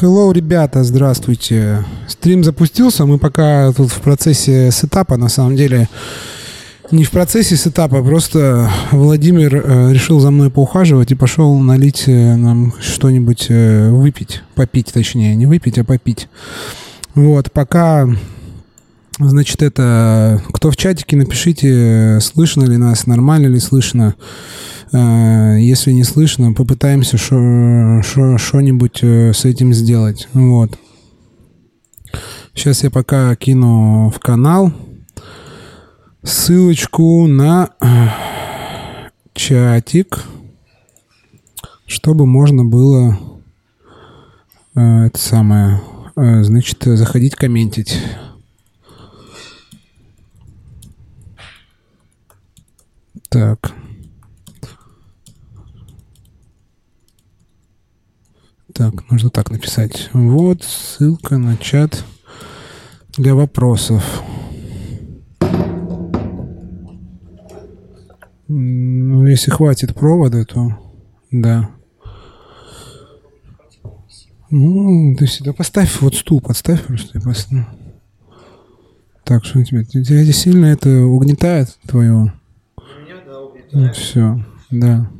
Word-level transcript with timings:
Hello, 0.00 0.32
ребята, 0.32 0.84
здравствуйте. 0.84 1.84
Стрим 2.06 2.44
запустился, 2.44 3.04
мы 3.04 3.18
пока 3.18 3.72
тут 3.72 3.90
в 3.90 4.00
процессе 4.00 4.70
сетапа, 4.70 5.16
на 5.16 5.28
самом 5.28 5.56
деле, 5.56 5.88
не 6.92 7.02
в 7.02 7.10
процессе 7.10 7.56
сетапа, 7.56 8.00
просто 8.04 8.70
Владимир 8.92 9.56
э, 9.56 9.92
решил 9.92 10.20
за 10.20 10.30
мной 10.30 10.52
поухаживать 10.52 11.10
и 11.10 11.16
пошел 11.16 11.58
налить 11.58 12.04
э, 12.06 12.36
нам 12.36 12.74
что-нибудь 12.80 13.46
э, 13.48 13.90
выпить, 13.90 14.42
попить 14.54 14.92
точнее, 14.92 15.34
не 15.34 15.46
выпить, 15.46 15.78
а 15.78 15.84
попить. 15.84 16.28
Вот, 17.16 17.50
пока, 17.50 18.08
значит, 19.18 19.62
это, 19.62 20.42
кто 20.52 20.70
в 20.70 20.76
чатике, 20.76 21.16
напишите, 21.16 22.18
слышно 22.20 22.64
ли 22.64 22.76
нас, 22.76 23.06
нормально 23.06 23.46
ли 23.46 23.58
слышно. 23.58 24.14
Э, 24.92 25.56
если 25.60 25.92
не 25.92 26.04
слышно, 26.04 26.52
попытаемся 26.52 27.18
что-нибудь 27.18 28.98
э, 29.02 29.32
с 29.32 29.44
этим 29.44 29.74
сделать. 29.74 30.28
Вот. 30.32 30.78
Сейчас 32.54 32.82
я 32.84 32.90
пока 32.90 33.34
кину 33.36 34.10
в 34.10 34.18
канал 34.18 34.72
ссылочку 36.22 37.26
на 37.26 37.70
э, 37.80 38.08
чатик, 39.34 40.24
чтобы 41.86 42.26
можно 42.26 42.64
было 42.64 43.18
это 44.74 45.18
самое, 45.18 45.80
значит, 46.14 46.84
заходить 46.84 47.34
комментить. 47.34 48.00
Так. 53.28 53.72
Так, 58.72 59.10
нужно 59.10 59.28
так 59.30 59.50
написать. 59.50 60.08
Вот 60.12 60.62
ссылка 60.62 61.36
на 61.36 61.56
чат 61.56 62.04
для 63.16 63.34
вопросов. 63.34 64.22
Ну, 68.46 69.26
если 69.26 69.50
хватит 69.50 69.94
провода, 69.94 70.44
то 70.44 70.78
да. 71.30 71.70
Ну, 74.50 75.14
ты 75.16 75.26
сюда 75.26 75.52
поставь 75.52 76.00
вот 76.00 76.14
стул, 76.14 76.40
подставь 76.40 76.82
просто. 76.86 77.18
Ну. 77.50 77.66
Так, 79.24 79.44
что 79.44 79.62
тебе? 79.62 79.84
Тебя 79.84 80.22
здесь 80.22 80.38
сильно 80.38 80.66
это 80.66 81.02
угнетает 81.04 81.76
твое? 81.86 82.32
Угнетает. 83.72 83.72
Ну, 83.72 83.92
все, 83.92 84.44
да. 84.70 85.10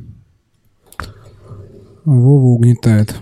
Вова 2.05 2.45
угнетает. 2.45 3.15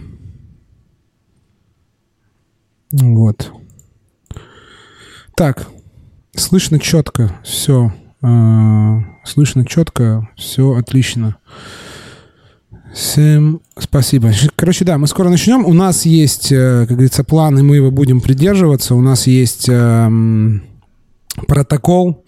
Вот. 2.91 3.51
Так, 5.35 5.67
слышно 6.35 6.79
четко, 6.79 7.39
все. 7.43 7.93
Э, 8.21 8.99
слышно 9.25 9.65
четко, 9.65 10.29
все 10.35 10.75
отлично. 10.75 11.37
Всем 12.93 13.61
спасибо. 13.77 14.31
Короче, 14.55 14.85
да, 14.85 14.97
мы 14.97 15.07
скоро 15.07 15.29
начнем. 15.29 15.65
У 15.65 15.73
нас 15.73 16.05
есть, 16.05 16.51
э, 16.51 16.85
как 16.87 16.95
говорится, 16.95 17.23
план, 17.23 17.59
и 17.59 17.61
мы 17.61 17.75
его 17.75 17.91
будем 17.91 18.21
придерживаться. 18.21 18.95
У 18.95 19.01
нас 19.01 19.27
есть 19.27 19.67
эм, 19.69 20.63
протокол 21.45 22.23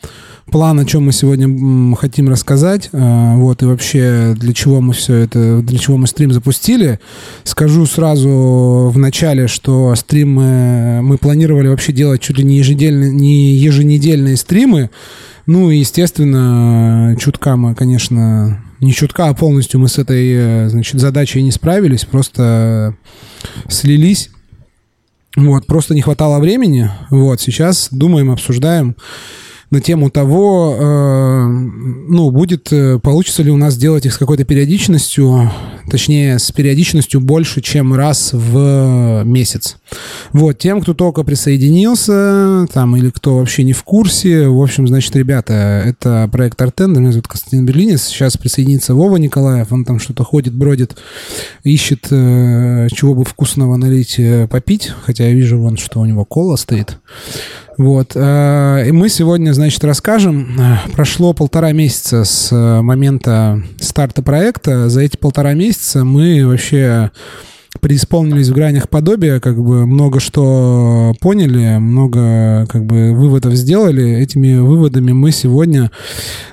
план, 0.52 0.80
о 0.80 0.86
чем 0.86 1.06
мы 1.06 1.12
сегодня 1.12 1.96
хотим 1.96 2.30
рассказать, 2.30 2.90
а, 2.92 3.36
вот, 3.36 3.62
и 3.62 3.66
вообще 3.66 4.36
для 4.36 4.54
чего 4.54 4.82
мы 4.82 4.94
все 4.94 5.16
это, 5.16 5.62
для 5.62 5.78
чего 5.78 5.98
мы 5.98 6.08
стрим 6.08 6.32
запустили. 6.32 7.00
Скажу 7.44 7.86
сразу 7.86 8.92
в 8.94 8.98
начале, 8.98 9.48
что 9.48 9.94
стримы 9.96 11.02
мы 11.02 11.18
планировали 11.18 11.68
вообще 11.68 11.94
делать 11.94 12.22
чуть 12.22 12.38
ли 12.38 12.44
не 12.44 12.58
еженедельные, 12.58 13.12
не 13.12 13.54
еженедельные 13.54 14.38
стримы, 14.38 14.90
ну, 15.46 15.70
естественно, 15.70 17.16
чутка 17.20 17.56
мы, 17.56 17.74
конечно, 17.74 18.64
не 18.82 18.94
чутка, 18.94 19.30
а 19.30 19.34
полностью 19.34 19.80
мы 19.80 19.88
с 19.88 19.98
этой, 19.98 20.70
значит, 20.70 21.02
задачей 21.02 21.42
не 21.42 21.52
справились, 21.52 22.06
просто 22.06 22.96
слились. 23.68 24.30
Вот, 25.36 25.68
просто 25.68 25.94
не 25.94 26.02
хватало 26.02 26.40
времени. 26.40 26.90
Вот, 27.10 27.40
сейчас 27.40 27.90
думаем, 27.92 28.32
обсуждаем 28.32 28.96
на 29.72 29.82
тему 29.82 30.10
того, 30.10 30.76
э, 30.80 31.48
ну, 31.48 32.32
будет, 32.32 32.74
э, 32.74 32.98
получится 32.98 33.44
ли 33.44 33.52
у 33.52 33.58
нас 33.58 33.78
делать 33.78 34.06
их 34.06 34.14
с 34.14 34.18
какой-то 34.18 34.44
периодичностью, 34.44 35.52
точнее, 35.92 36.40
с 36.40 36.52
периодичностью 36.52 37.22
больше, 37.22 37.62
чем 37.62 37.94
раз 37.94 38.32
в 38.34 39.24
месяц. 39.26 39.78
Вот, 40.34 40.58
тем, 40.58 40.82
кто 40.82 40.96
только 40.96 41.24
присоединился, 41.24 42.68
там, 42.74 42.96
или 42.96 43.12
кто 43.12 43.38
вообще 43.38 43.64
не 43.64 43.74
в 43.74 43.84
курсе, 43.84 44.48
в 44.48 44.60
общем, 44.60 44.88
значит, 44.88 45.16
ребята, 45.16 45.54
это 45.86 46.28
проект 46.32 46.60
Артендер, 46.60 47.02
меня 47.02 47.12
зовут 47.12 47.28
Константин 47.28 47.66
Берлинец, 47.66 48.04
сейчас 48.04 48.38
присоединится 48.38 48.96
Вова 48.96 49.18
Николаев, 49.18 49.72
он 49.72 49.86
там 49.86 50.00
что-то 50.00 50.24
ходит, 50.24 50.56
бродит, 50.56 50.98
ищет, 51.64 52.08
э, 52.10 52.88
чего 52.92 53.14
бы 53.14 53.24
вкусного 53.24 53.78
налить, 53.78 54.20
попить, 54.50 54.92
хотя 55.04 55.28
я 55.28 55.34
вижу 55.34 55.60
вон, 55.60 55.78
что 55.78 56.00
у 56.00 56.06
него 56.06 56.26
кола 56.26 56.56
стоит. 56.56 56.98
Вот. 57.80 58.12
Э, 58.14 58.84
и 58.86 58.92
мы 58.92 59.08
сегодня, 59.08 59.54
значит, 59.54 59.82
расскажем. 59.86 60.60
Э, 60.60 60.92
прошло 60.92 61.32
полтора 61.32 61.72
месяца 61.72 62.26
с 62.26 62.52
э, 62.52 62.82
момента 62.82 63.64
старта 63.80 64.22
проекта. 64.22 64.90
За 64.90 65.00
эти 65.00 65.16
полтора 65.16 65.54
месяца 65.54 66.04
мы 66.04 66.46
вообще 66.46 67.12
преисполнились 67.80 68.50
в 68.50 68.54
гранях 68.54 68.90
подобия, 68.90 69.40
как 69.40 69.62
бы 69.62 69.86
много 69.86 70.20
что 70.20 71.14
поняли, 71.20 71.78
много 71.78 72.66
как 72.68 72.86
бы 72.86 73.14
выводов 73.14 73.54
сделали. 73.54 74.18
Этими 74.18 74.58
выводами 74.58 75.12
мы 75.12 75.32
сегодня 75.32 75.92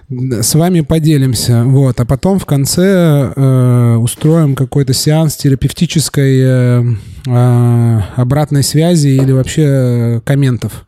с 0.08 0.54
вами 0.54 0.80
поделимся. 0.80 1.64
Вот. 1.64 2.00
А 2.00 2.04
потом 2.04 2.38
в 2.38 2.46
конце 2.46 3.32
э, 3.34 3.96
устроим 3.96 4.54
какой-то 4.54 4.92
сеанс 4.92 5.36
терапевтической 5.36 6.40
э, 6.40 6.84
э, 7.26 8.00
обратной 8.16 8.62
связи 8.62 9.08
или 9.08 9.32
вообще 9.32 10.22
комментов. 10.24 10.86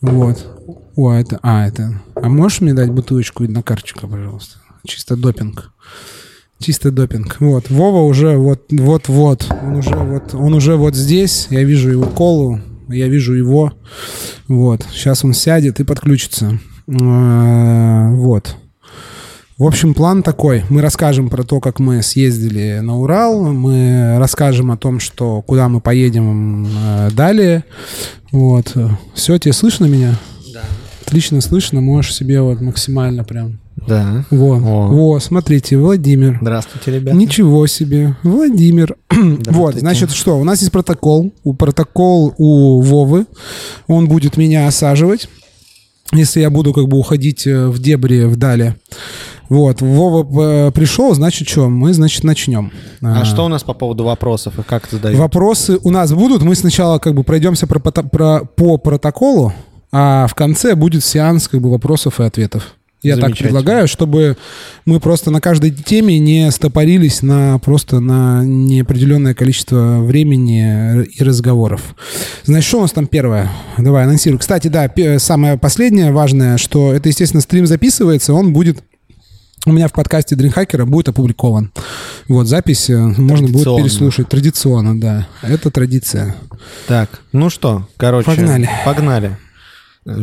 Вот. 0.00 0.44
О, 0.96 1.12
это... 1.12 1.38
А, 1.42 1.66
это... 1.66 2.00
А 2.14 2.28
можешь 2.28 2.60
мне 2.60 2.74
дать 2.74 2.90
бутылочку 2.90 3.44
на 3.44 3.62
карточку, 3.62 4.08
пожалуйста? 4.08 4.58
Чисто 4.86 5.16
допинг. 5.16 5.70
Чисто 6.60 6.90
допинг. 6.90 7.36
Вот. 7.38 7.70
Вова 7.70 8.02
уже 8.02 8.36
вот, 8.36 8.64
вот, 8.70 9.08
вот. 9.08 9.46
Он 9.62 9.76
уже 9.76 9.96
вот, 9.96 10.34
он 10.34 10.54
уже 10.54 10.76
вот 10.76 10.96
здесь. 10.96 11.46
Я 11.50 11.62
вижу 11.62 11.90
его 11.90 12.06
колу. 12.06 12.60
Я 12.88 13.08
вижу 13.08 13.34
его. 13.34 13.72
Вот. 14.48 14.84
Сейчас 14.92 15.24
он 15.24 15.34
сядет 15.34 15.78
и 15.78 15.84
подключится. 15.84 16.58
А, 17.00 18.10
вот. 18.10 18.56
В 19.56 19.64
общем, 19.64 19.94
план 19.94 20.22
такой. 20.22 20.64
Мы 20.68 20.82
расскажем 20.82 21.30
про 21.30 21.44
то, 21.44 21.60
как 21.60 21.78
мы 21.78 22.02
съездили 22.02 22.80
на 22.80 22.98
Урал. 22.98 23.52
Мы 23.52 24.16
расскажем 24.18 24.70
о 24.70 24.76
том, 24.76 24.98
что 24.98 25.42
куда 25.42 25.68
мы 25.68 25.80
поедем 25.80 26.66
а, 26.76 27.10
далее. 27.10 27.64
Вот. 28.32 28.74
Все, 29.14 29.38
тебе 29.38 29.52
слышно 29.52 29.86
меня? 29.86 30.18
Да. 30.52 30.62
Отлично 31.06 31.40
слышно. 31.40 31.80
Можешь 31.80 32.14
себе 32.14 32.40
вот 32.40 32.60
максимально 32.60 33.22
прям 33.22 33.60
да. 33.86 34.24
Во, 34.30 34.56
О. 34.56 34.88
во, 34.88 35.20
смотрите, 35.20 35.76
Владимир. 35.76 36.38
Здравствуйте, 36.40 36.92
ребята. 36.92 37.16
Ничего 37.16 37.66
себе, 37.66 38.16
Владимир. 38.22 38.96
вот, 39.48 39.74
значит, 39.76 40.10
что, 40.10 40.38
у 40.38 40.44
нас 40.44 40.60
есть 40.60 40.72
протокол. 40.72 41.32
У 41.44 41.54
протокол 41.54 42.34
у 42.38 42.80
Вовы. 42.80 43.26
Он 43.86 44.08
будет 44.08 44.36
меня 44.36 44.66
осаживать, 44.66 45.28
если 46.12 46.40
я 46.40 46.50
буду 46.50 46.72
как 46.72 46.88
бы 46.88 46.98
уходить 46.98 47.46
э, 47.46 47.68
в 47.68 47.78
дебри 47.78 48.24
вдали. 48.24 48.74
Вот, 49.48 49.80
Вова 49.80 50.68
э, 50.68 50.70
пришел, 50.72 51.14
значит, 51.14 51.48
что, 51.48 51.68
мы, 51.68 51.94
значит, 51.94 52.22
начнем. 52.22 52.70
А, 53.02 53.22
а 53.22 53.24
что 53.24 53.44
у 53.46 53.48
нас 53.48 53.62
по 53.62 53.72
поводу 53.72 54.04
вопросов 54.04 54.58
и 54.58 54.62
как 54.62 54.86
это 54.86 54.98
дают? 54.98 55.18
Вопросы 55.18 55.78
у 55.82 55.90
нас 55.90 56.12
будут, 56.12 56.42
мы 56.42 56.54
сначала 56.54 56.98
как 56.98 57.14
бы 57.14 57.24
пройдемся 57.24 57.66
про, 57.66 57.80
про, 57.80 58.44
по 58.44 58.76
протоколу, 58.76 59.54
а 59.90 60.26
в 60.26 60.34
конце 60.34 60.74
будет 60.74 61.02
сеанс 61.02 61.48
как 61.48 61.62
бы 61.62 61.70
вопросов 61.70 62.20
и 62.20 62.24
ответов. 62.24 62.74
Я 63.02 63.16
так 63.16 63.36
предлагаю, 63.36 63.86
чтобы 63.86 64.36
мы 64.84 64.98
просто 64.98 65.30
на 65.30 65.40
каждой 65.40 65.70
теме 65.70 66.18
не 66.18 66.50
стопорились 66.50 67.22
на 67.22 67.58
просто 67.60 68.00
на 68.00 68.44
неопределенное 68.44 69.34
количество 69.34 70.00
времени 70.00 71.04
и 71.04 71.22
разговоров. 71.22 71.94
Значит, 72.44 72.68
что 72.68 72.78
у 72.78 72.82
нас 72.82 72.92
там 72.92 73.06
первое? 73.06 73.50
Давай, 73.76 74.04
анонсируй. 74.04 74.40
Кстати, 74.40 74.68
да, 74.68 74.90
самое 75.18 75.56
последнее 75.56 76.10
важное, 76.10 76.58
что 76.58 76.92
это, 76.92 77.08
естественно, 77.08 77.40
стрим 77.40 77.66
записывается, 77.66 78.32
он 78.32 78.52
будет 78.52 78.82
у 79.66 79.72
меня 79.72 79.88
в 79.88 79.92
подкасте 79.92 80.34
Дринхакера 80.34 80.84
будет 80.86 81.08
опубликован. 81.08 81.72
Вот, 82.28 82.46
запись 82.46 82.88
э, 82.88 82.96
можно 82.96 83.48
будет 83.48 83.64
переслушать. 83.64 84.28
Традиционно, 84.28 84.98
да. 84.98 85.28
Это 85.42 85.70
традиция. 85.70 86.36
Так, 86.86 87.20
ну 87.32 87.50
что, 87.50 87.86
короче. 87.96 88.26
Погнали. 88.26 88.70
Погнали. 88.84 89.36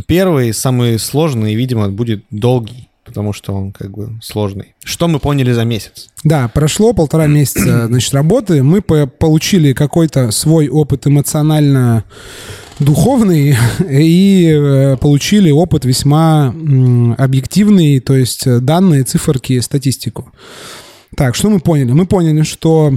Первый, 0.08 0.54
самый 0.54 1.00
сложный, 1.00 1.56
видимо, 1.56 1.90
будет 1.90 2.24
долгий. 2.32 2.90
потому 3.06 3.34
что 3.34 3.54
он 3.54 3.72
как 3.72 3.92
бы 3.92 4.10
сложный. 4.22 4.74
Что 4.84 5.08
мы 5.08 5.20
поняли 5.20 5.52
за 5.54 5.64
месяц? 5.64 6.10
Да, 6.24 6.48
прошло 6.48 6.94
полтора 6.94 7.28
месяца, 7.38 7.88
значит, 7.88 8.14
работы. 8.14 8.64
Мы 8.64 8.82
по 8.82 9.06
получили 9.06 9.74
какой-то 9.74 10.32
свой 10.32 10.70
опыт 10.70 11.06
эмоционально 11.08 12.04
духовный 12.80 13.56
и 13.90 14.52
э, 14.52 14.98
получили 14.98 15.52
опыт 15.52 15.86
весьма 15.86 16.54
объективный, 17.18 18.00
то 18.00 18.16
есть 18.16 18.44
данные, 18.62 19.04
циферки, 19.04 19.60
статистику. 19.60 20.32
Так, 21.16 21.36
что 21.36 21.50
мы 21.50 21.60
поняли? 21.60 21.92
Мы 21.92 22.06
поняли, 22.06 22.42
что 22.42 22.92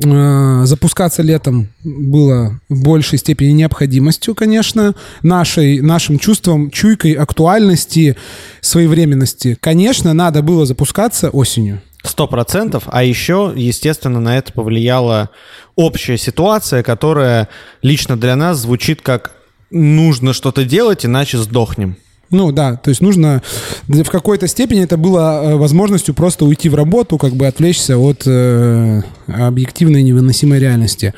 запускаться 0.00 1.22
летом 1.22 1.68
было 1.84 2.60
в 2.68 2.82
большей 2.82 3.18
степени 3.18 3.52
необходимостью, 3.52 4.34
конечно, 4.34 4.94
нашей, 5.22 5.80
нашим 5.80 6.18
чувством, 6.18 6.70
чуйкой 6.70 7.12
актуальности, 7.12 8.16
своевременности. 8.60 9.56
Конечно, 9.60 10.12
надо 10.12 10.42
было 10.42 10.66
запускаться 10.66 11.30
осенью. 11.30 11.80
Сто 12.02 12.26
процентов. 12.26 12.84
А 12.88 13.02
еще, 13.02 13.52
естественно, 13.56 14.20
на 14.20 14.36
это 14.36 14.52
повлияла 14.52 15.30
общая 15.74 16.18
ситуация, 16.18 16.82
которая 16.82 17.48
лично 17.80 18.18
для 18.18 18.36
нас 18.36 18.58
звучит 18.58 19.00
как 19.00 19.32
«нужно 19.70 20.34
что-то 20.34 20.64
делать, 20.64 21.06
иначе 21.06 21.38
сдохнем». 21.38 21.96
Ну 22.30 22.52
да, 22.52 22.76
то 22.76 22.90
есть 22.90 23.00
нужно 23.00 23.42
в 23.86 24.08
какой-то 24.10 24.46
степени 24.48 24.82
это 24.82 24.96
было 24.96 25.42
э, 25.42 25.56
возможностью 25.56 26.14
просто 26.14 26.44
уйти 26.44 26.68
в 26.68 26.74
работу, 26.74 27.18
как 27.18 27.34
бы 27.34 27.46
отвлечься 27.46 27.98
от 27.98 28.22
э, 28.26 29.02
объективной 29.26 30.02
невыносимой 30.02 30.58
реальности. 30.58 31.14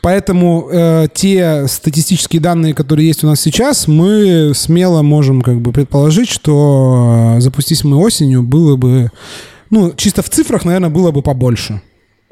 Поэтому 0.00 0.68
э, 0.70 1.08
те 1.12 1.66
статистические 1.68 2.40
данные, 2.40 2.74
которые 2.74 3.06
есть 3.06 3.24
у 3.24 3.26
нас 3.26 3.40
сейчас, 3.40 3.86
мы 3.88 4.52
смело 4.54 5.02
можем 5.02 5.42
как 5.42 5.60
бы 5.60 5.72
предположить, 5.72 6.28
что 6.28 7.36
э, 7.36 7.40
запустись 7.40 7.84
мы 7.84 7.96
осенью, 7.96 8.42
было 8.42 8.76
бы, 8.76 9.10
ну 9.70 9.92
чисто 9.96 10.22
в 10.22 10.30
цифрах, 10.30 10.64
наверное, 10.64 10.90
было 10.90 11.10
бы 11.10 11.22
побольше. 11.22 11.82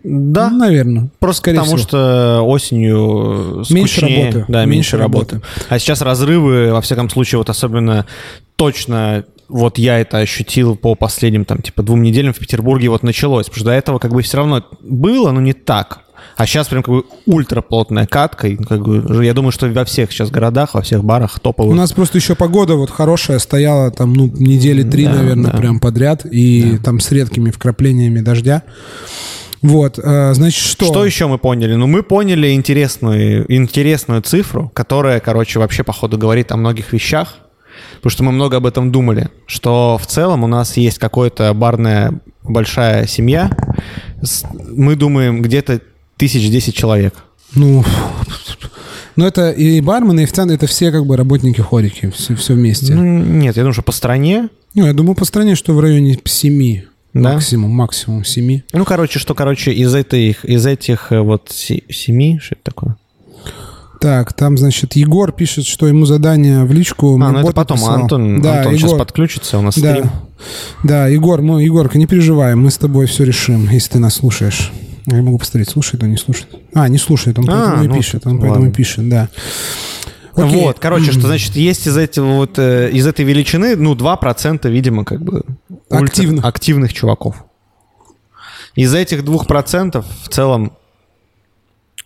Да. 0.09 0.51
Ну, 0.51 0.59
наверное. 0.59 1.11
Просто 1.19 1.39
скорее 1.39 1.59
потому, 1.59 1.77
всего. 1.77 1.89
что 1.89 2.43
осенью 2.43 3.65
скучнее. 3.65 3.83
Меньше 3.83 4.01
работы. 4.01 4.45
Да, 4.49 4.59
меньше, 4.61 4.71
меньше 4.71 4.97
работы. 4.99 5.35
работы. 5.37 5.49
А 5.69 5.79
сейчас 5.81 6.01
разрывы, 6.01 6.73
во 6.73 6.81
всяком 6.81 7.11
случае, 7.11 7.39
вот 7.39 7.51
особенно 7.51 8.07
точно 8.55 9.25
вот 9.49 9.79
я 9.79 9.99
это 9.99 10.19
ощутил 10.19 10.77
по 10.77 10.95
последним, 10.95 11.45
там, 11.45 11.63
типа, 11.63 11.83
двум 11.83 12.03
неделям 12.03 12.33
в 12.33 12.39
Петербурге 12.39 12.89
вот 12.89 13.03
началось. 13.03 13.47
Потому 13.47 13.59
что 13.59 13.65
до 13.67 13.73
этого 13.73 13.99
как 13.99 14.13
бы 14.13 14.23
все 14.23 14.37
равно 14.37 14.65
было, 14.81 15.33
но 15.33 15.41
не 15.41 15.53
так. 15.53 16.01
А 16.37 16.47
сейчас 16.47 16.69
прям 16.69 16.83
как 16.83 16.95
бы 16.95 17.05
ультраплотная 17.27 18.07
катка. 18.07 18.49
И, 18.49 18.57
как 18.57 18.83
бы, 18.83 19.25
я 19.25 19.35
думаю, 19.35 19.53
что 19.53 19.69
во 19.69 19.85
всех 19.85 20.13
сейчас 20.13 20.31
городах, 20.31 20.75
во 20.75 20.83
всех 20.83 21.05
барах 21.05 21.41
топовых. 21.41 21.73
У 21.73 21.77
нас 21.77 21.93
просто 21.93 22.19
еще 22.19 22.35
погода 22.35 22.75
вот 22.75 22.91
хорошая 22.91 23.39
стояла 23.39 23.91
там, 23.91 24.13
ну, 24.13 24.27
недели 24.27 24.83
три, 24.83 25.07
да, 25.07 25.15
наверное, 25.15 25.51
да. 25.51 25.59
прям 25.59 25.81
подряд. 25.81 26.25
И 26.27 26.77
да. 26.77 26.85
там 26.85 27.01
с 27.01 27.11
редкими 27.11 27.51
вкраплениями 27.51 28.21
дождя. 28.21 28.63
Вот, 29.67 29.99
э, 29.99 30.35
значит, 30.35 30.65
что? 30.65 30.87
Что 30.87 31.05
еще 31.05 31.27
мы 31.27 31.39
поняли? 31.39 31.75
Ну, 31.75 31.87
мы 31.87 32.03
поняли 32.03 32.53
интересную, 32.53 33.51
интересную 33.53 34.23
цифру, 34.23 34.71
которая, 34.75 35.21
короче, 35.21 35.59
вообще, 35.59 35.83
походу, 35.83 36.19
говорит 36.19 36.53
о 36.53 36.57
многих 36.57 36.93
вещах, 36.93 37.37
потому 37.97 38.11
что 38.11 38.23
мы 38.25 38.33
много 38.33 38.59
об 38.59 38.67
этом 38.67 38.93
думали, 38.93 39.31
что 39.47 39.99
в 40.01 40.07
целом 40.07 40.45
у 40.45 40.47
нас 40.47 40.77
есть 40.77 40.99
какая-то 40.99 41.53
барная 41.55 42.21
большая 42.43 43.07
семья, 43.07 43.51
мы 44.71 44.97
думаем, 44.97 45.43
где-то 45.43 45.81
тысяч 46.17 46.49
десять 46.51 46.75
человек. 46.75 47.15
Ну, 47.55 47.85
ну 49.17 49.27
это 49.27 49.51
и 49.51 49.81
бармены, 49.81 50.21
и 50.21 50.25
официанты, 50.25 50.55
это 50.55 50.67
все 50.67 50.91
как 50.91 51.07
бы 51.07 51.17
работники 51.17 51.61
хорики, 51.61 52.13
все, 52.15 52.35
все 52.37 52.55
вместе. 52.55 52.95
Ну, 52.95 53.03
нет, 53.03 53.57
я 53.57 53.63
думаю, 53.63 53.73
что 53.73 53.83
по 53.83 53.93
стране... 53.93 54.49
Ну, 54.75 54.87
я 54.87 54.93
думаю, 54.93 55.15
по 55.15 55.25
стране, 55.25 55.55
что 55.55 55.73
в 55.73 55.81
районе 55.81 56.19
семи. 56.25 56.85
Да? 57.23 57.35
Максимум, 57.35 57.71
максимум 57.71 58.25
семи. 58.25 58.65
Ну, 58.73 58.85
короче, 58.85 59.19
что, 59.19 59.35
короче, 59.35 59.73
из 59.73 59.95
этих, 59.95 60.45
из 60.45 60.67
этих 60.67 61.13
э, 61.13 61.21
вот 61.21 61.51
семи, 61.51 62.39
что 62.43 62.55
это 62.55 62.65
такое? 62.65 62.97
Так, 64.01 64.35
там, 64.35 64.59
значит, 64.59 64.95
Егор 64.95 65.33
пишет, 65.33 65.67
что 65.67 65.89
ему 65.89 66.05
задание 66.05 66.65
в 66.65 66.73
личку. 66.73 67.15
А, 67.15 67.33
ну 67.33 67.39
это 67.41 67.53
потом 67.53 67.79
писал. 67.79 67.95
Антон, 67.95 68.43
да, 68.43 68.59
Антон 68.59 68.75
Егор, 68.75 68.89
сейчас 68.91 68.99
подключится, 68.99 69.59
у 69.59 69.63
нас 69.63 69.79
да, 69.79 69.95
стрим. 69.95 70.11
Да, 70.85 71.07
Егор, 71.09 71.41
мы, 71.41 71.63
Егорка, 71.63 71.97
не 71.99 72.07
переживай, 72.07 72.55
мы 72.55 72.71
с 72.71 72.77
тобой 72.77 73.07
все 73.07 73.25
решим, 73.25 73.71
если 73.71 73.93
ты 73.93 73.99
нас 73.99 74.15
слушаешь. 74.15 74.73
Я 75.07 75.23
могу 75.23 75.39
посмотреть, 75.39 75.71
слушает 75.71 76.03
он, 76.03 76.11
не 76.11 76.17
слушает. 76.17 76.49
А, 76.75 76.89
не 76.89 76.99
слушает, 76.99 77.39
он 77.39 77.49
а, 77.49 77.53
поэтому 77.53 77.85
и 77.85 77.89
ну, 77.89 77.95
пишет, 77.95 78.27
он 78.27 78.33
ладно. 78.33 78.49
поэтому 78.49 78.71
и 78.71 78.73
пишет, 78.73 79.09
да. 79.09 79.29
Окей. 80.37 80.65
Вот, 80.65 80.79
короче, 80.79 81.13
что 81.13 81.23
значит, 81.23 81.57
есть 81.57 81.87
из 81.87 81.97
этого 81.97 82.35
вот, 82.35 82.59
э, 82.59 82.91
из 82.91 83.07
этой 83.07 83.25
величины, 83.25 83.75
ну, 83.75 83.95
2%, 83.95 84.69
видимо, 84.69 85.05
как 85.05 85.23
бы 85.23 85.43
активных, 85.89 86.45
активных 86.45 86.93
чуваков. 86.93 87.45
Из 88.75 88.95
этих 88.95 89.23
2% 89.23 90.05
в 90.25 90.29
целом 90.29 90.73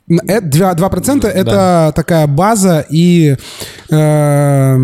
2%, 0.08 0.76
2% 0.76 1.26
это 1.26 1.44
да. 1.44 1.92
такая 1.92 2.26
база 2.26 2.84
и 2.88 3.36
э, 3.90 4.78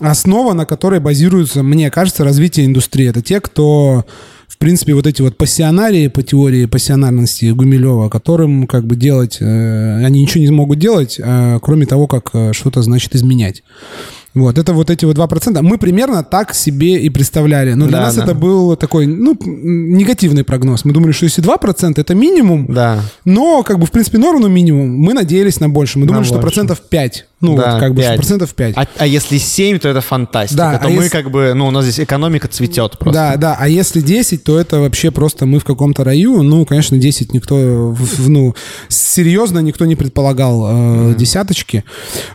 основа, 0.00 0.52
на 0.54 0.66
которой 0.66 1.00
базируется, 1.00 1.62
мне 1.62 1.90
кажется, 1.90 2.24
развитие 2.24 2.66
индустрии. 2.66 3.08
Это 3.08 3.22
те, 3.22 3.40
кто 3.40 4.04
принципе, 4.58 4.94
вот 4.94 5.06
эти 5.06 5.22
вот 5.22 5.36
пассионарии 5.36 6.08
по 6.08 6.22
теории 6.22 6.66
пассионарности 6.66 7.50
Гумилева, 7.50 8.08
которым 8.08 8.66
как 8.66 8.84
бы 8.84 8.96
делать, 8.96 9.38
э, 9.40 10.04
они 10.04 10.22
ничего 10.22 10.42
не 10.42 10.50
могут 10.50 10.78
делать, 10.78 11.20
э, 11.22 11.58
кроме 11.62 11.86
того, 11.86 12.06
как 12.06 12.30
э, 12.32 12.52
что-то 12.52 12.82
значит 12.82 13.14
изменять. 13.14 13.62
Вот, 14.34 14.58
это 14.58 14.72
вот 14.72 14.90
эти 14.90 15.04
вот 15.04 15.16
2%. 15.16 15.60
Мы 15.62 15.76
примерно 15.76 16.22
так 16.22 16.54
себе 16.54 16.98
и 16.98 17.10
представляли. 17.10 17.72
Но 17.72 17.86
для 17.86 17.98
да, 17.98 18.04
нас 18.04 18.14
да. 18.14 18.24
это 18.24 18.34
был 18.34 18.76
такой, 18.76 19.06
ну, 19.06 19.36
негативный 19.42 20.44
прогноз. 20.44 20.84
Мы 20.84 20.92
думали, 20.92 21.12
что 21.12 21.24
если 21.24 21.42
2% 21.42 22.00
это 22.00 22.14
минимум, 22.14 22.66
да. 22.68 23.02
но, 23.24 23.64
как 23.64 23.80
бы, 23.80 23.86
в 23.86 23.90
принципе, 23.90 24.18
норму 24.18 24.46
минимум. 24.46 24.94
Мы 24.94 25.14
надеялись 25.14 25.58
на 25.58 25.68
больше. 25.68 25.98
Мы 25.98 26.06
думали, 26.06 26.20
на 26.20 26.24
что 26.24 26.34
больше. 26.34 26.46
процентов 26.46 26.80
5. 26.80 27.26
Ну, 27.40 27.56
да, 27.56 27.72
вот, 27.72 27.80
как 27.80 27.96
5. 27.96 28.10
бы, 28.10 28.16
процентов 28.16 28.54
5. 28.54 28.76
А, 28.76 28.86
а 28.98 29.06
если 29.06 29.38
7, 29.38 29.78
то 29.78 29.88
это 29.88 30.02
фантастика. 30.02 30.58
Да, 30.58 30.78
то 30.78 30.88
а 30.88 30.90
мы 30.90 31.04
если... 31.04 31.08
как 31.08 31.30
бы, 31.30 31.54
ну, 31.54 31.68
у 31.68 31.70
нас 31.70 31.84
здесь 31.84 32.00
экономика 32.00 32.48
цветет 32.48 32.98
просто. 32.98 33.18
Да, 33.18 33.36
да. 33.36 33.56
А 33.58 33.66
если 33.66 34.02
10, 34.02 34.44
то 34.44 34.60
это 34.60 34.80
вообще 34.80 35.10
просто 35.10 35.46
мы 35.46 35.58
в 35.58 35.64
каком-то 35.64 36.04
раю. 36.04 36.42
Ну, 36.42 36.66
конечно, 36.66 36.98
10 36.98 37.32
никто, 37.32 37.96
ну, 38.18 38.54
серьезно 38.88 39.60
никто 39.60 39.86
не 39.86 39.96
предполагал 39.96 40.66
э, 40.66 40.72
mm. 40.72 41.14
десяточки. 41.16 41.84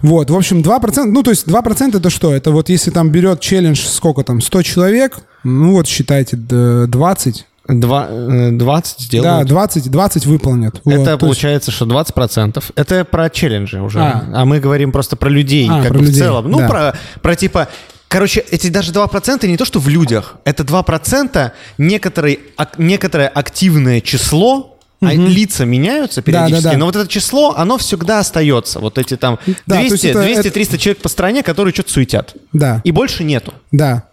Вот, 0.01 0.31
в 0.31 0.35
общем, 0.35 0.61
2%, 0.61 1.03
ну, 1.05 1.21
то 1.21 1.29
есть 1.29 1.47
2% 1.47 1.97
это 1.97 2.09
что? 2.09 2.33
Это 2.33 2.49
вот 2.49 2.69
если 2.69 2.89
там 2.89 3.11
берет 3.11 3.41
челлендж, 3.41 3.85
сколько 3.85 4.23
там, 4.23 4.41
100 4.41 4.63
человек, 4.63 5.19
ну 5.43 5.73
вот 5.73 5.87
считайте, 5.87 6.35
20, 6.35 7.45
20 7.67 8.99
сделают? 8.99 9.47
Да, 9.47 9.53
20, 9.53 9.89
20 9.89 10.25
выполнят. 10.25 10.81
Это 10.85 11.11
вот, 11.11 11.19
получается, 11.19 11.71
есть... 11.71 11.77
что 11.77 11.85
20%. 11.85 12.63
Это 12.75 13.05
про 13.05 13.29
челленджи 13.29 13.79
уже. 13.81 13.99
А, 13.99 14.23
а 14.33 14.45
мы 14.45 14.59
говорим 14.59 14.91
просто 14.91 15.15
про 15.15 15.29
людей, 15.29 15.67
а, 15.69 15.81
как 15.81 15.89
про 15.89 15.99
бы 15.99 16.05
людей. 16.05 16.15
в 16.15 16.17
целом. 16.17 16.49
Ну, 16.49 16.59
да. 16.59 16.67
про, 16.67 16.93
про 17.21 17.35
типа... 17.35 17.67
Короче, 18.07 18.45
эти 18.51 18.69
даже 18.69 18.93
2% 18.93 19.47
не 19.47 19.57
то, 19.57 19.65
что 19.65 19.79
в 19.79 19.89
людях. 19.89 20.35
Это 20.45 20.63
2% 20.63 21.51
некоторые, 21.79 22.39
некоторое 22.77 23.27
активное 23.27 23.99
число 23.99 24.75
а 25.01 25.13
лица 25.13 25.65
меняются 25.65 26.21
периодически, 26.21 26.63
да, 26.63 26.69
да, 26.69 26.73
да. 26.73 26.79
но 26.79 26.85
вот 26.85 26.95
это 26.95 27.07
число, 27.07 27.53
оно 27.55 27.77
всегда 27.77 28.19
остается. 28.19 28.79
Вот 28.79 28.97
эти 28.97 29.17
там 29.17 29.39
200, 29.67 30.07
это, 30.07 30.21
200 30.21 30.49
300 30.49 30.77
человек 30.77 31.01
по 31.01 31.09
стране, 31.09 31.43
которые 31.43 31.73
что-то 31.73 31.91
суетят. 31.91 32.35
Да. 32.53 32.81
И 32.83 32.91
больше 32.91 33.23
нету. 33.23 33.53
Да. 33.71 34.03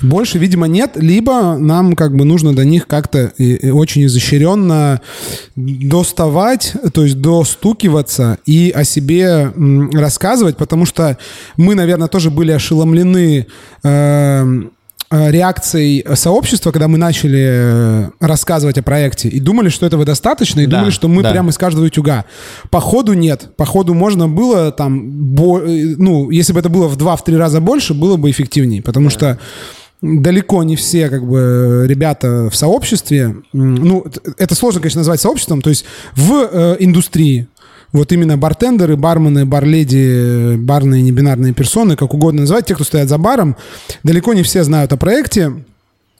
Больше, 0.00 0.38
видимо, 0.38 0.66
нет, 0.66 0.92
либо 0.96 1.56
нам 1.56 1.94
как 1.96 2.14
бы 2.14 2.24
нужно 2.24 2.54
до 2.54 2.64
них 2.64 2.86
как-то 2.86 3.32
очень 3.72 4.06
изощренно 4.06 5.00
доставать, 5.56 6.74
то 6.92 7.04
есть 7.04 7.20
достукиваться 7.20 8.38
и 8.46 8.70
о 8.74 8.84
себе 8.84 9.52
рассказывать, 9.92 10.56
потому 10.56 10.86
что 10.86 11.18
мы, 11.56 11.74
наверное, 11.74 12.08
тоже 12.08 12.30
были 12.30 12.52
ошеломлены 12.52 13.46
э, 13.82 14.62
реакцией 15.10 16.04
сообщества, 16.14 16.70
когда 16.70 16.86
мы 16.86 16.98
начали 16.98 17.46
э, 17.48 18.10
рассказывать 18.20 18.78
о 18.78 18.82
проекте, 18.82 19.28
и 19.28 19.40
думали, 19.40 19.68
что 19.68 19.86
этого 19.86 20.04
достаточно, 20.04 20.60
и 20.60 20.66
да, 20.66 20.78
думали, 20.78 20.90
что 20.90 21.08
мы 21.08 21.22
да. 21.22 21.30
прямо 21.30 21.50
из 21.50 21.58
каждого 21.58 21.86
утюга. 21.86 22.24
Походу 22.70 23.14
нет. 23.14 23.48
Походу 23.56 23.94
можно 23.94 24.28
было 24.28 24.70
там, 24.70 25.34
бо, 25.34 25.60
э, 25.60 25.94
ну, 25.96 26.30
если 26.30 26.52
бы 26.52 26.60
это 26.60 26.68
было 26.68 26.88
в 26.88 26.96
два-три 26.96 27.36
раза 27.36 27.60
больше, 27.60 27.94
было 27.94 28.16
бы 28.16 28.30
эффективнее, 28.30 28.82
потому 28.82 29.06
да. 29.06 29.10
что 29.10 29.38
далеко 30.00 30.62
не 30.62 30.76
все 30.76 31.08
как 31.08 31.26
бы 31.26 31.84
ребята 31.88 32.48
в 32.50 32.56
сообществе, 32.56 33.36
ну, 33.52 34.04
это 34.36 34.54
сложно, 34.54 34.80
конечно, 34.80 35.00
назвать 35.00 35.20
сообществом, 35.20 35.60
то 35.60 35.70
есть 35.70 35.84
в 36.14 36.48
э, 36.50 36.76
индустрии, 36.78 37.48
вот 37.92 38.12
именно 38.12 38.36
бартендеры, 38.36 38.96
бармены, 38.96 39.46
барледи, 39.46 40.56
барные 40.56 41.02
небинарные 41.02 41.54
персоны, 41.54 41.96
как 41.96 42.14
угодно 42.14 42.42
называть, 42.42 42.66
те, 42.66 42.74
кто 42.74 42.84
стоят 42.84 43.08
за 43.08 43.18
баром, 43.18 43.56
далеко 44.02 44.34
не 44.34 44.42
все 44.42 44.62
знают 44.62 44.92
о 44.92 44.96
проекте. 44.96 45.64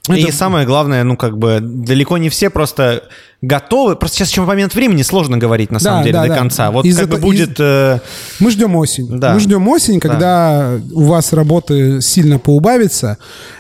И 0.08 0.22
Это... 0.22 0.32
самое 0.32 0.66
главное, 0.66 1.04
ну, 1.04 1.16
как 1.16 1.36
бы, 1.36 1.60
далеко 1.60 2.16
не 2.16 2.30
все 2.30 2.48
просто 2.48 3.04
готовы. 3.40 3.94
Просто 3.94 4.18
сейчас 4.18 4.30
еще 4.30 4.42
момент 4.42 4.74
времени 4.74 5.02
сложно 5.02 5.38
говорить 5.38 5.70
на 5.70 5.78
самом 5.78 6.00
да, 6.00 6.04
деле 6.04 6.12
да, 6.14 6.22
до 6.22 6.28
да. 6.28 6.34
конца. 6.36 6.70
Вот 6.70 6.84
из 6.84 6.98
как 6.98 7.08
бы 7.08 7.18
будет. 7.18 7.52
Из... 7.52 7.60
Э... 7.60 8.00
Мы 8.40 8.50
ждем 8.50 8.74
осень. 8.76 9.08
Да. 9.18 9.34
Мы 9.34 9.40
ждем 9.40 9.66
осень, 9.68 10.00
когда 10.00 10.78
да. 10.78 10.80
у 10.92 11.04
вас 11.04 11.32
работы 11.32 12.00
сильно 12.00 12.38
поубавится, 12.38 13.18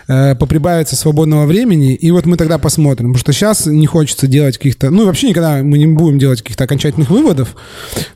э, 0.08 0.34
поприбавится 0.34 0.96
свободного 0.96 1.46
времени, 1.46 1.94
и 1.94 2.10
вот 2.10 2.26
мы 2.26 2.36
тогда 2.36 2.58
посмотрим, 2.58 3.12
потому 3.12 3.18
что 3.18 3.32
сейчас 3.32 3.66
не 3.66 3.86
хочется 3.86 4.26
делать 4.26 4.56
каких-то, 4.56 4.90
ну 4.90 5.06
вообще 5.06 5.28
никогда 5.28 5.62
мы 5.62 5.78
не 5.78 5.86
будем 5.86 6.18
делать 6.18 6.42
каких-то 6.42 6.64
окончательных 6.64 7.10
выводов, 7.10 7.54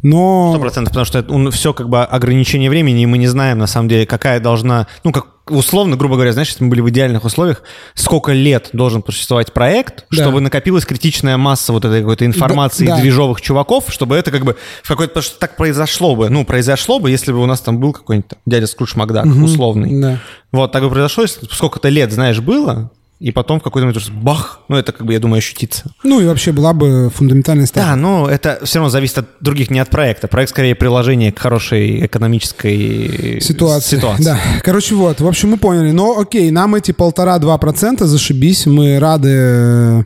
но. 0.03 0.51
Сто 0.53 0.61
процентов, 0.61 0.93
потому 0.93 1.05
что 1.05 1.19
это, 1.21 1.51
все 1.53 1.73
как 1.73 1.89
бы 1.89 2.03
ограничение 2.03 2.71
времени, 2.71 3.03
и 3.03 3.07
мы 3.07 3.19
не 3.19 3.29
знаем 3.29 3.59
на 3.59 3.67
самом 3.67 3.89
деле, 3.89 4.07
какая 4.07 4.41
должна, 4.41 4.89
ну 5.05 5.13
как 5.13 5.27
условно, 5.49 5.97
грубо 5.97 6.15
говоря, 6.15 6.33
знаешь, 6.33 6.49
если 6.49 6.65
мы 6.65 6.71
были 6.71 6.81
в 6.81 6.91
идеальных 6.91 7.25
условиях, 7.25 7.63
сколько 7.95 8.33
лет 8.33 8.71
должен 8.73 9.03
существовать 9.05 9.53
проект, 9.53 10.07
да. 10.11 10.23
чтобы 10.23 10.41
накопилась 10.41 10.85
критичная 10.85 11.37
масса 11.37 11.52
вот 11.69 11.85
этой 11.85 12.01
какой-то 12.01 12.27
информации 12.27 12.87
да, 12.87 12.97
да. 12.97 13.03
движовых 13.03 13.41
чуваков, 13.41 13.85
чтобы 13.89 14.17
это 14.17 14.31
как 14.31 14.45
бы 14.45 14.57
в 14.83 14.89
какой-то... 14.89 15.11
Потому 15.11 15.25
что 15.25 15.39
так 15.39 15.57
произошло 15.57 16.17
бы. 16.17 16.29
Ну, 16.29 16.45
произошло 16.45 16.99
бы, 16.99 17.11
если 17.11 17.33
бы 17.33 17.39
у 17.39 17.47
нас 17.47 17.61
там 17.61 17.79
был 17.79 17.93
какой-нибудь 17.93 18.31
дядя 18.47 18.67
Скрудж 18.67 18.93
Макдак, 18.97 19.27
угу, 19.27 19.45
условный. 19.45 20.01
Да. 20.01 20.19
Вот, 20.53 20.73
так 20.73 20.83
бы 20.83 20.91
произошло, 20.91 21.23
если 21.23 21.47
сколько-то 21.51 21.89
лет, 21.89 22.13
знаешь, 22.13 22.41
было, 22.41 22.91
и 23.23 23.31
потом 23.31 23.61
в 23.61 23.63
какой-то 23.63 23.87
момент 23.87 24.11
бах, 24.11 24.63
ну 24.69 24.77
это 24.77 24.91
как 24.91 25.07
бы, 25.07 25.13
я 25.13 25.21
думаю, 25.21 25.39
ощутится. 25.39 25.85
Ну 26.03 26.21
и 26.21 26.27
вообще 26.27 26.51
была 26.51 26.73
бы 26.73 27.09
фундаментальная 27.15 27.67
ставка. 27.67 27.91
Да, 27.91 27.97
но 27.97 28.29
это 28.29 28.59
все 28.65 28.81
равно 28.81 28.91
зависит 28.91 29.19
от 29.19 29.27
других, 29.39 29.71
не 29.71 29.79
от 29.79 29.91
проекта. 29.91 30.27
Проект 30.27 30.51
скорее 30.51 30.75
приложение 30.75 31.31
к 31.31 31.39
хорошей 31.39 32.05
экономической 32.05 33.41
ситуации. 33.41 33.97
ситуации. 33.97 34.25
Да, 34.25 34.41
короче, 34.65 34.97
вот, 34.97 35.21
в 35.21 35.29
общем, 35.29 35.51
мы 35.51 35.57
поняли. 35.57 35.93
Но 35.93 36.19
окей, 36.19 36.51
нам 36.51 36.75
эти 36.75 36.91
полтора-два 36.91 37.57
процента 37.59 38.09
зашибись, 38.09 38.67
мы 38.67 38.99
рады 38.99 39.31
э, 39.31 40.03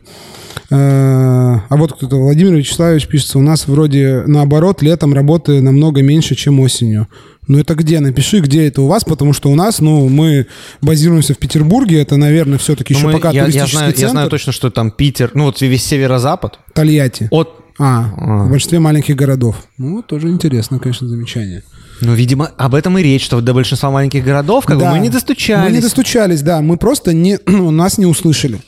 а 0.69 1.75
вот 1.77 1.93
кто-то, 1.93 2.17
Владимир 2.17 2.55
Вячеславович 2.55 3.07
пишется, 3.07 3.39
у 3.39 3.41
нас 3.41 3.67
вроде 3.67 4.23
наоборот, 4.27 4.81
летом 4.81 5.13
работы 5.13 5.61
намного 5.61 6.01
меньше, 6.01 6.35
чем 6.35 6.59
осенью. 6.59 7.07
Ну 7.47 7.57
это 7.57 7.75
где? 7.75 7.99
Напиши, 8.01 8.39
где 8.39 8.67
это 8.67 8.81
у 8.81 8.87
вас, 8.87 9.05
потому 9.05 9.31
что 9.31 9.49
у 9.49 9.55
нас, 9.55 9.79
ну, 9.79 10.09
мы 10.09 10.47
базируемся 10.81 11.33
в 11.33 11.37
Петербурге, 11.37 12.01
это, 12.01 12.17
наверное, 12.17 12.57
все-таки 12.57 12.93
еще 12.93 13.07
мы, 13.07 13.13
пока 13.13 13.31
я, 13.31 13.45
я 13.47 13.65
знаю, 13.65 13.91
центр. 13.91 14.01
Я 14.01 14.09
знаю 14.09 14.29
точно, 14.29 14.51
что 14.51 14.69
там 14.69 14.91
Питер, 14.91 15.31
ну 15.33 15.45
вот 15.45 15.61
весь 15.61 15.85
северо-запад. 15.85 16.59
Тольятти. 16.73 17.29
От... 17.31 17.63
А, 17.79 18.11
а, 18.17 18.45
в 18.45 18.49
большинстве 18.49 18.79
маленьких 18.79 19.15
городов. 19.15 19.55
Ну, 19.77 20.01
тоже 20.01 20.29
интересно, 20.29 20.79
конечно, 20.79 21.07
замечание. 21.07 21.63
Ну, 22.01 22.13
видимо, 22.13 22.51
об 22.57 22.75
этом 22.75 22.97
и 22.97 23.03
речь, 23.03 23.25
что 23.25 23.41
до 23.41 23.53
большинства 23.53 23.89
маленьких 23.89 24.23
городов 24.23 24.65
как 24.65 24.77
да, 24.77 24.91
бы 24.91 24.97
мы 24.97 24.99
не 24.99 25.09
достучались. 25.09 25.69
Мы 25.69 25.75
не 25.75 25.81
достучались, 25.81 26.41
да. 26.41 26.61
Мы 26.61 26.77
просто 26.77 27.13
не, 27.13 27.39
ну, 27.45 27.71
нас 27.71 27.97
не 27.97 28.05
услышали. 28.05 28.59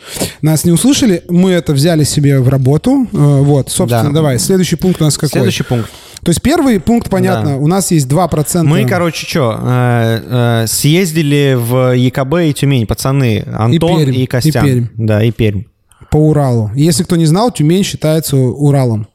Нас 0.42 0.64
не 0.64 0.72
услышали, 0.72 1.24
мы 1.30 1.52
это 1.52 1.74
взяли 1.74 2.04
себе 2.04 2.40
в 2.40 2.50
работу. 2.50 3.08
Э, 3.12 3.42
вот, 3.42 3.70
собственно, 3.70 4.10
да. 4.10 4.16
давай. 4.16 4.40
Следующий 4.40 4.76
пункт 4.76 5.02
у 5.02 5.06
нас 5.06 5.16
какой? 5.16 5.30
Следующий 5.30 5.64
пункт. 5.64 5.90
То 6.24 6.30
есть 6.32 6.42
первый 6.42 6.80
пункт, 6.80 7.10
понятно, 7.10 7.52
да. 7.52 7.58
у 7.58 7.68
нас 7.68 7.92
есть 7.92 8.08
2%. 8.08 8.64
Мы, 8.64 8.86
короче, 8.86 9.26
что, 9.26 9.58
э, 9.62 10.64
э, 10.64 10.68
съездили 10.68 11.56
в 11.58 11.96
ЕКБ 11.96 12.34
и 12.50 12.54
Тюмень, 12.54 12.88
пацаны, 12.88 13.46
Антон 13.48 14.02
и, 14.02 14.06
Пермь, 14.06 14.16
и 14.16 14.26
Костян. 14.26 14.66
И 14.66 14.70
Пермь. 14.70 14.86
Да, 14.98 15.24
и 15.24 15.32
Пермь. 15.32 15.64
По 16.12 16.18
Уралу. 16.18 16.72
Если 16.76 17.04
кто 17.04 17.16
не 17.16 17.26
знал, 17.26 17.52
Тюмень 17.52 17.84
считается 17.84 18.36
Уралом. 18.36 19.08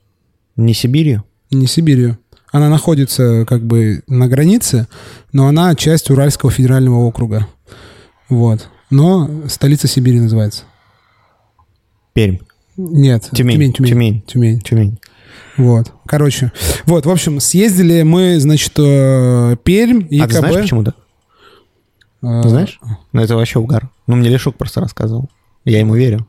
Не 0.56 0.73
Сибирью? 0.73 1.25
Не 1.50 1.66
Сибирью. 1.66 2.18
Она 2.54 2.68
находится 2.68 3.44
как 3.49 3.64
бы 3.64 4.04
на 4.06 4.28
границе, 4.28 4.87
но 5.32 5.49
она 5.49 5.75
часть 5.75 6.08
Уральского 6.08 6.52
федерального 6.52 7.00
округа. 7.00 7.49
Вот. 8.28 8.68
Но 8.90 9.28
столица 9.49 9.88
Сибири 9.88 10.20
называется. 10.20 10.62
Пермь. 12.12 12.37
Нет. 12.76 13.28
Тюмень. 13.32 13.73
Тюмень. 13.73 13.73
Тюмень. 13.73 14.23
Тюмень. 14.23 14.61
Тюмень. 14.61 15.00
Вот. 15.56 15.92
Короче. 16.06 16.52
Вот, 16.87 17.06
в 17.06 17.11
общем, 17.11 17.40
съездили 17.40 18.02
мы, 18.02 18.38
значит, 18.38 18.75
э, 18.76 19.56
Пермь, 19.64 20.06
ЕКБ. 20.08 20.23
А 20.23 20.28
ты 20.28 20.38
знаешь 20.38 20.56
почему, 20.61 20.82
да? 20.84 20.94
А... 22.23 22.42
Ты 22.42 22.50
знаешь? 22.50 22.78
Ну, 23.12 23.20
это 23.20 23.34
вообще 23.34 23.58
угар. 23.58 23.90
Ну, 24.06 24.14
мне 24.14 24.28
Лешук 24.28 24.54
просто 24.54 24.80
рассказывал. 24.80 25.28
Я 25.64 25.80
ему 25.80 25.96
верю. 25.96 26.25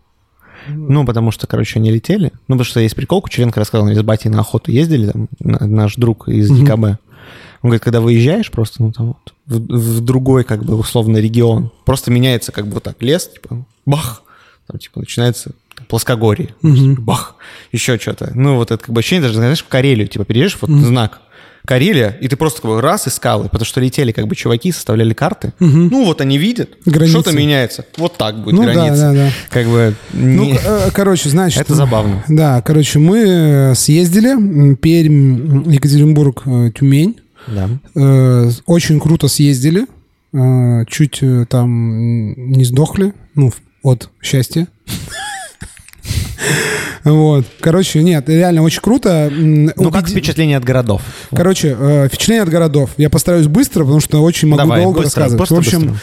Ну, 0.68 1.06
потому 1.06 1.32
что, 1.32 1.48
короче, 1.48 1.80
они 1.80 1.92
летели. 1.92 2.32
Ну, 2.48 2.56
потому 2.56 2.66
что 2.66 2.80
есть 2.80 2.96
прикол, 2.96 3.22
Кучеренко 3.22 3.60
рассказал, 3.60 3.88
они 3.88 3.96
с 3.96 4.02
батей 4.02 4.30
на 4.30 4.40
охоту 4.40 4.72
ездили, 4.72 5.12
там, 5.12 5.28
наш 5.40 5.96
друг 5.96 6.28
из 6.28 6.50
ЕКБ. 6.50 7.00
Он 7.62 7.70
говорит, 7.70 7.84
когда 7.84 8.00
выезжаешь 8.00 8.52
просто, 8.52 8.84
ну, 8.84 8.92
там 8.92 9.08
вот, 9.08 9.34
в, 9.48 9.98
в 9.98 10.02
другой, 10.02 10.44
как 10.44 10.64
бы, 10.64 10.76
условно, 10.76 11.18
регион, 11.18 11.72
просто 11.84 12.12
меняется, 12.12 12.52
как 12.52 12.68
бы, 12.68 12.76
вот 12.76 12.84
так, 12.84 13.02
лес, 13.02 13.28
типа, 13.28 13.66
бах, 13.86 14.22
там, 14.68 14.78
типа, 14.78 15.00
начинается 15.00 15.52
плоскогорье, 15.88 16.54
угу. 16.62 17.02
бах, 17.02 17.36
еще 17.72 17.98
что-то. 17.98 18.32
Ну, 18.36 18.56
вот 18.58 18.72
это 18.72 18.84
как 18.84 18.94
бы 18.94 19.00
ощущение, 19.00 19.24
даже, 19.24 19.36
знаешь, 19.36 19.64
в 19.64 19.68
Карелию, 19.68 20.08
типа, 20.08 20.26
переезжаешь, 20.26 20.58
вот 20.62 20.70
угу. 20.70 20.80
знак, 20.80 21.22
Карелия, 21.66 22.18
и 22.22 22.28
ты 22.28 22.36
просто 22.36 22.66
бы 22.68 22.82
раз 22.82 23.08
искал, 23.08 23.44
потому 23.44 23.66
что 23.66 23.82
летели 23.82 24.12
как 24.12 24.28
бы 24.28 24.36
чуваки, 24.36 24.72
составляли 24.72 25.14
карты. 25.14 25.54
Угу. 25.60 25.68
Ну 25.68 26.06
вот 26.06 26.22
они 26.22 26.38
видят, 26.38 26.70
что-то 27.08 27.32
меняется. 27.32 27.86
Вот 27.98 28.18
так 28.18 28.44
будет 28.44 28.56
ну, 28.56 28.64
граница. 28.64 28.96
Да, 28.96 29.14
да, 29.14 29.14
да. 29.14 29.32
Как 29.50 29.68
бы... 29.68 29.96
Ну, 30.14 30.44
не... 30.44 30.54
Ну, 30.54 30.60
короче, 30.94 31.30
значит... 31.30 31.62
Это 31.62 31.76
забавно. 31.76 32.24
Да, 32.28 32.62
короче, 32.62 33.00
мы 33.00 33.20
э, 33.20 33.76
съездили, 33.76 34.76
Пермь, 34.76 35.72
Екатеринбург, 35.72 36.44
э, 36.46 36.72
Тюмень. 36.74 37.20
Да. 37.48 37.70
Очень 38.66 39.00
круто 39.00 39.28
съездили. 39.28 39.86
Чуть 40.88 41.22
там 41.48 42.34
не 42.52 42.66
сдохли, 42.66 43.14
ну, 43.36 43.54
от 43.84 44.10
счастья. 44.22 44.68
Вот. 47.04 47.46
Короче, 47.60 48.02
нет, 48.02 48.28
реально 48.28 48.64
очень 48.64 48.82
круто. 48.82 49.32
Ну, 49.32 49.92
как 49.92 50.08
впечатление 50.08 50.58
от 50.58 50.64
городов? 50.64 51.02
Короче, 51.32 51.76
э, 51.78 52.08
впечатление 52.08 52.44
от 52.44 52.50
городов. 52.50 52.92
Я 52.98 53.10
постараюсь 53.10 53.48
быстро, 53.48 53.84
потому 53.84 54.00
что 54.00 54.24
очень 54.24 54.48
могу 54.48 54.64
Давай, 54.64 54.82
долго 54.82 55.02
быстро, 55.02 55.24
рассказывать. 55.24 55.50
В 55.50 55.56
общем, 55.56 55.80
быстро. 55.80 56.00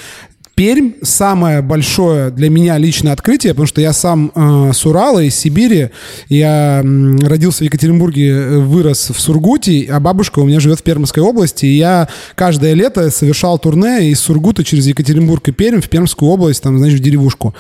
Пермь 0.55 0.93
самое 1.03 1.63
большое 1.63 2.31
для 2.31 2.51
меня 2.51 2.77
личное 2.77 3.13
открытие, 3.13 3.55
потому 3.55 3.67
что 3.67 3.81
я 3.81 3.95
сам 3.95 4.31
э, 4.35 4.73
с 4.75 4.85
Урала, 4.85 5.21
из 5.21 5.35
Сибири. 5.35 5.89
Я 6.29 6.83
э, 6.85 7.17
родился 7.27 7.61
в 7.61 7.63
Екатеринбурге, 7.63 8.59
вырос 8.59 9.11
в 9.11 9.19
Сургуте, 9.19 9.89
а 9.91 9.99
бабушка 9.99 10.41
у 10.41 10.45
меня 10.45 10.61
живет 10.61 10.81
в 10.81 10.83
Пермской 10.83 11.23
области. 11.23 11.65
И 11.65 11.77
я 11.77 12.07
каждое 12.35 12.75
лето 12.75 13.11
совершал 13.11 13.59
турне 13.59 14.11
из 14.11 14.21
Сургута 14.21 14.63
через 14.63 14.87
Екатеринбург 14.87 15.49
и 15.49 15.53
Пермь 15.53 15.81
в 15.81 15.89
Пермскую 15.89 16.31
область, 16.31 16.63
там, 16.63 16.77
значит, 16.77 17.01
в 17.01 17.03
деревушку. 17.03 17.55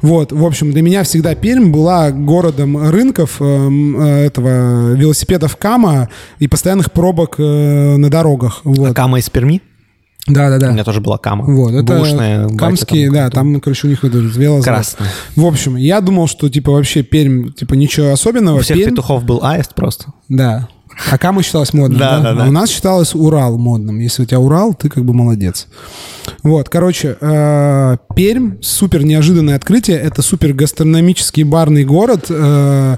Вот, 0.00 0.32
в 0.32 0.44
общем, 0.44 0.72
для 0.72 0.80
меня 0.80 1.02
всегда 1.02 1.34
Пермь 1.34 1.70
была 1.70 2.10
городом 2.12 2.88
рынков 2.90 3.36
э, 3.40 3.44
э, 3.44 4.24
этого 4.24 4.94
велосипедов 4.94 5.56
Кама 5.56 6.08
и 6.38 6.48
постоянных 6.48 6.92
пробок 6.92 7.34
э, 7.38 7.96
на 7.96 8.08
дорогах. 8.08 8.62
Вот. 8.64 8.90
А 8.90 8.94
Кама 8.94 9.18
из 9.18 9.28
Перми? 9.28 9.60
Да, 10.28 10.50
да, 10.50 10.58
да. 10.58 10.68
У 10.68 10.72
меня 10.72 10.84
тоже 10.84 11.00
была 11.00 11.18
кама. 11.18 11.44
Вот, 11.44 11.72
это 11.72 11.98
Бушная, 11.98 12.48
камские, 12.48 13.06
там, 13.06 13.14
да, 13.14 13.30
там, 13.30 13.60
короче, 13.60 13.86
у 13.86 13.90
них 13.90 14.04
это 14.04 14.18
велозавод. 14.18 14.64
Красный. 14.64 15.06
В 15.36 15.44
общем, 15.44 15.76
я 15.76 16.00
думал, 16.00 16.26
что, 16.28 16.48
типа, 16.48 16.72
вообще 16.72 17.02
Пермь, 17.02 17.52
типа, 17.52 17.74
ничего 17.74 18.12
особенного. 18.12 18.58
У 18.58 18.60
всех 18.60 18.76
Пермь... 18.76 18.90
петухов 18.90 19.24
был 19.24 19.40
аист 19.42 19.74
просто. 19.74 20.12
Да. 20.28 20.68
А 21.10 21.18
Кама 21.18 21.42
считалась 21.42 21.72
модным, 21.72 21.98
да? 21.98 22.20
да, 22.20 22.34
да. 22.34 22.44
А 22.44 22.48
у 22.48 22.50
нас 22.50 22.70
считалось 22.70 23.14
Урал 23.14 23.56
модным. 23.56 23.98
Если 24.00 24.22
у 24.22 24.26
тебя 24.26 24.40
Урал, 24.40 24.74
ты 24.74 24.88
как 24.88 25.04
бы 25.04 25.14
молодец. 25.14 25.68
Вот, 26.42 26.68
короче, 26.68 27.16
э, 27.20 27.96
Пермь, 28.14 28.56
супер 28.60 29.04
неожиданное 29.04 29.56
открытие. 29.56 29.98
Это 29.98 30.22
супер 30.22 30.52
гастрономический 30.52 31.44
барный 31.44 31.84
город. 31.84 32.26
Э, 32.30 32.96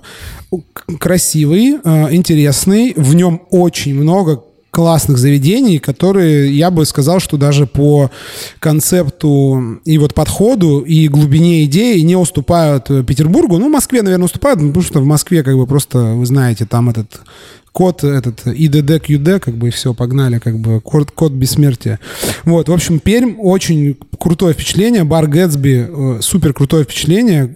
красивый, 0.98 1.78
э, 1.82 2.14
интересный. 2.14 2.94
В 2.96 3.14
нем 3.14 3.42
очень 3.50 3.94
много 3.94 4.42
классных 4.70 5.18
заведений, 5.18 5.78
которые, 5.78 6.56
я 6.56 6.70
бы 6.70 6.84
сказал, 6.84 7.20
что 7.20 7.36
даже 7.36 7.66
по 7.66 8.10
концепту 8.58 9.80
и 9.84 9.98
вот 9.98 10.14
подходу, 10.14 10.80
и 10.80 11.08
глубине 11.08 11.64
идеи 11.64 12.00
не 12.00 12.16
уступают 12.16 12.86
Петербургу. 12.86 13.58
Ну, 13.58 13.68
Москве, 13.68 14.02
наверное, 14.02 14.26
уступают, 14.26 14.60
потому 14.60 14.82
что 14.82 15.00
в 15.00 15.06
Москве, 15.06 15.42
как 15.42 15.56
бы, 15.56 15.66
просто, 15.66 15.98
вы 16.14 16.26
знаете, 16.26 16.66
там 16.66 16.88
этот 16.88 17.20
код, 17.72 18.04
этот 18.04 18.46
ИДД, 18.46 19.02
QD, 19.04 19.40
как 19.40 19.54
бы, 19.54 19.68
и 19.68 19.70
все, 19.70 19.94
погнали, 19.94 20.38
как 20.38 20.58
бы, 20.58 20.80
код, 20.80 21.10
код 21.10 21.32
бессмертия. 21.32 21.98
Вот, 22.44 22.68
в 22.68 22.72
общем, 22.72 22.98
Пермь 22.98 23.36
очень 23.38 23.96
крутое 24.18 24.54
впечатление, 24.54 25.04
бар 25.04 25.26
Гэтсби, 25.26 25.88
э, 25.88 26.18
супер 26.20 26.52
крутое 26.52 26.84
впечатление, 26.84 27.54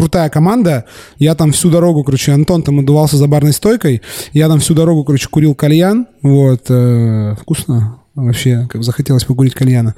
крутая 0.00 0.30
команда. 0.30 0.86
Я 1.18 1.34
там 1.34 1.52
всю 1.52 1.70
дорогу, 1.70 2.02
короче, 2.04 2.32
Антон 2.32 2.62
там 2.62 2.78
отдувался 2.78 3.18
за 3.18 3.26
барной 3.26 3.52
стойкой. 3.52 4.00
Я 4.32 4.48
там 4.48 4.58
всю 4.58 4.74
дорогу, 4.74 5.04
короче, 5.04 5.28
курил 5.28 5.54
кальян. 5.54 6.06
Вот. 6.22 6.62
Э, 6.70 7.34
вкусно. 7.38 7.96
Вообще, 8.14 8.66
как 8.68 8.82
захотелось 8.82 9.24
покурить 9.24 9.54
кальяна. 9.54 9.94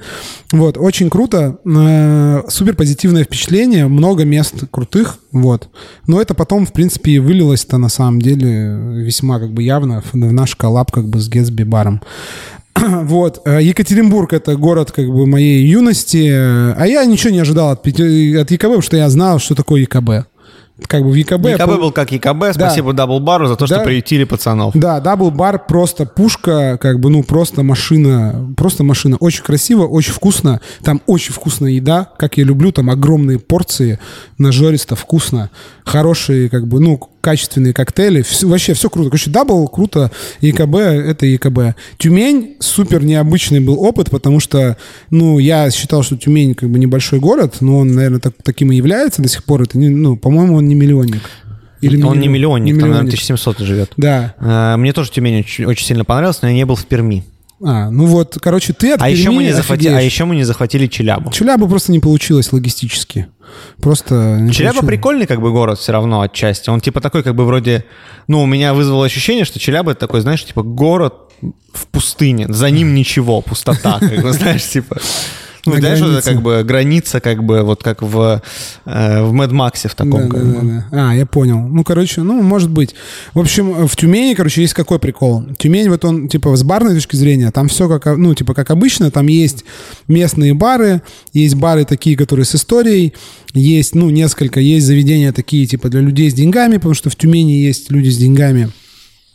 Вот, 0.51 0.77
очень 0.77 1.09
круто. 1.09 1.57
Э, 1.65 2.43
супер 2.49 2.75
позитивное 2.75 3.23
впечатление. 3.23 3.87
Много 3.87 4.25
мест 4.25 4.65
крутых. 4.71 5.19
Вот. 5.31 5.69
Но 6.05 6.21
это 6.21 6.33
потом, 6.33 6.65
в 6.65 6.73
принципе, 6.73 7.19
вылилось-то 7.19 7.77
на 7.77 7.89
самом 7.89 8.21
деле 8.21 8.77
весьма 9.03 9.39
как 9.39 9.53
бы 9.53 9.63
явно 9.63 10.03
в 10.11 10.15
наш 10.15 10.55
коллаб 10.55 10.91
как 10.91 11.07
бы 11.07 11.19
с 11.19 11.29
Гетсби 11.29 11.63
баром. 11.63 12.01
Вот. 13.03 13.41
Э, 13.45 13.61
Екатеринбург— 13.61 14.33
это 14.33 14.55
город 14.55 14.91
как 14.91 15.07
бы 15.07 15.25
моей 15.25 15.65
юности. 15.65 16.29
А 16.29 16.85
я 16.85 17.05
ничего 17.05 17.31
не 17.31 17.39
ожидал 17.39 17.71
от, 17.71 17.79
от 17.79 17.87
ЕКБ, 17.87 18.61
потому 18.61 18.81
что 18.81 18.97
я 18.97 19.09
знал, 19.09 19.39
что 19.39 19.55
такое 19.55 19.81
ЕКБ. 19.81 20.27
как 20.87 21.03
бы 21.03 21.11
в 21.11 21.13
ЕКБ. 21.13 21.45
ЕКБ 21.45 21.79
был 21.79 21.91
как 21.91 22.11
ЕКБ, 22.11 22.39
да. 22.39 22.53
спасибо 22.53 22.93
Даблбару 22.93 23.47
за 23.47 23.55
то, 23.55 23.67
что 23.67 23.77
да. 23.77 23.83
приютили 23.83 24.23
пацанов. 24.23 24.73
Да, 24.75 24.99
Даблбар 24.99 25.65
просто 25.65 26.05
пушка, 26.05 26.77
как 26.81 26.99
бы, 26.99 27.09
ну, 27.09 27.23
просто 27.23 27.63
машина, 27.63 28.53
просто 28.57 28.83
машина. 28.83 29.17
Очень 29.19 29.43
красиво, 29.43 29.85
очень 29.85 30.13
вкусно. 30.13 30.59
Там 30.83 31.01
очень 31.05 31.33
вкусная 31.33 31.71
еда, 31.71 32.09
как 32.17 32.37
я 32.37 32.43
люблю, 32.43 32.71
там 32.71 32.89
огромные 32.89 33.39
порции, 33.39 33.99
нажористо, 34.37 34.95
вкусно. 34.95 35.49
Хорошие, 35.85 36.49
как 36.49 36.67
бы, 36.67 36.79
ну, 36.79 36.99
качественные 37.23 37.73
коктейли. 37.73 38.21
Все, 38.21 38.45
вообще 38.47 38.73
все 38.73 38.89
круто. 38.89 39.09
Короче, 39.09 39.29
double 39.29 39.69
круто. 39.69 40.11
ЕКБ— 40.41 40.75
это 40.75 41.25
ЕКБ. 41.25 41.77
Тюмень— 41.97 42.57
супер 42.59 43.03
необычный 43.05 43.61
был 43.61 43.81
опыт, 43.81 44.11
потому 44.11 44.41
что, 44.41 44.77
ну, 45.09 45.39
я 45.39 45.71
считал, 45.71 46.03
что 46.03 46.17
Тюмень 46.17 46.53
как 46.53 46.69
бы 46.69 46.77
небольшой 46.77 47.19
город, 47.19 47.57
но 47.61 47.77
он, 47.77 47.93
наверное, 47.93 48.19
так, 48.19 48.33
таким 48.43 48.73
и 48.73 48.75
является 48.75 49.21
до 49.21 49.29
сих 49.29 49.45
пор. 49.45 49.61
Это, 49.61 49.77
не, 49.77 49.87
ну, 49.87 50.17
по-моему, 50.17 50.57
он 50.57 50.67
не 50.67 50.75
миллионник. 50.75 51.21
Или 51.79 52.01
он 52.01 52.19
не 52.19 52.27
миллионник, 52.27 52.75
не 52.75 52.79
там, 52.79 52.89
наверное, 52.89 53.09
1700 53.09 53.59
живет. 53.59 53.91
Да. 53.95 54.35
А, 54.39 54.75
мне 54.75 54.91
тоже 54.91 55.11
Тюмень 55.11 55.39
очень, 55.39 55.65
очень 55.65 55.85
сильно 55.85 56.03
понравился, 56.03 56.39
но 56.43 56.49
я 56.49 56.55
не 56.55 56.65
был 56.65 56.75
в 56.75 56.85
Перми. 56.85 57.23
А, 57.65 57.89
ну 57.89 58.05
вот, 58.05 58.37
короче, 58.41 58.73
ты 58.73 58.91
от 58.91 59.01
а 59.01 59.05
Перми 59.05 59.17
еще 59.17 59.31
мы 59.31 59.43
не 59.43 59.53
захватили, 59.53 59.93
А 59.93 60.01
еще 60.01 60.25
мы 60.25 60.35
не 60.35 60.43
захватили 60.43 60.87
Челябу. 60.87 61.31
Челябу 61.31 61.67
просто 61.67 61.91
не 61.91 61.99
получилось 61.99 62.51
логистически. 62.51 63.27
Просто... 63.81 64.49
Челяба 64.51 64.79
получилось. 64.79 64.87
прикольный 64.87 65.27
как 65.27 65.41
бы 65.41 65.51
город 65.51 65.79
все 65.79 65.93
равно 65.93 66.21
отчасти. 66.21 66.69
Он 66.69 66.81
типа 66.81 66.99
такой 66.99 67.23
как 67.23 67.35
бы 67.35 67.45
вроде... 67.45 67.85
Ну, 68.27 68.41
у 68.41 68.45
меня 68.45 68.73
вызвало 68.73 69.05
ощущение, 69.05 69.45
что 69.45 69.59
Челяба 69.59 69.91
это 69.91 70.01
такой, 70.01 70.21
знаешь, 70.21 70.43
типа 70.43 70.61
город 70.61 71.13
в 71.73 71.87
пустыне. 71.87 72.47
За 72.49 72.69
ним 72.69 72.93
ничего, 72.93 73.41
пустота. 73.41 73.99
Как 73.99 74.21
бы, 74.21 74.31
знаешь, 74.33 74.67
типа... 74.67 74.97
Ну, 75.65 75.77
знаешь, 75.77 76.01
это 76.01 76.21
как 76.21 76.41
бы 76.41 76.63
граница, 76.63 77.21
как 77.21 77.43
бы 77.43 77.61
вот 77.61 77.81
как 77.81 78.01
в, 78.01 78.41
э, 78.85 79.23
в 79.23 79.33
Mad 79.33 79.51
Max 79.51 79.87
в 79.87 79.95
таком. 79.95 80.29
Да, 80.29 80.37
да, 80.37 80.43
да, 80.43 80.85
да. 80.91 81.09
А, 81.09 81.15
я 81.15 81.25
понял. 81.25 81.59
Ну, 81.59 81.83
короче, 81.83 82.21
ну, 82.21 82.41
может 82.41 82.69
быть. 82.69 82.95
В 83.33 83.39
общем, 83.39 83.87
в 83.87 83.95
Тюмени, 83.95 84.33
короче, 84.33 84.61
есть 84.61 84.73
какой 84.73 84.99
прикол. 84.99 85.45
Тюмень, 85.57 85.89
вот 85.89 86.03
он, 86.03 86.27
типа, 86.27 86.55
с 86.55 86.63
барной 86.63 86.95
точки 86.95 87.15
зрения, 87.15 87.49
там 87.51 87.69
все 87.69 87.87
как, 87.87 88.17
ну, 88.17 88.33
типа, 88.33 88.53
как 88.53 88.71
обычно, 88.71 89.09
там 89.09 89.27
есть 89.27 89.63
местные 90.07 90.53
бары, 90.53 91.01
есть 91.31 91.55
бары 91.55 91.85
такие, 91.85 92.17
которые 92.17 92.45
с 92.45 92.55
историей, 92.55 93.13
есть, 93.53 93.95
ну, 93.95 94.09
несколько, 94.09 94.59
есть 94.59 94.85
заведения 94.85 95.31
такие, 95.31 95.65
типа, 95.65 95.87
для 95.89 96.01
людей 96.01 96.29
с 96.29 96.33
деньгами, 96.33 96.75
потому 96.75 96.93
что 96.93 97.09
в 97.09 97.15
Тюмени 97.15 97.53
есть 97.53 97.89
люди 97.89 98.09
с 98.09 98.17
деньгами. 98.17 98.69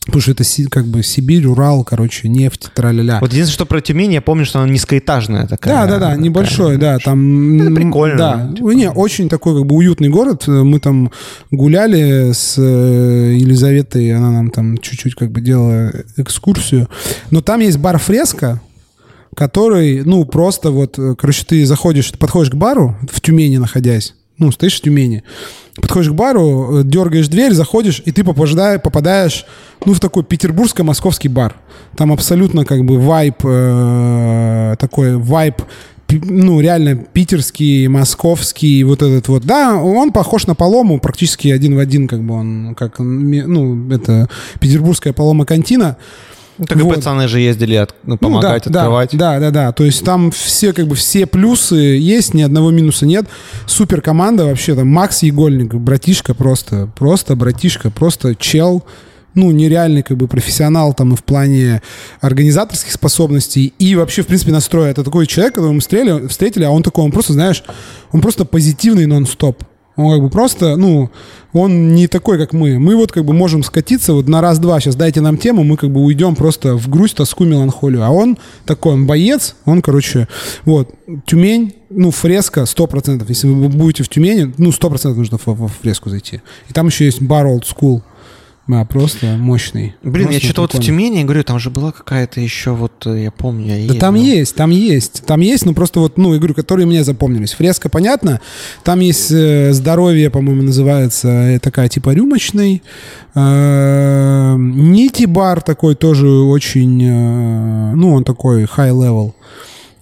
Потому 0.08 0.22
что 0.22 0.30
это 0.30 0.44
как 0.70 0.86
бы 0.86 1.02
Сибирь, 1.02 1.46
Урал, 1.46 1.84
короче, 1.84 2.30
нефть, 2.30 2.70
траля-ля. 2.74 3.18
Вот 3.20 3.30
единственное, 3.30 3.54
что 3.54 3.66
про 3.66 3.82
Тюмень, 3.82 4.14
я 4.14 4.22
помню, 4.22 4.46
что 4.46 4.58
она 4.58 4.72
низкоэтажная 4.72 5.46
такая. 5.46 5.86
Да, 5.86 5.86
да, 5.86 5.98
да, 5.98 6.16
небольшой, 6.16 6.78
да, 6.78 6.98
там... 6.98 7.60
Это 7.60 7.74
прикольно. 7.74 8.16
Да, 8.16 8.50
типа. 8.56 8.70
не, 8.70 8.90
очень 8.90 9.28
такой 9.28 9.54
как 9.54 9.66
бы 9.66 9.74
уютный 9.76 10.08
город. 10.08 10.46
Мы 10.46 10.80
там 10.80 11.10
гуляли 11.50 12.32
с 12.32 12.54
э, 12.56 13.34
Елизаветой, 13.36 14.16
она 14.16 14.30
нам 14.30 14.50
там 14.50 14.78
чуть-чуть 14.78 15.14
как 15.14 15.30
бы 15.30 15.42
делала 15.42 15.92
экскурсию. 16.16 16.88
Но 17.30 17.42
там 17.42 17.60
есть 17.60 17.76
бар 17.76 17.98
«Фреска», 17.98 18.62
который, 19.36 20.04
ну, 20.04 20.24
просто 20.24 20.70
вот, 20.70 20.98
короче, 21.18 21.44
ты 21.46 21.66
заходишь, 21.66 22.10
ты 22.10 22.16
подходишь 22.16 22.50
к 22.50 22.54
бару 22.54 22.96
в 23.10 23.20
Тюмени 23.20 23.58
находясь, 23.58 24.14
ну, 24.38 24.52
стоишь 24.52 24.78
в 24.78 24.83
Тюмени, 24.83 25.23
подходишь 25.76 26.11
к 26.11 26.14
бару, 26.14 26.83
дергаешь 26.85 27.28
дверь, 27.28 27.52
заходишь, 27.52 28.02
и 28.04 28.12
ты 28.12 28.25
попадаешь, 28.25 28.83
попадаешь 28.83 29.45
ну, 29.85 29.95
в 29.95 30.00
такой 30.00 30.25
петербургско-московский 30.25 31.28
бар. 31.28 31.57
Там 31.97 32.12
абсолютно 32.12 32.64
как 32.64 32.85
бы 32.85 32.99
вайп, 32.99 33.37
э, 33.45 34.76
такой 34.78 35.16
вайп 35.16 35.62
ну, 36.11 36.61
реально 36.61 36.97
питерский, 36.97 37.87
московский, 37.88 38.83
вот 38.85 39.02
этот 39.02 39.28
вот. 39.28 39.45
Да, 39.45 39.76
он 39.76 40.12
похож 40.12 40.47
на 40.47 40.54
Полому, 40.54 41.00
практически 41.00 41.49
один 41.49 41.76
в 41.76 41.78
один, 41.78 42.09
как 42.09 42.23
бы 42.23 42.35
он, 42.35 42.75
как, 42.75 42.99
ну, 42.99 43.90
это 43.90 44.28
петербургская 44.61 45.12
Полома 45.12 45.45
Кантина. 45.45 45.97
Ну, 46.58 46.66
так 46.66 46.78
вот. 46.78 46.92
и 46.92 46.94
пацаны 46.96 47.28
же 47.28 47.40
ездили 47.40 47.76
от, 47.76 47.94
ну, 48.04 48.18
помогать, 48.18 48.66
ну, 48.66 48.72
да, 48.72 48.80
открывать. 48.80 49.10
Да, 49.12 49.38
да, 49.38 49.50
да. 49.50 49.72
То 49.72 49.84
есть 49.84 50.04
там 50.04 50.30
все, 50.32 50.72
как 50.72 50.86
бы, 50.88 50.96
все 50.96 51.26
плюсы 51.26 51.76
есть, 51.76 52.34
ни 52.34 52.42
одного 52.42 52.70
минуса 52.70 53.06
нет. 53.06 53.26
Супер 53.66 54.02
команда 54.02 54.44
вообще, 54.44 54.74
там 54.74 54.88
Макс 54.88 55.22
Егольник, 55.22 55.74
братишка 55.74 56.34
просто, 56.34 56.90
просто 56.96 57.36
братишка, 57.36 57.90
просто 57.90 58.34
чел, 58.34 58.84
ну, 59.34 59.52
нереальный 59.52 60.02
как 60.02 60.16
бы 60.16 60.26
профессионал 60.26 60.94
там 60.94 61.12
и 61.12 61.16
в 61.16 61.22
плане 61.22 61.80
организаторских 62.20 62.92
способностей 62.92 63.72
и 63.78 63.94
вообще, 63.94 64.22
в 64.22 64.26
принципе, 64.26 64.50
настроя. 64.50 64.90
Это 64.90 65.04
такой 65.04 65.26
человек, 65.26 65.54
которого 65.54 65.74
мы 65.74 65.80
встретили, 65.80 66.26
встретили, 66.26 66.64
а 66.64 66.70
он 66.70 66.83
такой, 66.83 67.04
он 67.04 67.12
просто, 67.12 67.35
знаешь, 67.35 67.62
он 68.11 68.20
просто 68.20 68.44
позитивный 68.44 69.06
нон-стоп. 69.06 69.62
Он 69.98 70.12
как 70.12 70.22
бы 70.22 70.30
просто, 70.30 70.76
ну, 70.76 71.11
он 71.52 71.92
не 71.94 72.06
такой, 72.06 72.38
как 72.38 72.52
мы. 72.52 72.78
Мы 72.78 72.94
вот 72.94 73.11
как 73.11 73.24
бы 73.24 73.32
можем 73.32 73.64
скатиться 73.64 74.12
вот 74.12 74.28
на 74.28 74.40
раз-два. 74.40 74.78
Сейчас 74.78 74.94
дайте 74.94 75.20
нам 75.20 75.37
тему, 75.37 75.64
мы 75.64 75.76
как 75.76 75.90
бы 75.90 76.00
уйдем 76.00 76.37
просто 76.37 76.76
в 76.76 76.88
грусть, 76.88 77.16
тоску, 77.16 77.44
меланхолию. 77.44 78.04
А 78.04 78.11
он 78.11 78.38
такой, 78.64 78.92
он 78.92 79.06
боец, 79.06 79.56
он, 79.64 79.82
короче, 79.82 80.28
вот, 80.64 80.94
Тюмень, 81.26 81.74
ну, 81.90 82.12
фреска 82.12 82.61
100%. 82.61 83.24
Если 83.28 83.48
вы 83.48 83.68
будете 83.68 84.04
в 84.04 84.08
Тюмени, 84.08 84.54
ну, 84.56 84.70
100% 84.70 85.14
нужно 85.14 85.37
в, 85.37 85.46
в 85.48 85.68
фреску 85.82 86.11
зайти. 86.11 86.42
И 86.68 86.72
там 86.72 86.87
еще 86.87 87.04
есть 87.04 87.20
бар 87.20 87.46
Old 87.46 87.64
School. 87.64 88.02
Да, 88.68 88.85
просто 88.85 89.38
мощный. 89.38 89.94
Блин, 90.02 90.26
просто 90.26 90.33
я 90.35 90.40
что-то 90.40 90.61
вот 90.61 90.74
в 90.74 90.87
Тюмени, 90.87 91.24
говорю, 91.24 91.42
там 91.42 91.59
же 91.59 91.70
была 91.70 91.90
какая-то 91.90 92.38
еще, 92.42 92.72
вот, 92.72 93.07
э, 93.07 93.22
я 93.24 93.31
помню, 93.31 93.66
я 93.66 93.76
ездил. 93.76 93.94
Да 93.94 94.00
там 94.00 94.14
есть, 94.14 94.54
там 94.54 94.70
есть. 94.70 95.22
Там 95.24 95.40
есть, 95.40 95.64
ну 95.64 95.72
просто 95.72 96.00
вот, 96.00 96.18
ну, 96.18 96.37
говорю, 96.37 96.52
которые 96.52 96.87
мне 96.87 97.02
запомнились. 97.02 97.54
Фреска, 97.54 97.88
понятно. 97.88 98.42
Там 98.85 99.00
есть 99.00 99.31
э, 99.31 99.72
здоровье, 99.72 100.28
по-моему, 100.28 100.62
называется, 100.62 101.28
э, 101.28 101.59
такая 101.61 101.88
типа 101.88 102.11
рюмочный. 102.11 102.83
Э, 103.35 104.54
Нити 104.59 105.24
бар 105.24 105.62
такой 105.62 105.94
тоже 105.94 106.28
очень, 106.28 107.02
э, 107.02 107.94
ну, 107.94 108.12
он 108.12 108.24
такой 108.24 108.64
high 108.64 108.92
level. 108.92 109.33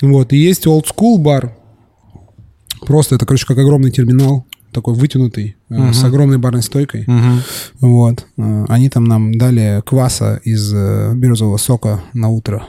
Вот, 0.02 0.33
и 0.33 0.37
есть 0.38 0.66
old 0.66 0.87
school 0.92 1.18
бар. 1.18 1.57
Просто 2.85 3.14
это, 3.14 3.26
короче, 3.26 3.46
как 3.46 3.59
огромный 3.59 3.92
терминал 3.92 4.44
такой 4.72 4.94
вытянутый, 4.94 5.57
uh-huh. 5.70 5.92
с 5.92 6.05
огромной 6.05 6.38
барной 6.38 6.62
стойкой. 6.62 7.05
Uh-huh. 7.05 7.38
Вот. 7.81 8.26
Э, 8.37 8.64
они 8.68 8.88
там 8.88 9.05
нам 9.05 9.37
дали 9.37 9.83
кваса 9.85 10.40
из 10.44 10.72
березового 10.72 11.57
сока 11.57 12.00
на 12.12 12.29
утро 12.29 12.66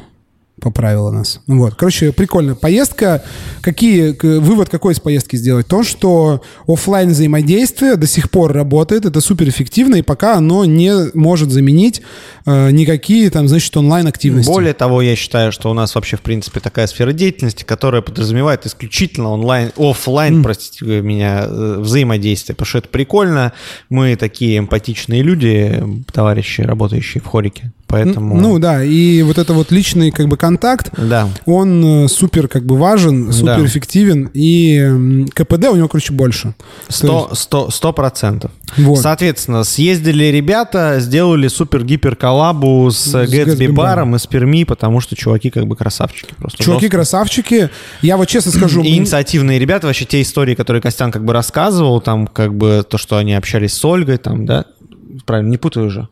поправила 0.59 1.11
нас. 1.11 1.41
Ну 1.47 1.59
вот, 1.59 1.75
короче, 1.75 2.11
прикольно. 2.11 2.55
Поездка, 2.55 3.23
какие, 3.61 4.15
вывод 4.39 4.69
какой 4.69 4.93
из 4.93 4.99
поездки 4.99 5.35
сделать? 5.35 5.67
То, 5.67 5.83
что 5.83 6.41
офлайн 6.67 7.09
взаимодействие 7.09 7.95
до 7.95 8.07
сих 8.07 8.31
пор 8.31 8.53
работает, 8.53 9.05
это 9.05 9.21
супер 9.21 9.49
эффективно, 9.49 9.95
и 9.95 10.01
пока 10.01 10.35
оно 10.35 10.65
не 10.65 11.11
может 11.13 11.51
заменить 11.51 12.01
э, 12.45 12.71
никакие 12.71 13.29
там, 13.29 13.47
значит, 13.47 13.75
онлайн 13.77 14.07
активности. 14.07 14.49
Более 14.49 14.73
того, 14.73 15.01
я 15.01 15.15
считаю, 15.15 15.51
что 15.51 15.69
у 15.69 15.73
нас 15.73 15.93
вообще, 15.93 16.17
в 16.17 16.21
принципе, 16.21 16.59
такая 16.59 16.87
сфера 16.87 17.13
деятельности, 17.13 17.63
которая 17.63 18.01
подразумевает 18.01 18.65
исключительно 18.65 19.29
онлайн, 19.29 19.71
офлайн, 19.77 20.39
mm. 20.39 20.43
простите 20.43 21.01
меня, 21.01 21.45
э, 21.45 21.77
взаимодействие, 21.79 22.55
потому 22.55 22.67
что 22.67 22.77
это 22.79 22.89
прикольно. 22.89 23.53
Мы 23.89 24.15
такие 24.15 24.57
эмпатичные 24.57 25.21
люди, 25.21 25.83
товарищи, 26.11 26.61
работающие 26.61 27.21
в 27.21 27.27
хорике. 27.27 27.71
Поэтому... 27.87 28.37
Ну 28.37 28.59
да, 28.59 28.83
и 28.83 29.21
вот 29.23 29.37
это 29.37 29.53
вот 29.53 29.71
личный 29.71 30.11
как 30.11 30.27
бы 30.27 30.35
контакт, 30.47 30.91
да. 30.97 31.29
он 31.45 32.05
э, 32.05 32.07
супер 32.07 32.47
как 32.47 32.65
бы 32.65 32.77
важен, 32.77 33.33
супер 33.33 33.57
да. 33.57 33.65
эффективен, 33.65 34.29
и 34.33 35.25
КПД 35.33 35.65
у 35.65 35.75
него, 35.75 35.87
короче, 35.87 36.13
больше. 36.13 36.53
Сто, 36.87 37.31
сто, 37.33 37.69
сто 37.69 37.91
процентов. 37.91 38.51
Вот. 38.77 38.99
Соответственно, 38.99 39.63
съездили 39.63 40.25
ребята, 40.25 40.97
сделали 40.99 41.47
супер-гипер 41.47 42.15
коллабу 42.15 42.89
с, 42.91 42.97
с 42.97 43.29
Гэтсби 43.29 43.67
баром 43.67 44.15
из 44.15 44.25
Перми, 44.25 44.63
потому 44.63 45.01
что 45.01 45.15
чуваки 45.15 45.49
как 45.49 45.67
бы 45.67 45.75
красавчики. 45.75 46.33
Просто 46.37 46.63
чуваки 46.63 46.85
жестко. 46.85 46.97
красавчики. 46.97 47.69
Я 48.01 48.17
вот 48.17 48.27
честно 48.27 48.51
скажу... 48.51 48.81
И 48.83 48.95
инициативные 48.95 49.59
ребята, 49.59 49.87
вообще 49.87 50.05
те 50.05 50.21
истории, 50.21 50.55
которые 50.55 50.81
Костян 50.81 51.11
как 51.11 51.25
бы 51.25 51.33
рассказывал, 51.33 51.99
там 52.01 52.27
как 52.27 52.55
бы 52.55 52.85
то, 52.87 52.97
что 52.97 53.17
они 53.17 53.33
общались 53.33 53.73
с 53.73 53.83
Ольгой, 53.83 54.17
там, 54.17 54.45
да? 54.45 54.65
Правильно, 55.25 55.49
не 55.49 55.57
путаю 55.57 55.87
уже. 55.87 56.07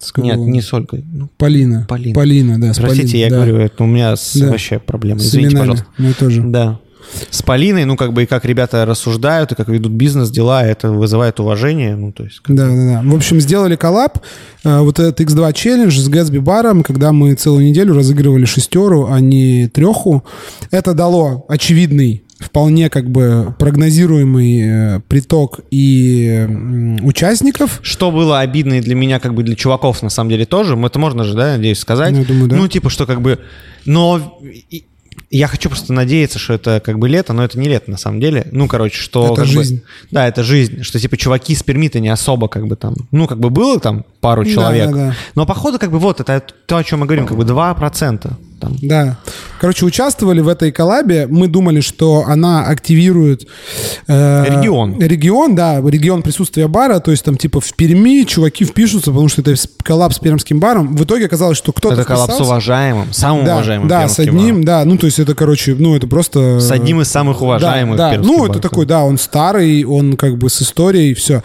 С 0.00 0.16
Нет, 0.16 0.38
не 0.38 0.62
с 0.62 0.72
Ольгой. 0.72 1.04
Ну, 1.12 1.28
Полина. 1.36 1.84
Полина. 1.86 2.14
Полина, 2.14 2.58
да. 2.58 2.72
Простите, 2.74 3.02
Полиной, 3.02 3.20
я 3.20 3.28
да. 3.28 3.36
говорю, 3.36 3.56
это 3.58 3.84
у 3.84 3.86
меня 3.86 4.16
с, 4.16 4.34
да. 4.34 4.48
вообще 4.48 4.78
проблемы. 4.78 5.20
Извините, 5.20 5.50
Семенами. 5.50 5.68
пожалуйста. 5.68 5.86
Мы 5.98 6.12
тоже. 6.14 6.42
Да. 6.42 6.80
С 7.28 7.42
Полиной, 7.42 7.84
ну, 7.84 7.96
как 7.96 8.14
бы, 8.14 8.22
и 8.22 8.26
как 8.26 8.46
ребята 8.46 8.86
рассуждают, 8.86 9.52
и 9.52 9.54
как 9.54 9.68
ведут 9.68 9.92
бизнес, 9.92 10.30
дела, 10.30 10.64
это 10.64 10.90
вызывает 10.90 11.38
уважение, 11.38 11.96
ну, 11.96 12.12
то 12.12 12.24
есть... 12.24 12.40
Да, 12.46 12.68
да, 12.68 12.74
да. 12.74 13.02
В 13.04 13.14
общем, 13.14 13.40
сделали 13.40 13.76
коллаб, 13.76 14.18
э, 14.64 14.78
вот 14.78 14.98
этот 14.98 15.20
X2 15.20 15.52
челлендж 15.52 15.98
с 15.98 16.08
Гэтсби 16.08 16.38
баром, 16.38 16.82
когда 16.82 17.12
мы 17.12 17.34
целую 17.34 17.66
неделю 17.66 17.94
разыгрывали 17.94 18.44
шестеру, 18.44 19.08
а 19.10 19.20
не 19.20 19.68
треху. 19.68 20.24
Это 20.70 20.94
дало 20.94 21.44
очевидный 21.48 22.24
вполне 22.40 22.88
как 22.88 23.08
бы 23.08 23.54
прогнозируемый 23.58 24.60
э, 24.96 25.00
приток 25.06 25.60
и 25.70 26.48
участников. 27.02 27.80
Что 27.82 28.10
было 28.10 28.40
обидно 28.40 28.74
и 28.74 28.80
для 28.80 28.94
меня, 28.94 29.20
как 29.20 29.34
бы 29.34 29.42
для 29.42 29.54
чуваков, 29.54 30.02
на 30.02 30.10
самом 30.10 30.30
деле, 30.30 30.46
тоже. 30.46 30.76
Это 30.76 30.98
можно 30.98 31.24
же, 31.24 31.34
да, 31.34 31.52
надеюсь, 31.56 31.78
сказать. 31.78 32.12
Ну, 32.12 32.20
я 32.20 32.24
думаю, 32.24 32.48
да. 32.48 32.56
Ну, 32.56 32.66
типа, 32.66 32.90
что 32.90 33.06
как 33.06 33.20
бы... 33.20 33.38
Но 33.84 34.40
я 35.30 35.46
хочу 35.46 35.68
просто 35.68 35.92
надеяться, 35.92 36.38
что 36.38 36.54
это 36.54 36.82
как 36.84 36.98
бы 36.98 37.08
лето, 37.08 37.32
но 37.32 37.44
это 37.44 37.58
не 37.58 37.68
лето 37.68 37.90
на 37.90 37.96
самом 37.98 38.20
деле. 38.20 38.46
Ну, 38.50 38.66
короче, 38.66 38.96
что... 38.96 39.32
Это 39.34 39.44
жизнь. 39.44 39.76
Бы, 39.76 39.82
да, 40.10 40.26
это 40.26 40.42
жизнь. 40.42 40.82
Что 40.82 40.98
типа 40.98 41.16
чуваки 41.16 41.54
с 41.54 41.62
перми 41.62 41.90
не 41.94 42.08
особо 42.08 42.48
как 42.48 42.66
бы 42.66 42.76
там... 42.76 42.94
Ну, 43.10 43.26
как 43.26 43.38
бы 43.38 43.50
было 43.50 43.78
там 43.78 44.04
пару 44.20 44.44
человек. 44.44 44.90
Да, 44.90 44.92
да, 44.92 45.06
да. 45.10 45.16
Но 45.34 45.46
походу 45.46 45.78
как 45.78 45.90
бы 45.90 45.98
вот 45.98 46.20
это 46.20 46.42
то, 46.66 46.76
о 46.78 46.84
чем 46.84 47.00
мы 47.00 47.06
говорим, 47.06 47.26
как 47.26 47.36
бы 47.36 47.44
2% 47.44 48.32
там. 48.60 48.76
Да. 48.82 49.18
Короче, 49.60 49.84
участвовали 49.84 50.40
в 50.40 50.48
этой 50.48 50.72
коллабе. 50.72 51.26
Мы 51.26 51.48
думали, 51.48 51.80
что 51.80 52.24
она 52.26 52.64
активирует... 52.66 53.46
Э, 54.06 54.44
регион. 54.48 54.98
Регион, 55.00 55.54
да, 55.54 55.80
регион 55.80 56.22
присутствия 56.22 56.68
бара. 56.68 57.00
То 57.00 57.10
есть 57.10 57.24
там 57.24 57.36
типа 57.36 57.60
в 57.60 57.74
Перми 57.74 58.24
чуваки 58.24 58.64
впишутся, 58.64 59.10
потому 59.10 59.28
что 59.28 59.40
это 59.40 59.54
коллаб 59.82 60.12
с 60.12 60.18
пермским 60.18 60.60
баром. 60.60 60.94
В 60.96 61.04
итоге 61.04 61.26
оказалось, 61.26 61.58
что 61.58 61.72
кто-то 61.72 61.94
Это 61.94 62.04
коллаб 62.04 62.30
с 62.30 62.40
уважаемым, 62.40 63.12
самым 63.12 63.44
да, 63.44 63.54
уважаемым 63.56 63.88
Да, 63.88 64.08
с 64.08 64.18
одним, 64.18 64.56
баром. 64.56 64.64
да. 64.64 64.84
Ну, 64.84 64.98
то 64.98 65.06
есть 65.06 65.18
это, 65.18 65.34
короче, 65.34 65.74
ну, 65.78 65.96
это 65.96 66.06
просто... 66.06 66.60
С 66.60 66.70
одним 66.70 67.00
из 67.00 67.08
самых 67.08 67.42
уважаемых 67.42 67.96
Да, 67.96 68.16
да. 68.16 68.22
ну, 68.22 68.46
это 68.46 68.60
такой, 68.60 68.86
да, 68.86 69.02
он 69.04 69.18
старый, 69.18 69.84
он 69.84 70.16
как 70.16 70.36
бы 70.38 70.48
с 70.50 70.62
историей, 70.62 71.14
все. 71.14 71.42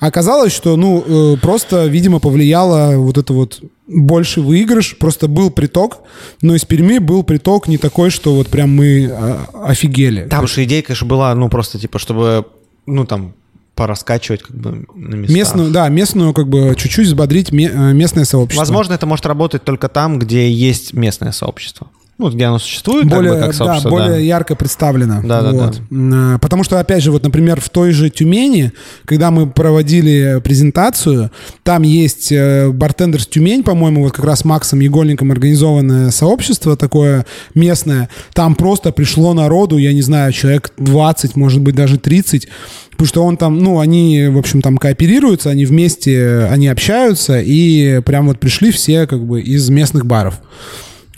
Оказалось, 0.00 0.52
что, 0.52 0.76
ну, 0.76 1.04
э, 1.06 1.36
просто, 1.40 1.86
видимо, 1.86 2.18
повлияло 2.18 2.96
вот 2.96 3.18
это 3.18 3.32
вот 3.32 3.60
больше 3.88 4.40
выигрыш, 4.40 4.96
просто 4.98 5.28
был 5.28 5.50
приток, 5.50 6.00
но 6.42 6.54
из 6.54 6.64
Перми 6.64 6.98
был 6.98 7.22
приток 7.22 7.68
не 7.68 7.78
такой, 7.78 8.10
что 8.10 8.34
вот 8.34 8.48
прям 8.48 8.74
мы 8.74 9.10
а, 9.10 9.46
офигели. 9.64 10.24
Потому 10.24 10.46
что 10.46 10.62
идея, 10.64 10.82
конечно, 10.82 11.06
была, 11.06 11.34
ну, 11.34 11.48
просто 11.48 11.78
типа, 11.78 11.98
чтобы, 11.98 12.46
ну, 12.86 13.06
там, 13.06 13.34
пораскачивать 13.74 14.42
как 14.42 14.56
бы 14.56 14.86
на 14.94 15.14
местах. 15.14 15.36
Местную, 15.36 15.70
да, 15.70 15.88
местную 15.88 16.34
как 16.34 16.48
бы 16.48 16.74
чуть-чуть 16.76 17.06
взбодрить 17.06 17.52
э, 17.52 17.92
местное 17.92 18.24
сообщество. 18.24 18.60
Возможно, 18.60 18.92
это 18.94 19.06
может 19.06 19.24
работать 19.24 19.62
только 19.62 19.88
там, 19.88 20.18
где 20.18 20.50
есть 20.50 20.92
местное 20.94 21.30
сообщество. 21.30 21.88
Ну, 22.18 22.30
где 22.30 22.46
оно 22.46 22.58
существует, 22.58 23.06
более, 23.06 23.30
как 23.30 23.40
бы, 23.40 23.46
как 23.46 23.54
сообщество. 23.54 23.90
Да, 23.90 23.96
более 23.96 24.10
да. 24.10 24.18
ярко 24.18 24.56
представлено. 24.56 25.20
Да, 25.22 25.40
да, 25.40 25.52
вот. 25.52 25.80
да. 25.88 26.34
Э, 26.34 26.38
потому 26.40 26.64
что, 26.64 26.80
опять 26.80 27.00
же, 27.04 27.12
вот, 27.12 27.22
например, 27.22 27.60
в 27.60 27.68
той 27.68 27.92
же 27.92 28.10
Тюмени, 28.10 28.72
когда 29.04 29.30
мы 29.30 29.48
проводили 29.48 30.40
презентацию, 30.42 31.30
там 31.62 31.82
есть 31.82 32.32
э, 32.32 32.70
Bartenders 32.70 33.28
Тюмень, 33.30 33.62
по-моему, 33.62 34.02
вот 34.02 34.14
как 34.14 34.24
раз 34.24 34.44
Максом 34.44 34.80
Егольником 34.80 35.30
организованное 35.30 36.10
сообщество 36.10 36.76
такое 36.76 37.24
местное. 37.54 38.08
Там 38.32 38.56
просто 38.56 38.90
пришло 38.90 39.32
народу, 39.32 39.78
я 39.78 39.92
не 39.92 40.02
знаю, 40.02 40.32
человек 40.32 40.72
20, 40.76 41.36
может 41.36 41.60
быть, 41.60 41.76
даже 41.76 41.98
30, 41.98 42.48
потому 42.90 43.06
что 43.06 43.24
он 43.24 43.36
там, 43.36 43.60
ну, 43.60 43.78
они, 43.78 44.26
в 44.26 44.38
общем, 44.38 44.60
там 44.60 44.76
кооперируются, 44.76 45.50
они 45.50 45.66
вместе, 45.66 46.48
они 46.50 46.66
общаются, 46.66 47.38
и 47.40 48.00
прям 48.00 48.26
вот 48.26 48.40
пришли 48.40 48.72
все 48.72 49.06
как 49.06 49.24
бы 49.24 49.40
из 49.40 49.70
местных 49.70 50.04
баров. 50.04 50.40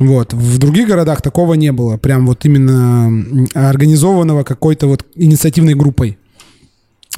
Вот. 0.00 0.32
В 0.32 0.58
других 0.58 0.88
городах 0.88 1.22
такого 1.22 1.54
не 1.54 1.70
было. 1.70 1.98
Прям 1.98 2.26
вот 2.26 2.44
именно 2.46 3.46
организованного 3.54 4.42
какой-то 4.42 4.86
вот 4.86 5.04
инициативной 5.14 5.74
группой. 5.74 6.18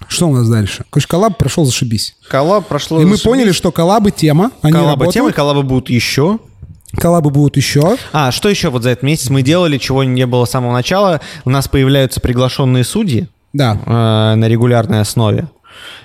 Что 0.08 0.28
у 0.28 0.34
нас 0.34 0.48
дальше? 0.48 0.84
Короче, 0.90 1.06
коллаб 1.08 1.38
прошел 1.38 1.64
зашибись. 1.64 2.16
Коллаб 2.28 2.66
прошло 2.66 3.00
И 3.00 3.04
мы 3.04 3.16
поняли, 3.18 3.52
что 3.52 3.70
коллабы 3.70 4.10
тема. 4.10 4.50
Они 4.62 4.72
коллабы 4.72 4.90
работают. 4.90 5.14
тема, 5.14 5.32
коллабы 5.32 5.62
будут 5.62 5.90
еще. 5.90 6.40
Коллабы 6.96 7.30
будут 7.30 7.56
еще. 7.56 7.96
А, 8.12 8.32
что 8.32 8.48
еще 8.48 8.68
вот 8.68 8.82
за 8.82 8.90
этот 8.90 9.04
месяц 9.04 9.30
мы 9.30 9.42
делали, 9.42 9.78
чего 9.78 10.02
не 10.02 10.26
было 10.26 10.44
с 10.44 10.50
самого 10.50 10.72
начала? 10.72 11.20
У 11.44 11.50
нас 11.50 11.68
появляются 11.68 12.20
приглашенные 12.20 12.84
судьи. 12.84 13.28
Да. 13.52 13.78
Э, 13.86 14.34
на 14.34 14.48
регулярной 14.48 15.00
основе. 15.00 15.46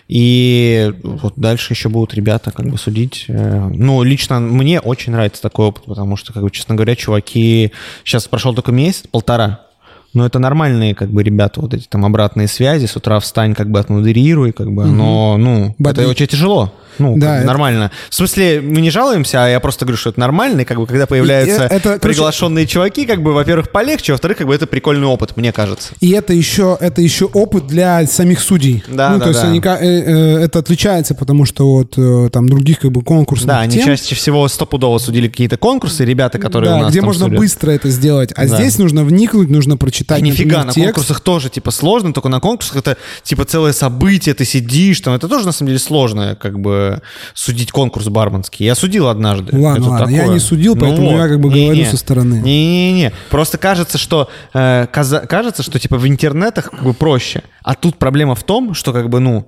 И 0.08 0.94
вот 1.04 1.34
дальше 1.36 1.74
еще 1.74 1.90
будут 1.90 2.14
ребята 2.14 2.52
как 2.52 2.70
бы 2.70 2.78
судить. 2.78 3.26
Э, 3.28 3.70
ну, 3.74 4.04
лично 4.04 4.40
мне 4.40 4.80
очень 4.80 5.12
нравится 5.12 5.42
такой 5.42 5.68
опыт, 5.68 5.86
потому 5.86 6.16
что, 6.16 6.34
как 6.34 6.44
бы, 6.44 6.52
честно 6.52 6.76
говоря, 6.76 6.96
чуваки... 6.96 7.72
Сейчас 8.04 8.28
прошел 8.28 8.54
только 8.54 8.72
месяц, 8.72 9.04
полтора. 9.12 9.67
Но 10.14 10.26
это 10.26 10.40
нормальные, 10.40 10.96
как 10.96 11.10
бы, 11.10 11.24
ребята, 11.24 11.62
вот 11.62 11.74
эти 11.74 11.88
там 11.88 12.06
обратные 12.06 12.48
связи. 12.48 12.86
С 12.86 12.96
утра 12.96 13.20
встань, 13.20 13.54
как 13.54 13.70
бы, 13.70 13.80
отмодерируй, 13.80 14.52
как 14.52 14.72
бы. 14.72 14.86
Но, 14.86 15.38
ну, 15.38 15.76
Бодрить. 15.78 16.04
это 16.04 16.10
очень 16.10 16.28
тяжело. 16.28 16.74
Ну, 17.00 17.16
да, 17.18 17.38
это... 17.38 17.48
нормально. 17.48 17.92
В 18.10 18.16
смысле, 18.16 18.62
мы 18.62 18.82
не 18.82 18.90
жалуемся, 18.90 19.46
а 19.46 19.48
я 19.48 19.60
просто 19.60 19.86
говорю, 19.86 19.98
что 19.98 20.10
это 20.10 20.20
нормально. 20.20 20.62
И 20.62 20.66
как 20.66 20.78
бы, 20.78 20.88
когда 20.88 21.06
появляются 21.06 21.68
и, 21.68 21.74
это, 21.74 22.00
приглашенные 22.00 22.66
короче... 22.66 22.74
чуваки, 22.74 23.06
как 23.06 23.22
бы, 23.22 23.34
во-первых, 23.34 23.72
полегче, 23.72 24.14
во-вторых, 24.14 24.38
как 24.38 24.48
бы, 24.48 24.56
это 24.56 24.66
прикольный 24.66 25.06
опыт, 25.06 25.38
мне 25.38 25.52
кажется. 25.52 25.94
И 26.00 26.12
это 26.12 26.34
еще, 26.34 26.78
это 26.80 27.02
еще 27.02 27.26
опыт 27.26 27.68
для 27.68 28.06
самих 28.08 28.40
судей. 28.40 28.84
Да, 28.88 29.12
ну, 29.12 29.20
да, 29.20 29.26
то 29.26 29.30
есть 29.30 29.42
да. 29.42 29.48
Они, 29.50 29.60
э, 29.60 30.04
э, 30.04 30.38
это 30.46 30.60
отличается, 30.60 31.14
потому 31.14 31.46
что 31.46 31.72
вот 31.72 31.94
э, 31.98 32.30
там 32.32 32.50
других 32.50 32.80
как 32.80 32.92
бы 32.92 33.04
конкурсов. 33.04 33.48
Да, 33.48 33.60
они 33.60 33.80
чаще 33.80 34.16
всего 34.16 34.48
стопудово 34.48 34.98
судили 34.98 35.28
какие-то 35.28 35.58
конкурсы, 35.58 36.04
ребята, 36.06 36.40
которые 36.40 36.72
да, 36.72 36.78
у 36.78 36.82
нас 36.82 36.92
где 36.92 37.02
можно 37.02 37.26
судят. 37.26 37.40
быстро 37.40 37.72
это 37.72 37.90
сделать. 37.90 38.32
А 38.36 38.48
да. 38.48 38.56
здесь 38.56 38.78
нужно 38.80 39.04
вникнуть, 39.04 39.50
нужно 39.50 39.78
прочитать. 39.78 39.97
И 40.04 40.22
нифига, 40.22 40.64
на 40.64 40.72
текст. 40.72 40.86
конкурсах 40.86 41.20
тоже, 41.22 41.50
типа, 41.50 41.72
сложно, 41.72 42.14
только 42.14 42.30
на 42.30 42.40
конкурсах 42.40 42.78
это, 42.78 42.98
типа, 43.24 43.46
целое 43.46 43.74
событие, 43.74 44.36
ты 44.36 44.46
сидишь, 44.46 45.00
там, 45.02 45.14
это 45.14 45.28
тоже, 45.28 45.46
на 45.46 45.52
самом 45.52 45.68
деле, 45.68 45.80
сложно, 45.80 46.38
как 46.40 46.60
бы, 46.60 47.02
судить 47.34 47.72
конкурс 47.72 48.08
барменский. 48.08 48.66
Я 48.66 48.76
судил 48.76 49.08
однажды. 49.08 49.58
Ладно, 49.58 49.82
это 49.82 49.90
ладно, 49.90 50.06
такое. 50.06 50.26
я 50.26 50.28
не 50.28 50.40
судил, 50.40 50.76
ну 50.76 50.82
поэтому 50.82 51.12
вот. 51.12 51.18
я 51.18 51.28
как 51.28 51.40
бы 51.40 51.50
не, 51.50 51.66
говорю 51.66 51.80
не. 51.80 51.86
со 51.86 51.98
стороны. 51.98 52.36
Не-не-не, 52.36 53.14
просто 53.30 53.58
кажется, 53.58 53.98
что 53.98 54.30
э, 54.54 54.88
каза- 54.92 55.26
кажется, 55.28 55.64
что 55.64 55.80
типа 55.80 55.98
в 55.98 56.08
интернетах 56.08 56.72
как 56.72 56.84
бы 56.84 56.94
проще. 56.94 57.44
А 57.64 57.76
тут 57.76 57.98
проблема 57.98 58.36
в 58.36 58.44
том, 58.44 58.74
что 58.74 58.94
как 58.94 59.10
бы, 59.10 59.20
ну, 59.20 59.48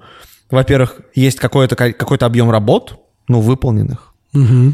во-первых, 0.49 1.01
есть 1.15 1.39
какой-то 1.39 1.75
какой-то 1.75 2.25
объем 2.25 2.49
работ, 2.49 2.99
ну, 3.27 3.41
выполненных. 3.41 4.13
Угу. 4.33 4.73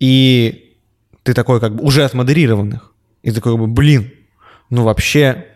И 0.00 0.74
ты 1.22 1.34
такой 1.34 1.60
как 1.60 1.74
бы 1.74 1.84
уже 1.84 2.04
отмодерированных. 2.04 2.92
И 3.22 3.30
такой 3.32 3.52
как 3.52 3.60
бы, 3.60 3.66
блин, 3.66 4.12
ну 4.70 4.84
вообще 4.84 5.46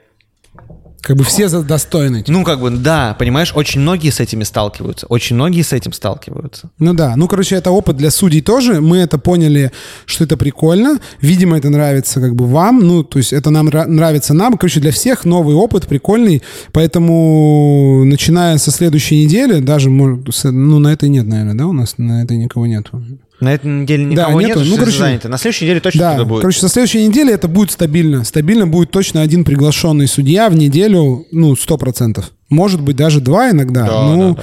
как 1.02 1.16
бы 1.16 1.24
все 1.24 1.48
достойны. 1.48 2.24
Ну, 2.28 2.44
как 2.44 2.60
бы, 2.60 2.70
да, 2.70 3.16
понимаешь, 3.18 3.52
очень 3.56 3.80
многие 3.80 4.10
с 4.10 4.20
этими 4.20 4.44
сталкиваются. 4.44 5.06
Очень 5.08 5.34
многие 5.34 5.62
с 5.62 5.72
этим 5.72 5.92
сталкиваются. 5.92 6.70
Ну 6.78 6.94
да, 6.94 7.16
ну, 7.16 7.26
короче, 7.26 7.56
это 7.56 7.72
опыт 7.72 7.96
для 7.96 8.12
судей 8.12 8.40
тоже. 8.40 8.80
Мы 8.80 8.98
это 8.98 9.18
поняли, 9.18 9.72
что 10.06 10.22
это 10.22 10.36
прикольно. 10.36 11.00
Видимо, 11.20 11.58
это 11.58 11.70
нравится 11.70 12.20
как 12.20 12.36
бы 12.36 12.46
вам. 12.46 12.86
Ну, 12.86 13.02
то 13.02 13.18
есть 13.18 13.32
это 13.32 13.50
нам 13.50 13.66
нравится 13.66 14.32
нам. 14.32 14.56
Короче, 14.56 14.78
для 14.78 14.92
всех 14.92 15.24
новый 15.24 15.56
опыт, 15.56 15.88
прикольный. 15.88 16.40
Поэтому, 16.70 18.04
начиная 18.04 18.56
со 18.58 18.70
следующей 18.70 19.24
недели, 19.24 19.58
даже, 19.58 19.90
ну, 19.90 20.78
на 20.78 20.92
этой 20.92 21.08
нет, 21.08 21.26
наверное, 21.26 21.54
да, 21.54 21.66
у 21.66 21.72
нас 21.72 21.98
на 21.98 22.22
этой 22.22 22.36
никого 22.36 22.66
нету. 22.66 23.02
На 23.42 23.54
этой 23.54 23.66
неделе 23.66 24.04
никого 24.04 24.40
да, 24.40 24.46
нету, 24.46 24.60
нету 24.60 24.70
ну, 24.70 24.76
короче, 24.76 24.98
заняты. 24.98 25.28
На 25.28 25.36
следующей 25.36 25.64
неделе 25.64 25.80
точно 25.80 26.00
да, 26.00 26.24
будет. 26.24 26.42
Короче, 26.42 26.62
на 26.62 26.68
следующей 26.68 27.04
неделе 27.04 27.32
это 27.32 27.48
будет 27.48 27.72
стабильно. 27.72 28.22
Стабильно 28.22 28.68
будет 28.68 28.92
точно 28.92 29.20
один 29.20 29.42
приглашенный 29.42 30.06
судья 30.06 30.48
в 30.48 30.54
неделю, 30.54 31.26
ну, 31.32 31.56
сто 31.56 31.76
процентов. 31.76 32.30
Может 32.52 32.82
быть, 32.82 32.96
даже 32.96 33.22
два 33.22 33.50
иногда. 33.50 33.86
Да, 33.86 34.02
ну, 34.02 34.34
да, 34.34 34.42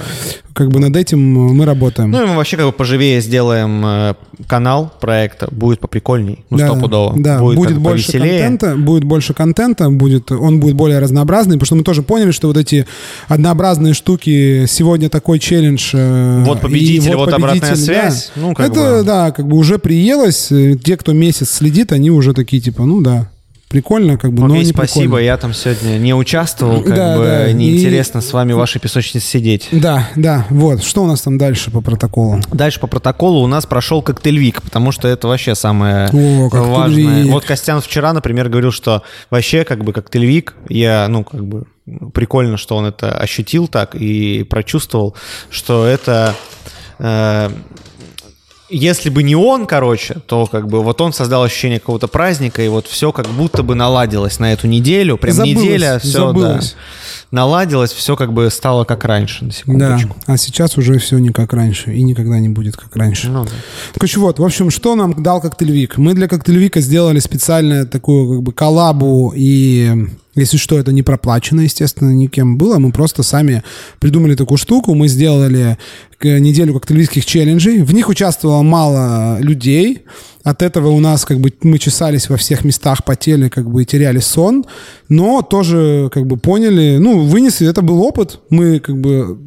как 0.52 0.70
бы 0.70 0.80
над 0.80 0.96
этим 0.96 1.20
мы 1.32 1.64
работаем. 1.64 2.10
Ну, 2.10 2.24
и 2.24 2.26
мы 2.26 2.34
вообще 2.34 2.56
как 2.56 2.66
бы 2.66 2.72
поживее 2.72 3.20
сделаем 3.20 3.86
э, 3.86 4.14
канал 4.48 4.92
проекта. 5.00 5.46
Будет 5.52 5.78
поприкольней. 5.78 6.44
Ну, 6.50 6.58
да, 6.58 6.66
стопудово. 6.66 7.14
Да, 7.16 7.38
будет, 7.38 7.56
будет 7.56 7.78
больше 7.78 8.10
повеселее. 8.10 8.42
контента. 8.42 8.76
Будет 8.76 9.04
больше 9.04 9.32
контента. 9.32 9.90
Будет, 9.90 10.32
он 10.32 10.58
будет 10.58 10.74
более 10.74 10.98
разнообразный. 10.98 11.52
Потому 11.52 11.66
что 11.66 11.74
мы 11.76 11.84
тоже 11.84 12.02
поняли, 12.02 12.32
что 12.32 12.48
вот 12.48 12.56
эти 12.56 12.84
однообразные 13.28 13.94
штуки, 13.94 14.66
сегодня 14.66 15.08
такой 15.08 15.38
челлендж. 15.38 15.92
Э, 15.94 16.42
вот 16.44 16.62
победитель, 16.62 17.14
вот, 17.14 17.26
вот 17.26 17.34
обратная 17.34 17.76
связь. 17.76 18.32
Да, 18.34 18.42
ну, 18.42 18.54
как 18.54 18.70
это, 18.70 18.98
бы... 18.98 19.02
да, 19.04 19.30
как 19.30 19.46
бы 19.46 19.56
уже 19.56 19.78
приелось. 19.78 20.48
Те, 20.82 20.96
кто 20.96 21.12
месяц 21.12 21.50
следит, 21.50 21.92
они 21.92 22.10
уже 22.10 22.34
такие, 22.34 22.60
типа, 22.60 22.84
ну 22.84 23.02
да, 23.02 23.30
прикольно, 23.70 24.18
как 24.18 24.32
бы, 24.32 24.44
Окей, 24.44 24.48
но 24.48 24.56
не 24.56 24.64
спасибо, 24.64 25.04
прикольно. 25.04 25.24
я 25.24 25.36
там 25.36 25.54
сегодня 25.54 25.96
не 25.98 26.12
участвовал, 26.12 26.82
как 26.82 26.94
да, 26.96 27.16
бы 27.16 27.24
да. 27.24 27.52
неинтересно 27.52 28.18
и... 28.18 28.20
с 28.20 28.32
вами 28.32 28.52
в 28.52 28.56
вашей 28.56 28.80
песочнице 28.80 29.24
сидеть. 29.24 29.68
Да, 29.70 30.08
да, 30.16 30.44
вот. 30.50 30.82
Что 30.82 31.04
у 31.04 31.06
нас 31.06 31.22
там 31.22 31.38
дальше 31.38 31.70
по 31.70 31.80
протоколу? 31.80 32.40
Дальше 32.50 32.80
по 32.80 32.88
протоколу 32.88 33.42
у 33.42 33.46
нас 33.46 33.66
прошел 33.66 34.02
коктейльвик, 34.02 34.60
потому 34.60 34.90
что 34.90 35.06
это 35.06 35.28
вообще 35.28 35.54
самое 35.54 36.08
О, 36.12 36.48
важное. 36.50 37.26
Вот 37.26 37.44
Костян 37.44 37.80
вчера, 37.80 38.12
например, 38.12 38.48
говорил, 38.48 38.72
что 38.72 39.04
вообще 39.30 39.62
как 39.62 39.84
бы 39.84 39.92
коктейльвик, 39.92 40.56
я, 40.68 41.06
ну, 41.08 41.22
как 41.22 41.46
бы 41.46 41.66
прикольно, 42.12 42.56
что 42.56 42.76
он 42.76 42.86
это 42.86 43.16
ощутил 43.16 43.68
так 43.68 43.94
и 43.94 44.42
прочувствовал, 44.42 45.14
что 45.48 45.86
это 45.86 46.34
э, 46.98 47.50
если 48.70 49.10
бы 49.10 49.22
не 49.22 49.34
он, 49.34 49.66
короче, 49.66 50.16
то 50.26 50.46
как 50.46 50.68
бы 50.68 50.82
вот 50.82 51.00
он 51.00 51.12
создал 51.12 51.42
ощущение 51.42 51.80
какого-то 51.80 52.08
праздника, 52.08 52.62
и 52.62 52.68
вот 52.68 52.86
все 52.86 53.12
как 53.12 53.26
будто 53.28 53.62
бы 53.62 53.74
наладилось 53.74 54.38
на 54.38 54.52
эту 54.52 54.66
неделю. 54.66 55.16
Прям 55.16 55.34
забылось, 55.34 55.56
неделя, 55.56 55.98
все, 55.98 56.10
забылось. 56.10 56.70
да. 56.72 56.78
Наладилось, 57.30 57.92
все 57.92 58.16
как 58.16 58.32
бы 58.32 58.50
стало 58.50 58.84
как 58.84 59.04
раньше, 59.04 59.44
на 59.44 59.52
секундочку. 59.52 60.16
Да, 60.26 60.34
а 60.34 60.36
сейчас 60.36 60.76
уже 60.76 60.98
все 60.98 61.18
не 61.18 61.30
как 61.30 61.52
раньше, 61.52 61.94
и 61.94 62.02
никогда 62.02 62.40
не 62.40 62.48
будет 62.48 62.76
как 62.76 62.96
раньше. 62.96 63.28
Ну, 63.28 63.44
да. 63.44 63.50
Короче, 63.94 64.18
вот, 64.18 64.38
в 64.40 64.44
общем, 64.44 64.70
что 64.70 64.96
нам 64.96 65.22
дал 65.22 65.40
Коктейльвик? 65.40 65.96
Мы 65.96 66.14
для 66.14 66.26
Коктейльвика 66.26 66.80
сделали 66.80 67.20
специальную 67.20 67.86
такую 67.86 68.34
как 68.34 68.42
бы 68.42 68.52
коллабу 68.52 69.32
и 69.36 70.08
если 70.36 70.58
что, 70.58 70.78
это 70.78 70.92
не 70.92 71.02
проплачено, 71.02 71.62
естественно, 71.62 72.10
никем 72.10 72.56
было. 72.56 72.78
Мы 72.78 72.92
просто 72.92 73.24
сами 73.24 73.64
придумали 73.98 74.36
такую 74.36 74.58
штуку. 74.58 74.94
Мы 74.94 75.08
сделали 75.08 75.76
неделю 76.22 76.74
коктейльских 76.74 77.26
челленджей. 77.26 77.82
В 77.82 77.92
них 77.92 78.08
участвовало 78.08 78.62
мало 78.62 79.38
людей. 79.40 80.04
От 80.42 80.62
этого 80.62 80.88
у 80.88 81.00
нас 81.00 81.24
как 81.24 81.38
бы 81.38 81.52
мы 81.62 81.78
чесались 81.78 82.30
во 82.30 82.36
всех 82.36 82.64
местах, 82.64 83.04
потели, 83.04 83.48
как 83.48 83.70
бы 83.70 83.84
теряли 83.84 84.20
сон, 84.20 84.64
но 85.08 85.42
тоже 85.42 86.08
как 86.12 86.26
бы 86.26 86.36
поняли, 86.38 86.96
ну, 86.98 87.24
вынесли, 87.24 87.68
это 87.68 87.82
был 87.82 88.02
опыт, 88.02 88.40
мы 88.48 88.80
как 88.80 88.98
бы 88.98 89.38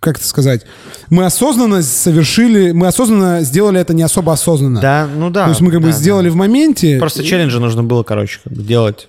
как 0.00 0.16
это 0.16 0.26
сказать, 0.26 0.66
мы 1.10 1.24
осознанно 1.24 1.80
совершили, 1.80 2.72
мы 2.72 2.88
осознанно 2.88 3.42
сделали 3.42 3.80
это 3.80 3.94
не 3.94 4.02
особо 4.02 4.32
осознанно. 4.32 4.80
Да, 4.80 5.08
ну 5.14 5.30
да. 5.30 5.44
То 5.44 5.50
есть 5.50 5.60
мы 5.60 5.70
как 5.70 5.80
да, 5.80 5.86
бы 5.86 5.92
сделали 5.92 6.28
да. 6.28 6.32
в 6.32 6.36
моменте. 6.36 6.98
Просто 6.98 7.22
челленджи 7.22 7.60
нужно 7.60 7.84
было, 7.84 8.02
короче, 8.02 8.40
как 8.42 8.52
бы 8.52 8.62
делать, 8.62 9.08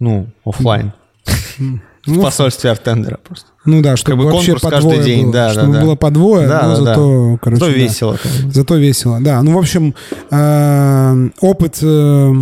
ну, 0.00 0.28
офлайн. 0.44 0.92
В 2.06 2.22
посольстве 2.22 2.70
Артендера 2.70 3.18
просто. 3.22 3.48
Ну 3.64 3.82
да, 3.82 3.96
чтобы 3.96 4.22
как 4.22 4.30
бы 4.30 4.32
вообще 4.32 4.56
по 4.56 4.70
двое 4.80 5.02
день, 5.02 5.24
было, 5.24 5.32
да, 5.32 5.52
чтобы 5.52 5.72
да, 5.72 5.80
было 5.80 5.94
по 5.96 6.10
двое, 6.10 6.48
да, 6.48 6.62
но 6.62 6.68
да, 6.68 6.76
зато, 6.76 7.30
да. 7.32 7.38
короче, 7.42 7.60
зато 7.60 7.72
да. 7.72 7.78
весело. 7.78 8.18
Конечно. 8.22 8.52
Зато 8.52 8.76
весело, 8.76 9.18
да. 9.20 9.42
Ну, 9.42 9.52
в 9.54 9.58
общем, 9.58 9.94
э, 10.30 11.28
опыт 11.40 11.78
э, 11.82 12.32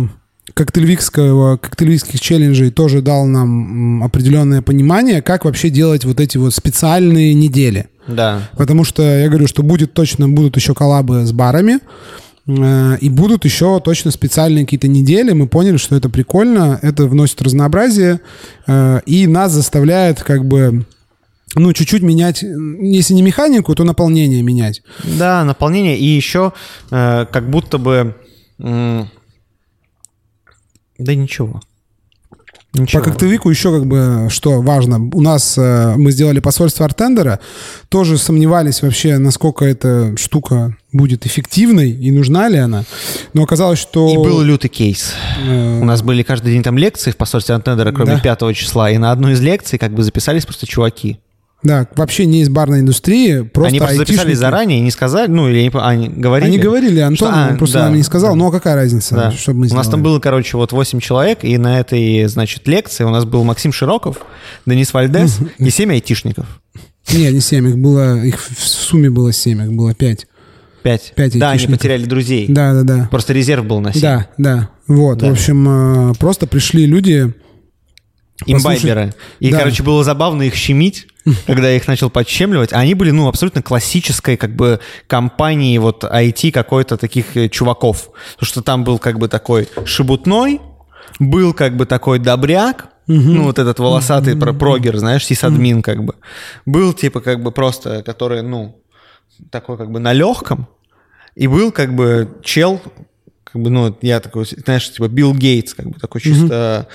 коктейльвикского, 0.53 1.57
коктейльвикских 1.57 2.19
челленджей 2.21 2.69
тоже 2.69 3.01
дал 3.01 3.25
нам 3.25 4.03
определенное 4.03 4.61
понимание, 4.61 5.21
как 5.21 5.45
вообще 5.45 5.69
делать 5.69 6.05
вот 6.05 6.19
эти 6.19 6.37
вот 6.37 6.53
специальные 6.53 7.33
недели. 7.33 7.87
Да. 8.07 8.41
Потому 8.55 8.83
что 8.83 9.01
я 9.01 9.27
говорю, 9.27 9.47
что 9.47 9.63
будет 9.63 9.93
точно, 9.93 10.29
будут 10.29 10.55
еще 10.55 10.75
коллабы 10.75 11.25
с 11.25 11.31
барами, 11.31 11.79
и 12.47 13.09
будут 13.09 13.43
еще 13.43 13.79
точно 13.79 14.11
специальные 14.11 14.65
какие-то 14.65 14.87
недели. 14.87 15.31
Мы 15.31 15.47
поняли, 15.47 15.77
что 15.77 15.95
это 15.95 16.09
прикольно, 16.09 16.77
это 16.83 17.07
вносит 17.07 17.41
разнообразие, 17.41 18.19
и 19.05 19.25
нас 19.27 19.51
заставляет 19.51 20.21
как 20.21 20.45
бы 20.45 20.85
ну, 21.55 21.71
чуть-чуть 21.73 22.03
менять, 22.03 22.43
если 22.43 23.13
не 23.13 23.21
механику, 23.21 23.73
то 23.75 23.83
наполнение 23.83 24.41
менять. 24.41 24.83
Да, 25.03 25.43
наполнение, 25.45 25.97
и 25.97 26.05
еще 26.05 26.53
э, 26.91 27.25
как 27.31 27.49
будто 27.49 27.77
бы... 27.77 28.15
Э, 28.59 29.05
да 30.97 31.15
ничего. 31.15 31.61
Ничего. 32.73 33.01
По 33.01 33.09
коктейльвику 33.09 33.49
еще 33.49 33.71
как 33.71 33.85
бы, 33.85 34.27
что 34.29 34.61
важно, 34.61 34.99
у 35.13 35.21
нас 35.21 35.57
э, 35.57 35.95
мы 35.95 36.11
сделали 36.11 36.41
посольство 36.41 36.85
Артендера, 36.85 37.39
тоже 37.87 38.17
сомневались 38.17 38.81
вообще, 38.81 39.17
насколько 39.17 39.63
эта 39.63 40.17
штука 40.17 40.75
будет 40.95 41.25
эффективной 41.25 41.91
и 41.91 42.11
нужна 42.11 42.49
ли 42.49 42.57
она. 42.57 42.83
Но 43.33 43.43
оказалось, 43.43 43.79
что... 43.79 44.09
И 44.09 44.17
был 44.17 44.41
лютый 44.41 44.69
кейс. 44.69 45.13
Э... 45.45 45.79
У 45.81 45.85
нас 45.85 46.01
были 46.01 46.23
каждый 46.23 46.53
день 46.53 46.63
там 46.63 46.77
лекции 46.77 47.11
в 47.11 47.17
посольстве 47.17 47.55
Артендера, 47.55 47.91
кроме 47.91 48.15
да. 48.15 48.35
5 48.35 48.55
числа, 48.55 48.89
и 48.89 48.97
на 48.97 49.11
одну 49.11 49.29
из 49.29 49.41
лекций 49.41 49.77
как 49.77 49.93
бы 49.93 50.03
записались 50.03 50.45
просто 50.45 50.65
чуваки. 50.65 51.19
Да, 51.63 51.87
вообще 51.95 52.27
не 52.27 52.41
из 52.41 52.49
барной 52.49 52.81
индустрии, 52.81 53.41
просто 53.41 53.69
Они 53.69 53.79
просто 53.79 53.97
записали 53.97 54.33
заранее 54.33 54.79
и 54.79 54.81
не 54.81 54.91
сказали, 54.91 55.31
ну, 55.31 55.49
или 55.49 55.71
они 55.73 56.09
говорили? 56.09 56.49
Они 56.49 56.59
говорили, 56.59 56.99
Антон 56.99 57.29
что, 57.31 57.45
а, 57.45 57.55
просто 57.55 57.79
да, 57.79 57.85
нам 57.85 57.95
не 57.95 58.03
сказал, 58.03 58.33
да. 58.33 58.35
ну, 58.35 58.47
а 58.49 58.51
какая 58.51 58.75
разница, 58.75 59.15
да. 59.15 59.31
чтобы 59.31 59.61
мы 59.61 59.65
сделали? 59.65 59.81
У 59.81 59.83
нас 59.83 59.91
там 59.91 60.03
было, 60.03 60.19
короче, 60.19 60.57
вот 60.57 60.71
8 60.71 60.99
человек, 60.99 61.39
и 61.41 61.57
на 61.57 61.79
этой, 61.79 62.25
значит, 62.25 62.67
лекции 62.67 63.03
у 63.03 63.09
нас 63.09 63.25
был 63.25 63.43
Максим 63.43 63.73
Широков, 63.73 64.17
Денис 64.67 64.93
Вальдес 64.93 65.39
и 65.57 65.69
7 65.71 65.91
айтишников. 65.91 66.45
Не, 67.11 67.31
не 67.31 67.39
7, 67.39 67.67
их 67.67 67.77
было, 67.79 68.23
их 68.23 68.39
в 68.47 68.67
сумме 68.67 69.09
было 69.09 69.33
7, 69.33 69.63
их 69.63 69.73
было 69.73 69.95
5. 69.95 70.27
5. 70.85 71.13
5 71.15 71.39
да, 71.39 71.49
они 71.49 71.65
потеряли 71.65 72.05
друзей. 72.05 72.45
Да, 72.47 72.73
да, 72.73 72.83
да. 72.83 73.07
Просто 73.09 73.33
резерв 73.33 73.65
был 73.65 73.81
на 73.81 73.91
7. 73.91 74.01
Да, 74.03 74.27
да. 74.37 74.69
Вот, 74.85 75.17
да. 75.17 75.29
в 75.29 75.31
общем, 75.31 76.11
э, 76.11 76.13
просто 76.19 76.45
пришли 76.45 76.85
люди... 76.85 77.33
Имбайберы. 78.45 79.15
И, 79.39 79.49
да. 79.49 79.59
короче, 79.59 79.81
было 79.81 80.03
забавно 80.03 80.43
их 80.43 80.53
щемить, 80.53 81.07
когда 81.47 81.69
я 81.69 81.77
их 81.77 81.87
начал 81.87 82.11
подщемливать, 82.11 82.71
они 82.71 82.93
были, 82.93 83.09
ну, 83.09 83.27
абсолютно 83.27 83.63
классической, 83.63 84.37
как 84.37 84.55
бы, 84.55 84.79
компании 85.07 85.75
вот 85.79 86.03
IT 86.03 86.51
какой-то 86.51 86.97
таких 86.97 87.35
э, 87.35 87.49
чуваков. 87.49 88.11
Потому 88.35 88.47
что 88.47 88.61
там 88.61 88.83
был, 88.83 88.99
как 88.99 89.17
бы, 89.17 89.27
такой 89.27 89.67
шебутной, 89.85 90.61
был, 91.17 91.53
как 91.53 91.75
бы, 91.75 91.87
такой 91.87 92.19
добряк, 92.19 92.89
Угу. 93.07 93.17
Ну, 93.17 93.43
вот 93.43 93.59
этот 93.59 93.77
волосатый 93.77 94.33
угу. 94.33 94.51
прогер, 94.57 94.97
знаешь, 94.97 95.23
сисадмин, 95.25 95.83
как 95.83 96.03
бы. 96.03 96.15
Был, 96.65 96.91
типа, 96.91 97.21
как 97.21 97.43
бы 97.43 97.51
просто, 97.51 98.01
который, 98.01 98.41
ну, 98.41 98.81
такой, 99.51 99.77
как 99.77 99.91
бы, 99.91 99.99
на 99.99 100.11
легком. 100.11 100.67
И 101.35 101.47
был, 101.47 101.71
как 101.71 101.95
бы, 101.95 102.29
чел, 102.43 102.81
как 103.43 103.61
бы, 103.61 103.69
ну, 103.69 103.97
я 104.01 104.19
такой, 104.19 104.45
знаешь, 104.45 104.89
типа, 104.91 105.07
Билл 105.07 105.33
Гейтс, 105.33 105.73
как 105.73 105.87
бы, 105.87 105.99
такой 105.99 106.21
чисто... 106.21 106.87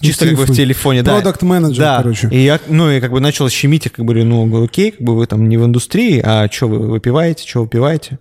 Чисто 0.00 0.26
как 0.26 0.36
бы 0.36 0.44
в 0.44 0.54
телефоне, 0.54 1.02
да. 1.02 1.14
Продукт 1.14 1.42
менеджер, 1.42 1.78
да. 1.78 1.96
короче. 1.98 2.28
И 2.30 2.40
я, 2.40 2.60
ну, 2.68 2.90
и 2.90 3.00
как 3.00 3.12
бы 3.12 3.20
начал 3.20 3.48
щемить, 3.48 3.84
как 3.90 4.04
бы, 4.04 4.22
ну, 4.24 4.64
окей, 4.64 4.90
как 4.90 5.00
бы 5.00 5.16
вы 5.16 5.26
там 5.26 5.48
не 5.48 5.56
в 5.56 5.64
индустрии, 5.64 6.20
а 6.22 6.50
что 6.50 6.66
вы 6.66 6.78
выпиваете, 6.80 7.48
что 7.48 7.62
вы 7.62 7.68
пиваете? 7.68 8.18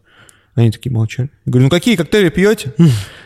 Они 0.56 0.72
такие 0.72 0.92
молчали. 0.92 1.30
Я 1.46 1.52
говорю, 1.52 1.66
ну 1.66 1.70
какие 1.70 1.96
коктейли 1.96 2.30
пьете? 2.30 2.74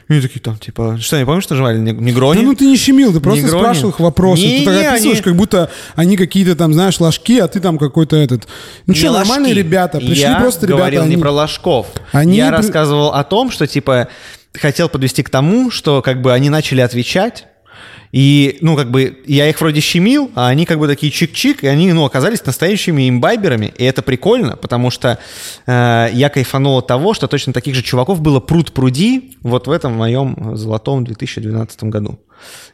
И 0.10 0.14
они 0.14 0.22
такие 0.22 0.40
там, 0.40 0.58
типа, 0.58 0.98
что, 1.02 1.18
не 1.18 1.26
помнишь, 1.26 1.50
нажимали 1.50 1.78
негрони? 1.80 2.40
Да 2.40 2.46
ну 2.46 2.56
ты 2.56 2.66
не 2.66 2.78
щемил, 2.78 3.12
ты 3.12 3.20
просто 3.20 3.44
негрони. 3.44 3.62
спрашивал 3.62 3.90
их 3.90 4.00
вопросы. 4.00 4.42
Не, 4.42 4.60
ты 4.60 4.66
так 4.66 4.94
описываешь, 4.94 5.18
они... 5.18 5.24
как 5.24 5.36
будто 5.36 5.70
они 5.96 6.16
какие-то 6.16 6.56
там, 6.56 6.74
знаешь, 6.74 7.00
ложки, 7.00 7.40
а 7.40 7.48
ты 7.48 7.60
там 7.60 7.78
какой-то 7.78 8.16
этот... 8.16 8.48
Ну 8.86 8.96
что, 8.96 9.12
нормальные 9.12 9.54
ребята, 9.54 9.98
пришли 10.00 10.22
я 10.22 10.40
просто 10.40 10.66
ребята. 10.66 10.74
Я 10.74 10.78
говорил 10.78 11.02
они... 11.04 11.16
не 11.16 11.22
про 11.22 11.32
ложков. 11.32 11.88
Они... 12.14 12.38
Я 12.38 12.52
рассказывал 12.52 13.14
о 13.14 13.24
том, 13.26 13.52
что, 13.52 13.68
типа, 13.68 14.08
хотел 14.54 14.88
подвести 14.88 15.24
к 15.24 15.30
тому, 15.30 15.72
что, 15.72 16.02
как 16.02 16.22
бы, 16.22 16.32
они 16.32 16.50
начали 16.50 16.82
отвечать, 16.82 17.46
и, 18.12 18.58
ну, 18.62 18.76
как 18.76 18.92
бы, 18.92 19.20
я 19.26 19.50
их 19.50 19.60
вроде 19.60 19.82
щемил, 19.82 20.32
а 20.36 20.48
они 20.48 20.66
как 20.66 20.80
бы 20.80 20.88
такие 20.88 21.12
чик-чик, 21.12 21.60
и 21.62 21.68
они, 21.68 21.92
ну, 21.94 22.06
оказались 22.06 22.46
настоящими 22.46 23.10
имбайберами, 23.10 23.74
и 23.78 23.84
это 23.84 24.02
прикольно, 24.02 24.56
потому 24.56 24.90
что 24.90 25.20
э, 25.66 26.10
я 26.14 26.30
кайфанул 26.30 26.78
от 26.78 26.88
того, 26.88 27.14
что 27.14 27.28
точно 27.28 27.54
таких 27.54 27.76
же 27.76 27.84
чуваков 27.84 28.22
было 28.22 28.40
пруд-пруди 28.40 29.38
вот 29.42 29.68
в 29.68 29.72
этом 29.72 29.94
моем 29.94 30.56
золотом 30.56 31.04
2012 31.04 31.84
году. 31.86 32.20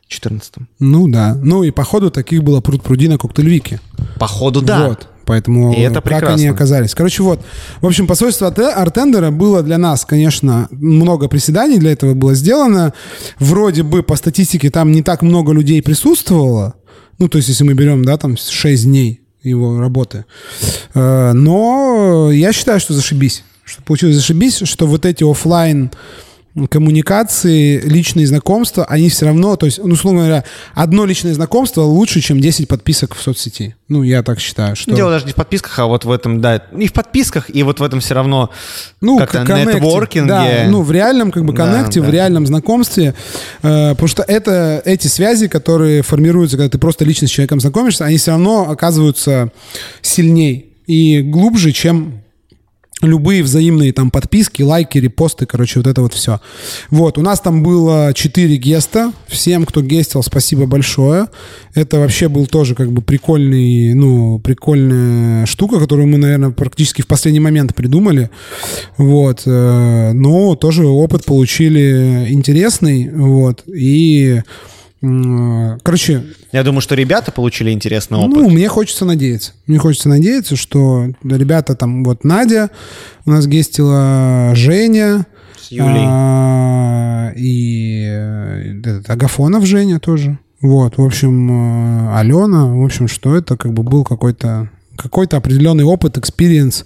14 0.08 0.56
Ну 0.80 1.08
да. 1.08 1.36
Ну 1.36 1.64
и 1.64 1.72
походу 1.72 2.12
таких 2.12 2.44
было 2.44 2.62
пруд-пруди 2.62 3.08
на 3.08 3.18
Коктейльвике. 3.18 3.80
Походу 4.20 4.62
да. 4.62 4.90
Вот. 4.90 5.08
Поэтому 5.26 5.74
и 5.74 5.80
это 5.80 5.96
как 5.96 6.04
прекрасно. 6.04 6.34
они 6.34 6.48
оказались. 6.48 6.94
Короче, 6.94 7.24
вот. 7.24 7.42
В 7.82 7.86
общем, 7.86 8.08
посольство 8.08 8.48
Артендера 8.48 9.32
было 9.32 9.64
для 9.64 9.78
нас, 9.78 10.06
конечно, 10.06 10.68
много 10.72 11.28
приседаний 11.28 11.78
для 11.78 11.92
этого 11.92 12.14
было 12.14 12.36
сделано. 12.36 12.94
Вроде 13.40 13.84
бы 13.84 14.04
по 14.04 14.16
статистике 14.16 14.70
там 14.70 14.92
не 14.92 15.02
так 15.02 15.22
много 15.22 15.54
людей 15.54 15.82
присутствовало. 15.82 16.76
Ну, 17.20 17.30
то 17.30 17.38
есть, 17.38 17.50
если 17.50 17.64
мы 17.64 17.74
берем, 17.74 18.04
да, 18.04 18.18
там 18.18 18.38
6 18.38 18.86
дней 18.86 19.22
его 19.44 19.80
работы. 19.80 20.26
Э, 20.94 21.34
но 21.34 22.32
я 22.32 22.54
считаю, 22.54 22.80
что 22.80 22.94
зашибись. 22.94 23.44
Что 23.64 23.82
получилось 23.84 24.16
зашибись, 24.16 24.62
что 24.66 24.88
вот 24.88 25.06
эти 25.06 25.24
офлайн 25.30 25.92
коммуникации, 26.70 27.80
личные 27.82 28.28
знакомства, 28.28 28.86
они 28.86 29.10
все 29.10 29.26
равно, 29.26 29.56
то 29.56 29.66
есть, 29.66 29.80
ну, 29.84 29.94
условно 29.94 30.20
говоря, 30.22 30.44
одно 30.76 31.06
личное 31.06 31.34
знакомство 31.34 31.82
лучше, 31.82 32.22
чем 32.22 32.40
10 32.40 32.68
подписок 32.68 33.16
в 33.16 33.22
соцсети. 33.22 33.76
Ну, 33.88 34.04
я 34.04 34.22
так 34.22 34.40
считаю, 34.40 34.76
что... 34.76 34.94
Дело 34.94 35.10
даже 35.10 35.26
не 35.26 35.32
в 35.32 35.36
подписках, 35.36 35.78
а 35.80 35.86
вот 35.88 36.06
в 36.06 36.12
этом, 36.12 36.42
да, 36.42 36.58
и 36.58 36.88
в 36.88 36.94
подписках, 36.94 37.50
и 37.50 37.64
вот 37.64 37.80
в 37.80 37.84
этом 37.84 38.00
все 38.00 38.14
равно 38.14 38.52
ну, 39.02 39.18
как-то 39.18 39.44
нетворкинге. 39.44 40.28
Да, 40.28 40.64
ну, 40.68 40.84
в 40.84 40.92
реальном 40.92 41.32
как 41.32 41.44
бы 41.44 41.56
коннекте, 41.56 42.00
да, 42.00 42.06
да. 42.06 42.12
в 42.12 42.14
реальном 42.14 42.46
знакомстве, 42.46 43.16
э, 43.64 43.90
потому 43.92 44.08
что 44.08 44.24
это 44.24 44.82
эти 44.86 45.08
связи, 45.08 45.48
которые 45.48 46.04
формируются, 46.04 46.58
когда 46.58 46.70
ты 46.70 46.78
просто 46.78 47.04
лично 47.04 47.28
с 47.28 47.32
человеком 47.32 47.60
знакомишься, 47.60 48.06
они 48.06 48.18
все 48.18 48.32
равно 48.32 48.70
оказываются 48.70 49.52
сильней 50.02 50.74
и 50.86 51.22
глубже, 51.22 51.72
чем 51.72 52.23
любые 53.08 53.44
взаимные 53.44 53.94
там 53.94 54.12
подписки, 54.12 54.62
лайки, 54.62 54.98
репосты, 54.98 55.46
короче, 55.46 55.80
вот 55.80 55.88
это 55.88 56.02
вот 56.02 56.14
все. 56.14 56.40
Вот, 56.90 57.18
у 57.18 57.22
нас 57.22 57.40
там 57.40 57.64
было 57.64 58.14
4 58.14 58.58
геста. 58.58 59.14
Всем, 59.28 59.66
кто 59.66 59.82
гестил, 59.82 60.24
спасибо 60.24 60.66
большое. 60.66 61.28
Это 61.76 62.00
вообще 62.00 62.28
был 62.30 62.48
тоже 62.48 62.76
как 62.76 62.92
бы 62.92 63.02
прикольный, 63.02 63.94
ну, 63.94 64.40
прикольная 64.40 65.46
штука, 65.46 65.80
которую 65.80 66.08
мы, 66.08 66.18
наверное, 66.18 66.52
практически 66.52 67.02
в 67.02 67.08
последний 67.08 67.40
момент 67.40 67.76
придумали. 67.76 68.30
Вот. 68.98 69.44
Э, 69.46 70.12
но 70.14 70.56
тоже 70.56 70.86
опыт 70.86 71.26
получили 71.26 72.28
интересный. 72.30 73.10
Вот. 73.10 73.64
И 73.68 74.42
Короче... 75.84 76.24
Я 76.54 76.64
думаю, 76.64 76.80
что 76.80 76.96
ребята 76.96 77.34
получили 77.34 77.72
интересный 77.72 78.18
опыт. 78.18 78.38
Ну, 78.38 78.50
мне 78.50 78.70
хочется 78.70 79.04
надеяться. 79.04 79.52
Мне 79.68 79.78
хочется 79.78 80.08
надеяться, 80.08 80.56
что 80.56 81.08
ребята 81.24 81.76
там, 81.76 82.06
вот 82.06 82.24
Надя, 82.24 82.70
у 83.26 83.32
нас 83.32 83.46
гестила 83.46 84.52
Женя. 84.56 85.26
С 85.60 85.72
Юлей. 85.72 86.06
А, 86.08 87.34
и 87.36 88.06
э, 88.08 88.80
этот, 88.80 89.10
Агафонов 89.10 89.66
Женя 89.66 90.00
тоже. 90.00 90.40
Вот, 90.62 90.98
в 90.98 91.02
общем, 91.02 91.52
э, 91.52 92.18
Алена, 92.18 92.68
в 92.68 92.82
общем, 92.82 93.10
что 93.10 93.36
это 93.36 93.58
как 93.58 93.74
бы 93.74 93.84
был 93.84 94.06
какой-то 94.06 94.70
какой-то 94.96 95.36
определенный 95.38 95.84
опыт, 95.84 96.18
experience, 96.18 96.86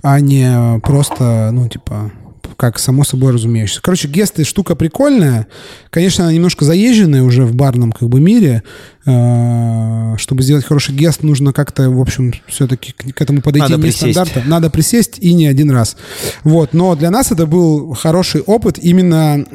а 0.00 0.20
не 0.20 0.80
просто, 0.80 1.50
ну, 1.52 1.68
типа, 1.68 2.12
как 2.58 2.80
само 2.80 3.04
собой 3.04 3.32
разумеющееся. 3.32 3.80
Короче, 3.80 4.08
гесты 4.08 4.42
штука 4.42 4.74
прикольная. 4.74 5.46
Конечно, 5.90 6.24
она 6.24 6.32
немножко 6.32 6.64
заезженная 6.64 7.22
уже 7.22 7.44
в 7.44 7.54
барном 7.54 7.92
как 7.92 8.08
бы 8.08 8.20
мире. 8.20 8.64
Э, 9.06 10.16
чтобы 10.18 10.42
сделать 10.42 10.64
хороший 10.64 10.92
гест, 10.92 11.22
нужно 11.22 11.52
как-то, 11.52 11.88
в 11.88 12.00
общем, 12.00 12.34
все-таки 12.48 12.92
к 12.92 13.22
этому 13.22 13.42
подойти 13.42 13.62
Надо 13.62 13.76
не 13.76 13.82
присесть. 13.82 14.12
стандартно. 14.12 14.42
Надо 14.44 14.70
присесть 14.70 15.20
и 15.20 15.34
не 15.34 15.46
один 15.46 15.70
раз. 15.70 15.96
Вот. 16.42 16.74
Но 16.74 16.96
для 16.96 17.12
нас 17.12 17.30
это 17.30 17.46
был 17.46 17.94
хороший 17.94 18.40
опыт 18.40 18.76
именно 18.82 19.46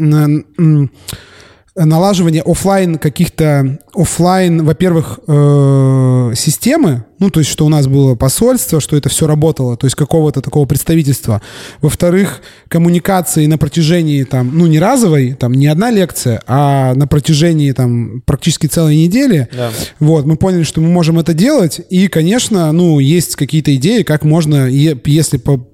налаживание 1.76 2.44
офлайн 2.46 2.98
каких-то 2.98 3.80
офлайн, 3.96 4.64
во-первых, 4.64 5.20
э, 5.28 6.34
системы, 6.36 7.06
ну 7.20 7.30
то 7.32 7.40
есть 7.40 7.50
что 7.50 7.66
у 7.66 7.70
нас 7.70 7.88
было 7.88 8.16
посольство, 8.16 8.80
что 8.80 8.96
это 8.96 9.10
все 9.10 9.26
работало, 9.26 9.76
то 9.76 9.88
есть 9.88 9.96
какого-то 9.96 10.42
такого 10.42 10.66
представительства. 10.66 11.42
Во-вторых, 11.82 12.42
коммуникации 12.68 13.48
на 13.48 13.58
протяжении 13.58 14.24
там, 14.24 14.52
ну 14.56 14.68
не 14.68 14.80
разовой, 14.80 15.34
там 15.34 15.54
не 15.54 15.68
одна 15.68 15.90
лекция, 15.90 16.44
а 16.46 16.94
на 16.94 17.08
протяжении 17.08 17.72
там 17.72 18.22
практически 18.22 18.68
целой 18.68 18.96
недели. 18.96 19.48
Да. 19.52 19.72
Вот 20.00 20.26
мы 20.26 20.36
поняли, 20.36 20.64
что 20.64 20.80
мы 20.80 20.90
можем 20.90 21.18
это 21.18 21.34
делать, 21.34 21.82
и, 21.90 22.08
конечно, 22.08 22.72
ну 22.72 23.00
есть 23.00 23.36
какие-то 23.36 23.76
идеи, 23.76 24.04
как 24.04 24.24
можно, 24.24 24.68
если 24.68 25.38
по 25.38 25.73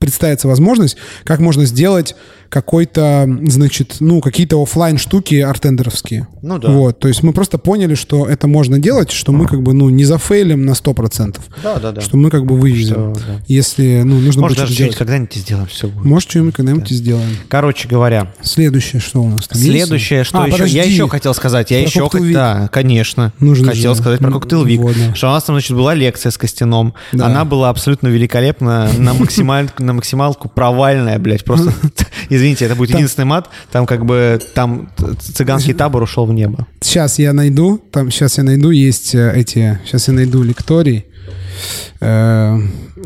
представится 0.00 0.48
возможность, 0.48 0.96
как 1.24 1.40
можно 1.40 1.66
сделать 1.66 2.16
какой-то, 2.50 3.28
значит, 3.46 3.96
ну, 4.00 4.20
какие-то 4.20 4.60
офлайн 4.60 4.98
штуки 4.98 5.36
артендеровские. 5.36 6.26
Ну 6.42 6.58
да. 6.58 6.70
Вот, 6.70 6.98
то 6.98 7.06
есть 7.06 7.22
мы 7.22 7.32
просто 7.32 7.58
поняли, 7.58 7.94
что 7.94 8.26
это 8.26 8.48
можно 8.48 8.78
делать, 8.78 9.12
что 9.12 9.30
мы 9.30 9.46
как 9.46 9.62
бы, 9.62 9.72
ну, 9.72 9.88
не 9.88 10.04
зафейлим 10.04 10.66
на 10.66 10.72
100%. 10.72 11.38
Да, 11.62 11.78
да, 11.78 11.92
да. 11.92 12.00
Что 12.00 12.16
мы 12.16 12.28
как 12.28 12.44
бы 12.44 12.56
вывезем. 12.56 13.14
Что, 13.14 13.24
да. 13.26 13.40
Если, 13.46 14.02
ну, 14.04 14.18
нужно 14.18 14.42
Может, 14.42 14.58
даже 14.58 14.74
что-нибудь 14.74 14.96
когда-нибудь 14.96 15.34
сделаем, 15.34 15.66
все 15.68 15.86
будет. 15.86 16.04
Может, 16.04 16.30
что-нибудь 16.30 16.54
когда-нибудь 16.54 16.88
да. 16.88 16.94
сделаем. 16.94 17.36
Короче 17.48 17.86
говоря. 17.86 18.32
Следующее, 18.42 19.00
что 19.00 19.22
у 19.22 19.28
нас 19.28 19.46
там 19.46 19.56
Следующее, 19.56 20.18
есть? 20.18 20.30
что 20.30 20.42
а, 20.42 20.46
еще? 20.46 20.56
Подожди. 20.56 20.76
Я 20.76 20.84
еще 20.84 21.08
хотел 21.08 21.34
сказать. 21.34 21.70
Я 21.70 21.78
про 21.78 21.86
еще 21.86 22.08
хотел... 22.08 22.32
Да, 22.32 22.68
конечно. 22.72 23.32
Нужно 23.38 23.68
хотел 23.68 23.94
же. 23.94 24.00
сказать 24.00 24.18
про 24.18 24.32
коктейл 24.32 24.64
Вик. 24.64 24.80
Вот, 24.80 24.96
да. 24.96 25.14
Что 25.14 25.28
у 25.28 25.30
нас 25.30 25.44
там, 25.44 25.54
значит, 25.54 25.76
была 25.76 25.94
лекция 25.94 26.30
с 26.30 26.38
Костяном. 26.38 26.94
Да. 27.12 27.26
Она 27.26 27.44
была 27.44 27.70
абсолютно 27.70 28.08
великолепна, 28.08 28.90
на 28.98 29.14
максималку 29.92 30.48
провальная, 30.48 31.18
блядь. 31.18 31.44
Просто, 31.44 31.72
извините, 32.28 32.64
это 32.66 32.74
будет 32.74 32.90
единственный 32.90 33.24
мат. 33.24 33.48
Там 33.70 33.86
как 33.86 34.04
бы, 34.04 34.40
там 34.54 34.90
цыганский 35.18 35.74
табор 35.74 36.02
ушел 36.02 36.26
в 36.26 36.32
небо. 36.32 36.66
Сейчас 36.80 37.18
я 37.18 37.32
найду, 37.32 37.78
там 37.90 38.10
сейчас 38.10 38.38
я 38.38 38.44
найду, 38.44 38.70
есть 38.70 39.14
э, 39.14 39.32
эти, 39.34 39.80
сейчас 39.84 40.08
я 40.08 40.14
найду 40.14 40.42
лекторий. 40.42 41.06
Э, 42.00 42.58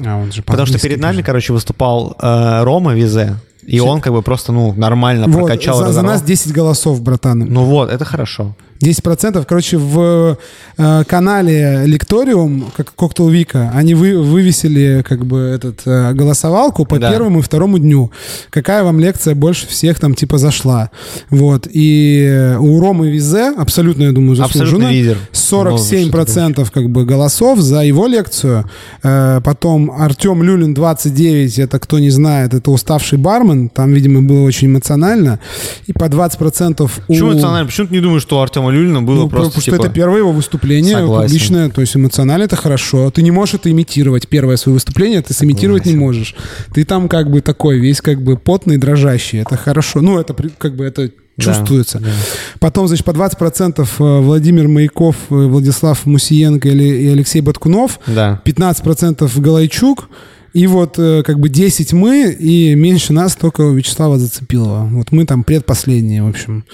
а 0.04 0.16
он 0.16 0.32
же 0.32 0.42
Потому 0.42 0.66
что 0.66 0.78
перед 0.78 1.00
нами, 1.00 1.22
короче, 1.22 1.52
выступал 1.52 2.16
э, 2.20 2.62
Рома 2.62 2.94
Визе. 2.94 3.36
И 3.66 3.80
он 3.80 4.00
как 4.00 4.12
бы 4.12 4.22
просто, 4.22 4.52
ну, 4.52 4.74
нормально 4.74 5.26
вот, 5.26 5.46
прокачал. 5.46 5.78
За, 5.78 5.92
за 5.92 6.02
нас 6.02 6.22
10 6.22 6.52
голосов, 6.52 7.00
братан. 7.00 7.38
Ну 7.38 7.64
вот, 7.64 7.90
это 7.90 8.04
хорошо. 8.04 8.54
10%. 8.84 9.44
Короче, 9.46 9.78
в 9.78 10.38
э, 10.76 11.04
канале 11.06 11.82
Лекториум, 11.86 12.70
как 12.76 12.94
Коктейл 12.94 13.28
Вика, 13.28 13.72
они 13.74 13.94
вы, 13.94 14.20
вывесили 14.20 15.04
как 15.06 15.24
бы 15.24 15.38
этот 15.38 15.82
э, 15.86 16.12
голосовалку 16.12 16.84
по 16.84 16.98
да. 16.98 17.10
первому 17.10 17.40
и 17.40 17.42
второму 17.42 17.78
дню. 17.78 18.10
Какая 18.50 18.84
вам 18.84 19.00
лекция 19.00 19.34
больше 19.34 19.66
всех 19.66 19.98
там 19.98 20.14
типа 20.14 20.38
зашла. 20.38 20.90
Вот. 21.30 21.66
И 21.70 22.54
у 22.58 22.80
Ромы 22.80 23.10
Визе, 23.10 23.52
абсолютно, 23.56 24.04
я 24.04 24.12
думаю, 24.12 24.36
заслуженно. 24.36 24.88
лидер. 24.88 25.18
47% 25.32 26.70
как 26.72 26.90
бы 26.90 27.04
голосов 27.04 27.58
за 27.60 27.80
его 27.84 28.06
лекцию. 28.06 28.68
Э, 29.02 29.40
потом 29.42 29.90
Артем 29.90 30.42
Люлин 30.42 30.74
29, 30.74 31.58
это 31.58 31.78
кто 31.78 31.98
не 31.98 32.10
знает, 32.10 32.54
это 32.54 32.70
уставший 32.70 33.18
бармен. 33.18 33.68
Там, 33.68 33.92
видимо, 33.92 34.22
было 34.22 34.42
очень 34.42 34.68
эмоционально. 34.68 35.40
И 35.86 35.92
по 35.92 36.04
20% 36.04 36.82
у... 36.82 36.88
Почему 37.06 37.32
эмоционально? 37.32 37.66
Почему 37.66 37.86
ты 37.86 37.94
не 37.94 38.00
думаешь, 38.00 38.22
что 38.22 38.40
Артем 38.40 38.68
Люлина 38.74 39.02
было 39.02 39.22
ну, 39.22 39.28
просто, 39.28 39.48
Потому 39.50 39.62
типа... 39.62 39.76
что 39.76 39.84
это 39.84 39.94
первое 39.94 40.18
его 40.18 40.32
выступление 40.32 40.96
Согласен. 40.96 41.28
публичное, 41.28 41.68
то 41.70 41.80
есть 41.80 41.96
эмоционально 41.96 42.44
это 42.44 42.56
хорошо. 42.56 43.10
Ты 43.10 43.22
не 43.22 43.30
можешь 43.30 43.54
это 43.54 43.70
имитировать. 43.70 44.28
Первое 44.28 44.56
свое 44.56 44.74
выступление 44.74 45.22
ты 45.22 45.34
сымитировать 45.34 45.86
не 45.86 45.96
можешь. 45.96 46.34
Ты 46.72 46.84
там 46.84 47.08
как 47.08 47.30
бы 47.30 47.40
такой, 47.40 47.78
весь 47.78 48.00
как 48.00 48.22
бы 48.22 48.36
потный, 48.36 48.76
дрожащий. 48.76 49.40
Это 49.40 49.56
хорошо. 49.56 50.00
Ну, 50.00 50.18
это 50.18 50.34
как 50.58 50.76
бы 50.76 50.84
это 50.84 51.10
чувствуется. 51.38 51.98
Да, 51.98 52.06
да. 52.06 52.12
Потом, 52.60 52.88
значит, 52.88 53.04
по 53.04 53.10
20% 53.10 53.80
э, 53.80 54.20
Владимир 54.20 54.68
Маяков, 54.68 55.16
э, 55.30 55.34
Владислав 55.34 56.06
Мусиенко 56.06 56.68
и 56.68 57.08
Алексей 57.08 57.40
Баткунов. 57.40 57.98
Да. 58.06 58.40
15% 58.44 59.40
Галайчук. 59.40 60.08
И 60.54 60.68
вот 60.68 61.00
э, 61.00 61.24
как 61.24 61.40
бы 61.40 61.48
10 61.48 61.92
мы, 61.92 62.30
и 62.30 62.76
меньше 62.76 63.12
нас 63.12 63.34
только 63.34 63.64
Вячеслава 63.64 64.18
Зацепилова. 64.18 64.88
Вот 64.92 65.10
мы 65.10 65.26
там 65.26 65.42
предпоследние, 65.42 66.22
в 66.22 66.28
общем. 66.28 66.64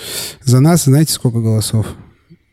За 0.45 0.61
нас, 0.61 0.85
знаете, 0.85 1.15
сколько 1.15 1.41
голосов? 1.41 1.87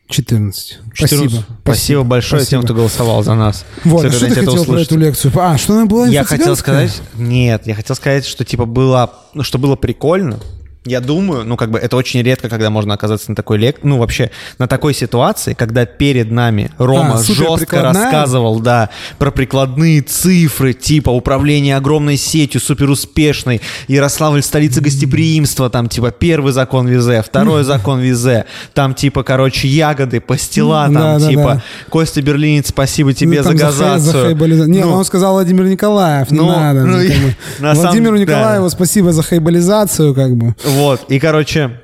14. 0.08 0.78
14. 0.94 0.94
Спасибо. 0.94 1.44
Спасибо 1.62 2.02
большое 2.02 2.40
Спасибо. 2.40 2.62
тем, 2.62 2.64
кто 2.64 2.74
голосовал 2.74 3.22
за 3.22 3.34
нас. 3.34 3.66
Вот, 3.84 4.06
а 4.06 4.10
что 4.10 4.26
ты 4.26 4.36
хотел 4.36 4.54
услышать. 4.54 4.68
про 4.68 4.80
эту 4.80 4.98
лекцию? 4.98 5.32
А, 5.36 5.58
что 5.58 5.74
она 5.74 5.84
была 5.84 6.08
Я 6.08 6.24
хотел 6.24 6.56
сказать... 6.56 7.02
Нет, 7.14 7.66
я 7.66 7.74
хотел 7.74 7.94
сказать, 7.94 8.24
что 8.24 8.46
типа 8.46 8.64
было... 8.64 9.12
Ну, 9.34 9.42
что 9.42 9.58
было 9.58 9.76
прикольно, 9.76 10.40
я 10.88 11.00
думаю, 11.00 11.44
ну, 11.44 11.56
как 11.56 11.70
бы 11.70 11.78
это 11.78 11.96
очень 11.96 12.22
редко, 12.22 12.48
когда 12.48 12.70
можно 12.70 12.94
оказаться 12.94 13.30
на 13.30 13.36
такой 13.36 13.58
лек, 13.58 13.76
ну, 13.82 13.98
вообще 13.98 14.30
на 14.58 14.66
такой 14.66 14.94
ситуации, 14.94 15.54
когда 15.54 15.86
перед 15.86 16.30
нами 16.30 16.70
Рома 16.78 17.18
а, 17.18 17.22
жестко 17.22 17.82
рассказывал, 17.82 18.60
да, 18.60 18.90
про 19.18 19.30
прикладные 19.30 20.02
цифры, 20.02 20.72
типа 20.72 21.10
управление 21.10 21.76
огромной 21.76 22.16
сетью, 22.16 22.60
суперуспешной, 22.60 23.60
Ярославль 23.86 24.42
столица 24.42 24.80
гостеприимства, 24.80 25.70
там, 25.70 25.88
типа, 25.88 26.10
первый 26.10 26.52
закон 26.52 26.86
Визе, 26.88 27.22
второй 27.22 27.64
закон 27.64 28.00
Визе, 28.00 28.46
там, 28.74 28.94
типа, 28.94 29.22
короче, 29.22 29.68
ягоды, 29.68 30.20
пастила, 30.20 30.84
там, 30.84 30.94
да, 30.94 31.18
да, 31.18 31.28
типа, 31.28 31.54
да. 31.54 31.62
Костя 31.90 32.22
Берлинец, 32.22 32.68
спасибо 32.68 33.12
тебе 33.12 33.42
ну, 33.42 33.50
за 33.50 33.54
газацию. 33.54 34.38
За 34.38 34.66
Нет, 34.66 34.86
ну, 34.86 34.92
он 34.92 35.04
сказал 35.04 35.32
Владимир 35.32 35.64
Николаев, 35.66 36.30
не 36.30 36.38
ну, 36.38 36.48
надо. 36.48 36.84
Ну, 36.84 36.98
как 36.98 37.16
бы. 37.16 37.36
Владимиру 37.58 38.16
самом... 38.16 38.20
Николаеву 38.20 38.64
да. 38.66 38.70
спасибо 38.70 39.12
за 39.12 39.22
хайбализацию, 39.22 40.14
как 40.14 40.36
бы. 40.36 40.54
Вот, 40.78 41.10
и, 41.10 41.18
короче, 41.18 41.80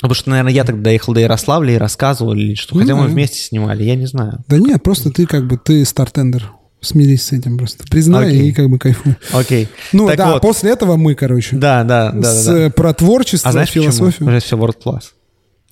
Потому 0.00 0.14
что, 0.14 0.30
наверное, 0.30 0.52
я 0.52 0.64
тогда 0.64 0.82
доехал 0.82 1.12
до 1.12 1.20
Ярославля 1.20 1.74
и 1.74 1.76
рассказывал, 1.76 2.32
или 2.34 2.54
что. 2.54 2.78
Хотя 2.78 2.94
мы 2.94 3.08
вместе 3.08 3.40
снимали, 3.40 3.82
я 3.82 3.96
не 3.96 4.06
знаю. 4.06 4.44
Да 4.46 4.56
нет, 4.58 4.82
просто 4.82 5.10
ты 5.10 5.26
как 5.26 5.46
бы, 5.46 5.58
ты 5.58 5.84
стартендер. 5.84 6.52
Смирись 6.80 7.24
с 7.24 7.32
этим 7.32 7.58
просто. 7.58 7.84
Признай 7.90 8.32
okay. 8.32 8.36
и 8.36 8.52
как 8.52 8.70
бы 8.70 8.78
кайфуй. 8.78 9.16
Окей. 9.32 9.64
Okay. 9.64 9.68
Ну 9.92 10.06
так 10.06 10.16
да, 10.16 10.32
вот. 10.34 10.42
после 10.42 10.70
этого 10.70 10.96
мы, 10.96 11.16
короче. 11.16 11.56
Да, 11.56 11.82
да, 11.82 12.12
да. 12.12 12.32
С, 12.32 12.46
да, 12.46 12.54
да. 12.54 12.70
Про 12.70 12.94
творчество, 12.94 13.48
а 13.48 13.52
знаешь 13.52 13.70
философию. 13.70 14.12
Почему? 14.12 14.28
Уже 14.28 14.38
все 14.38 14.56
world 14.56 14.76
class. 14.84 15.02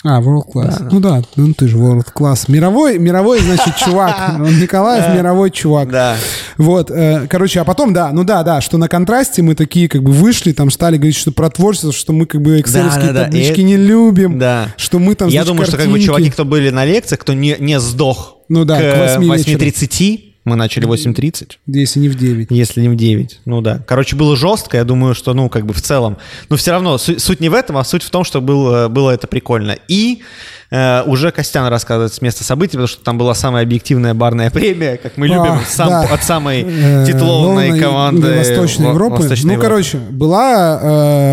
А, 0.07 0.21
World 0.21 0.53
Class. 0.53 0.79
Да. 0.81 0.89
Ну 0.91 1.01
да, 1.01 1.23
ну 1.37 1.53
ты 1.53 1.69
же 1.69 1.77
World 1.77 2.07
Class. 2.15 2.45
Мировой, 2.49 2.99
мировой, 2.99 3.41
значит, 3.41 3.77
чувак. 3.85 4.39
Николаев 4.39 5.15
мировой 5.15 5.51
чувак. 5.51 5.91
Да. 5.91 6.17
Вот, 6.57 6.91
э, 6.91 7.27
короче, 7.29 7.61
а 7.61 7.65
потом, 7.65 7.93
да, 7.93 8.13
ну 8.13 8.25
да, 8.25 8.43
да, 8.43 8.61
что 8.61 8.79
на 8.79 8.89
контрасте 8.89 9.43
мы 9.43 9.55
такие 9.55 9.89
как 9.89 10.03
бы 10.03 10.13
вышли, 10.13 10.53
там 10.53 10.71
стали 10.71 10.97
говорить, 10.97 11.17
что 11.17 11.33
про 11.33 11.51
творчество, 11.51 11.93
что 11.93 12.13
мы 12.13 12.27
как 12.27 12.41
бы 12.41 12.61
экселевские 12.61 13.13
таблички 13.13 13.61
не 13.61 13.77
любим. 13.77 14.41
Что 14.77 14.99
мы 14.99 15.15
там, 15.15 15.29
Я 15.29 15.45
думаю, 15.45 15.67
что 15.67 15.77
как 15.77 15.89
бы 15.89 16.01
чуваки, 16.01 16.31
кто 16.31 16.45
были 16.45 16.71
на 16.71 16.85
лекциях, 16.85 17.21
кто 17.21 17.33
не, 17.33 17.57
не 17.59 17.81
сдох 17.81 18.37
ну, 18.49 18.65
да, 18.65 18.79
к, 18.79 18.81
к 18.81 19.21
8.30, 19.21 20.26
мы 20.47 20.55
начали 20.55 20.87
8.30. 20.87 21.57
Если 21.67 21.99
не 21.99 22.09
в 22.09 22.15
9. 22.15 22.51
Если 22.51 22.81
не 22.81 22.89
в 22.89 22.95
9. 22.95 23.41
Ну 23.47 23.61
да. 23.61 23.83
Короче, 23.85 24.15
было 24.15 24.37
жестко. 24.37 24.77
Я 24.77 24.85
думаю, 24.85 25.17
что, 25.17 25.35
ну, 25.35 25.49
как 25.49 25.67
бы 25.67 25.75
в 25.75 25.83
целом. 25.83 26.19
Но 26.49 26.57
все 26.57 26.71
равно 26.71 26.99
суть, 26.99 27.21
суть 27.21 27.41
не 27.41 27.49
в 27.49 27.55
этом, 27.55 27.77
а 27.77 27.85
суть 27.85 28.05
в 28.05 28.11
том, 28.11 28.23
что 28.23 28.41
было, 28.41 28.87
было 28.87 29.11
это 29.11 29.27
прикольно. 29.27 29.77
И 29.89 30.23
э, 30.71 31.03
уже 31.03 31.33
Костян 31.33 31.67
рассказывает 31.67 32.15
с 32.15 32.23
места 32.23 32.45
событий, 32.45 32.73
потому 32.73 32.87
что 32.87 33.03
там 33.03 33.19
была 33.19 33.35
самая 33.35 33.65
объективная 33.65 34.15
барная 34.15 34.51
премия, 34.51 34.99
как 34.99 35.17
мы 35.17 35.27
любим, 35.27 35.55
а, 35.55 35.63
сам, 35.67 35.89
да. 35.89 36.03
от 36.03 36.23
самой 36.23 36.65
э, 36.65 37.07
титулованной 37.09 37.81
команды 37.81 38.37
Восточной 38.37 38.91
Европы. 38.91 39.17
Восточной 39.17 39.47
ну, 39.47 39.53
Европы. 39.55 39.69
короче, 39.69 39.99
была 39.99 40.81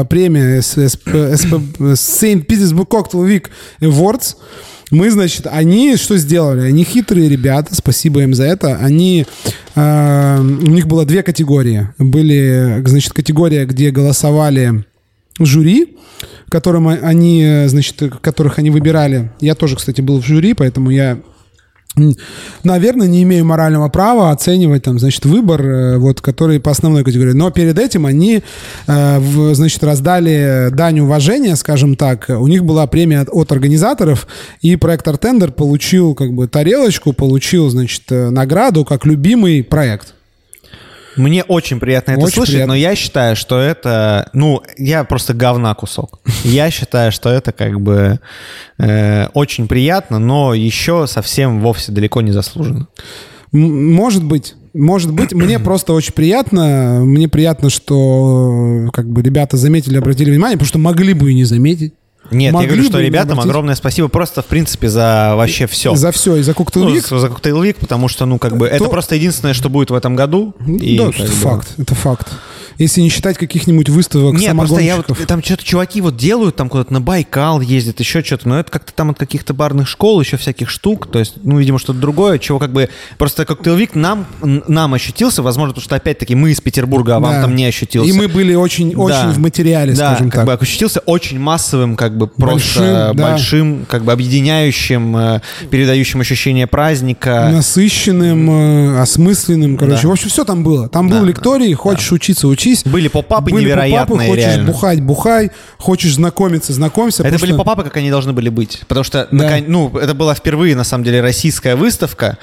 э, 0.01 0.05
премия 0.05 0.57
Saint 0.57 2.45
Petersburg 2.47 2.87
Cocktail 2.87 3.27
Week 3.27 3.45
Awards. 3.79 4.37
Мы, 4.93 5.09
значит, 5.09 5.47
они 5.49 5.95
что 5.95 6.17
сделали? 6.17 6.61
Они 6.61 6.83
хитрые 6.83 7.27
ребята, 7.27 7.73
спасибо 7.73 8.21
им 8.21 8.35
за 8.35 8.43
это. 8.43 8.77
Они, 8.77 9.25
э, 9.73 10.39
у 10.39 10.69
них 10.69 10.85
было 10.85 11.03
две 11.03 11.23
категории. 11.23 11.89
Были, 11.97 12.79
значит, 12.85 13.11
категория, 13.11 13.65
где 13.65 13.89
голосовали 13.89 14.85
жюри, 15.39 15.97
которым 16.47 16.87
они, 16.89 17.63
значит, 17.65 18.03
которых 18.21 18.59
они 18.59 18.69
выбирали. 18.69 19.31
Я 19.41 19.55
тоже, 19.55 19.77
кстати, 19.77 20.01
был 20.01 20.21
в 20.21 20.25
жюри, 20.27 20.53
поэтому 20.53 20.91
я 20.91 21.17
наверное, 22.63 23.07
не 23.07 23.23
имею 23.23 23.45
морального 23.45 23.89
права 23.89 24.31
оценивать 24.31 24.83
там, 24.83 24.99
значит, 24.99 25.25
выбор, 25.25 25.61
э, 25.61 25.97
вот, 25.97 26.21
который 26.21 26.59
по 26.59 26.71
основной 26.71 27.03
категории. 27.03 27.33
Но 27.33 27.51
перед 27.51 27.77
этим 27.77 28.05
они, 28.05 28.43
э, 28.87 29.53
значит, 29.53 29.83
раздали 29.83 30.69
дань 30.71 30.99
уважения, 31.01 31.55
скажем 31.55 31.95
так. 31.95 32.25
У 32.29 32.47
них 32.47 32.65
была 32.65 32.87
премия 32.87 33.21
от 33.21 33.51
организаторов, 33.51 34.27
и 34.61 34.75
проект 34.75 35.07
Артендер 35.07 35.51
получил 35.51 36.15
как 36.15 36.33
бы 36.33 36.47
тарелочку, 36.47 37.13
получил, 37.13 37.69
значит, 37.69 38.03
э, 38.09 38.29
награду 38.29 38.85
как 38.85 39.05
любимый 39.05 39.63
проект. 39.63 40.15
Мне 41.15 41.43
очень 41.43 41.79
приятно 41.79 42.11
это 42.11 42.21
очень 42.21 42.35
слышать, 42.35 42.55
приятно. 42.55 42.73
но 42.73 42.77
я 42.77 42.95
считаю, 42.95 43.35
что 43.35 43.59
это, 43.59 44.29
ну, 44.33 44.61
я 44.77 45.03
просто 45.03 45.33
говна 45.33 45.73
кусок. 45.75 46.19
Я 46.43 46.69
считаю, 46.71 47.11
что 47.11 47.29
это 47.29 47.51
как 47.51 47.79
бы 47.79 48.19
э, 48.77 49.27
очень 49.33 49.67
приятно, 49.67 50.19
но 50.19 50.53
еще 50.53 51.07
совсем 51.07 51.61
вовсе 51.61 51.91
далеко 51.91 52.21
не 52.21 52.31
заслуженно. 52.31 52.87
Может 53.51 54.23
быть, 54.23 54.55
может 54.73 55.11
быть, 55.11 55.33
мне 55.33 55.59
просто 55.59 55.93
очень 55.93 56.13
приятно. 56.13 57.01
Мне 57.03 57.27
приятно, 57.27 57.69
что 57.69 58.89
как 58.91 59.09
бы 59.09 59.21
ребята 59.21 59.57
заметили, 59.57 59.97
обратили 59.97 60.31
внимание, 60.31 60.57
потому 60.57 60.67
что 60.67 60.79
могли 60.79 61.13
бы 61.13 61.31
и 61.31 61.35
не 61.35 61.43
заметить. 61.43 61.93
Нет, 62.31 62.53
Могли 62.53 62.67
я 62.67 62.73
говорю, 62.73 62.89
что 62.89 62.99
ребятам 62.99 63.31
обратить... 63.33 63.49
огромное 63.49 63.75
спасибо 63.75 64.07
просто, 64.07 64.41
в 64.41 64.45
принципе, 64.45 64.89
за 64.89 65.33
вообще 65.35 65.67
все. 65.67 65.95
За 65.95 66.11
все, 66.11 66.37
и 66.37 66.41
за 66.41 66.53
Cocktail 66.53 66.87
Week. 66.87 67.05
Ну, 67.09 67.17
за 67.19 67.27
Cocktail 67.27 67.61
Week, 67.61 67.75
потому 67.79 68.07
что, 68.07 68.25
ну, 68.25 68.39
как 68.39 68.57
бы, 68.57 68.67
То... 68.67 68.75
это 68.75 68.85
просто 68.85 69.15
единственное, 69.15 69.53
что 69.53 69.69
будет 69.69 69.91
в 69.91 69.93
этом 69.93 70.15
году. 70.15 70.55
И, 70.67 70.97
да, 70.97 71.09
это 71.09 71.31
факт, 71.31 71.67
это 71.77 71.95
факт 71.95 72.27
если 72.77 73.01
не 73.01 73.09
считать 73.09 73.37
каких-нибудь 73.37 73.89
выставок 73.89 74.35
Нет, 74.35 74.55
просто 74.55 74.79
я 74.79 74.97
вот, 74.97 75.07
там 75.27 75.43
что-то 75.43 75.63
чуваки 75.63 76.01
вот 76.01 76.15
делают, 76.15 76.55
там 76.55 76.69
куда-то 76.69 76.93
на 76.93 77.01
Байкал 77.01 77.61
ездят, 77.61 77.99
еще 77.99 78.23
что-то, 78.23 78.49
но 78.49 78.59
это 78.59 78.71
как-то 78.71 78.93
там 78.93 79.11
от 79.11 79.19
каких-то 79.19 79.53
барных 79.53 79.87
школ, 79.87 80.21
еще 80.21 80.37
всяких 80.37 80.69
штук, 80.69 81.07
то 81.11 81.19
есть, 81.19 81.35
ну, 81.43 81.57
видимо, 81.59 81.79
что-то 81.79 81.99
другое, 81.99 82.39
чего 82.39 82.59
как 82.59 82.71
бы, 82.71 82.89
просто 83.17 83.45
коктейльвик 83.45 83.95
нам, 83.95 84.25
нам 84.41 84.93
ощутился, 84.93 85.41
возможно, 85.41 85.73
потому 85.73 85.85
что, 85.85 85.95
опять-таки, 85.95 86.35
мы 86.35 86.51
из 86.51 86.61
Петербурга, 86.61 87.17
а 87.17 87.19
вам 87.19 87.33
да. 87.33 87.41
там 87.41 87.55
не 87.55 87.65
ощутился. 87.65 88.09
И 88.09 88.13
мы 88.13 88.27
были 88.27 88.55
очень, 88.55 88.91
да. 88.91 88.99
очень 88.99 89.29
в 89.29 89.39
материале, 89.39 89.93
да, 89.93 90.11
скажем 90.11 90.29
как 90.29 90.45
так. 90.45 90.59
бы 90.59 90.63
ощутился 90.63 90.99
очень 91.01 91.39
массовым, 91.39 91.95
как 91.95 92.17
бы, 92.17 92.27
просто 92.27 92.79
большим, 92.79 92.83
да. 92.83 93.13
большим 93.13 93.85
как 93.87 94.03
бы, 94.03 94.11
объединяющим, 94.11 95.17
э, 95.17 95.41
передающим 95.69 96.21
ощущение 96.21 96.67
праздника. 96.67 97.49
Насыщенным, 97.51 98.49
э, 98.49 99.01
осмысленным, 99.01 99.77
короче, 99.77 100.03
да. 100.03 100.07
в 100.07 100.11
общем, 100.11 100.29
все 100.29 100.43
там 100.43 100.63
было. 100.63 100.87
Там 100.89 101.09
да, 101.09 101.19
был 101.19 101.25
лекторий, 101.25 101.73
хочешь 101.73 102.09
да. 102.09 102.15
учиться, 102.15 102.47
учись. 102.47 102.62
Были 102.85 103.07
поп-апы 103.07 103.51
были 103.51 103.65
невероятные, 103.65 104.05
поп 104.05 104.27
хочешь 104.27 104.45
реально. 104.45 104.71
бухать, 104.71 105.01
бухай, 105.01 105.51
хочешь 105.77 106.15
знакомиться, 106.15 106.73
знакомься. 106.73 107.23
Это 107.23 107.39
были 107.39 107.51
что... 107.51 107.57
поп-апы, 107.57 107.83
как 107.83 107.97
они 107.97 108.09
должны 108.09 108.33
были 108.33 108.49
быть. 108.49 108.81
Потому 108.87 109.03
что, 109.03 109.27
да. 109.31 109.59
ну, 109.67 109.95
это 109.97 110.13
была 110.13 110.35
впервые, 110.35 110.75
на 110.75 110.83
самом 110.83 111.03
деле, 111.03 111.21
российская 111.21 111.75
выставка. 111.75 112.37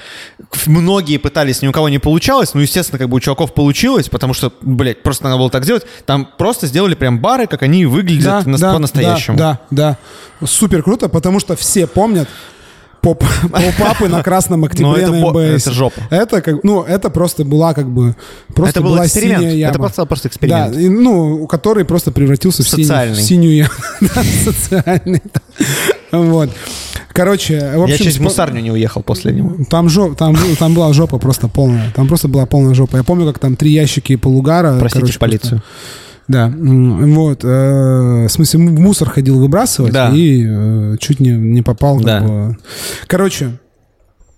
Многие 0.65 1.17
пытались, 1.17 1.61
ни 1.61 1.67
у 1.67 1.71
кого 1.71 1.89
не 1.89 1.99
получалось. 1.99 2.53
Ну, 2.53 2.61
естественно, 2.61 2.99
как 2.99 3.09
бы 3.09 3.17
у 3.17 3.19
чуваков 3.19 3.53
получилось, 3.53 4.09
потому 4.09 4.33
что, 4.33 4.53
блядь, 4.61 5.03
просто 5.03 5.25
надо 5.25 5.37
было 5.37 5.49
так 5.49 5.63
сделать. 5.63 5.83
Там 6.05 6.27
просто 6.37 6.67
сделали 6.67 6.95
прям 6.95 7.19
бары, 7.19 7.47
как 7.47 7.63
они 7.63 7.85
выглядят 7.85 8.25
да, 8.25 8.43
на, 8.45 8.57
да, 8.57 8.73
по-настоящему. 8.73 9.37
Да, 9.37 9.59
да, 9.69 9.97
да. 10.39 10.47
Супер 10.47 10.83
круто, 10.83 11.09
потому 11.09 11.39
что 11.39 11.55
все 11.55 11.87
помнят, 11.87 12.27
поп, 13.01 13.23
поп-апы 13.51 14.07
на 14.07 14.23
Красном 14.23 14.63
Октябре 14.65 15.07
на 15.07 15.29
МБС. 15.29 15.67
Это 15.67 15.71
жопа. 15.71 16.01
Это, 16.09 16.41
как, 16.41 16.63
ну, 16.63 16.83
это 16.83 17.09
просто 17.09 17.43
была 17.43 17.73
как 17.73 17.89
бы... 17.89 18.15
Просто 18.53 18.79
это 18.79 18.81
был 18.81 18.91
была 18.91 19.05
эксперимент. 19.05 19.41
Синяя 19.41 19.55
яма. 19.55 19.71
Это 19.71 19.79
просто, 19.79 20.05
просто 20.05 20.27
эксперимент. 20.27 20.73
Да, 20.73 20.79
и, 20.79 20.89
ну, 20.89 21.47
который 21.47 21.85
просто 21.85 22.11
превратился 22.11 22.63
в, 22.63 22.69
синий, 22.69 23.13
в 23.13 23.21
синюю 23.21 23.55
яму. 23.55 23.69
социальный. 24.43 25.21
Вот. 26.11 26.49
Короче, 27.13 27.73
в 27.75 27.83
общем... 27.83 28.05
Я 28.05 28.11
в 28.11 28.19
мусарню 28.19 28.61
не 28.61 28.71
уехал 28.71 29.01
после 29.01 29.33
него. 29.33 29.65
Там, 29.69 29.89
жоп, 29.89 30.15
там, 30.15 30.35
там 30.57 30.73
была 30.73 30.93
жопа 30.93 31.17
просто 31.17 31.47
полная. 31.47 31.91
Там 31.95 32.07
просто 32.07 32.27
была 32.27 32.45
полная 32.45 32.73
жопа. 32.73 32.97
Я 32.97 33.03
помню, 33.03 33.27
как 33.27 33.39
там 33.39 33.55
три 33.55 33.71
ящики 33.71 34.15
полугара... 34.15 34.77
Простите 34.79 35.01
короче, 35.01 35.19
полицию. 35.19 35.49
Просто, 35.49 35.65
да, 36.27 36.53
вот. 36.55 37.43
Э, 37.43 38.27
в 38.27 38.29
смысле, 38.29 38.59
в 38.59 38.79
мусор 38.79 39.09
ходил 39.09 39.39
выбрасывать 39.39 39.93
да. 39.93 40.11
и 40.13 40.45
э, 40.47 40.95
чуть 40.99 41.19
не, 41.19 41.31
не 41.31 41.61
попал. 41.61 41.99
Да. 41.99 42.21
Бы. 42.21 42.57
Короче, 43.07 43.59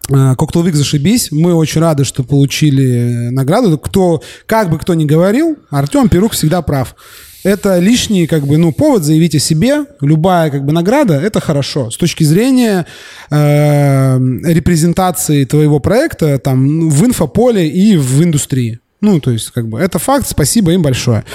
э, 0.10 0.36
Коктейлвик 0.36 0.76
зашибись. 0.76 1.32
Мы 1.32 1.54
очень 1.54 1.82
рады, 1.82 2.04
что 2.04 2.24
получили 2.24 3.30
награду. 3.30 3.78
Кто, 3.78 4.22
как 4.46 4.70
бы 4.70 4.80
кто 4.80 4.94
ни 4.94 5.06
говорил, 5.06 5.58
Артем 5.70 6.10
Перук 6.10 6.34
всегда 6.34 6.62
прав. 6.62 6.96
Это 7.44 7.80
лишний, 7.80 8.26
как 8.26 8.48
бы, 8.48 8.58
ну, 8.58 8.72
повод 8.72 9.04
заявить 9.04 9.36
о 9.36 9.40
себе. 9.40 9.86
Любая, 10.00 10.50
как 10.50 10.66
бы, 10.66 10.72
награда— 10.72 11.14
это 11.24 11.42
хорошо. 11.42 11.92
С 11.92 11.98
точки 11.98 12.24
зрения 12.24 12.86
э, 13.30 14.18
репрезентации 14.46 15.44
твоего 15.44 15.80
проекта 15.80 16.40
там 16.40 16.90
в 16.90 17.06
инфополе 17.06 17.68
и 17.68 17.98
в 17.98 18.24
индустрии. 18.24 18.80
Ну, 19.04 19.20
то 19.20 19.32
есть, 19.32 19.52
как 19.52 19.68
бы, 19.68 19.82
это 19.82 20.00
факт, 20.00 20.26
спасибо 20.30 20.72
им 20.72 20.82
большое. 20.82 21.26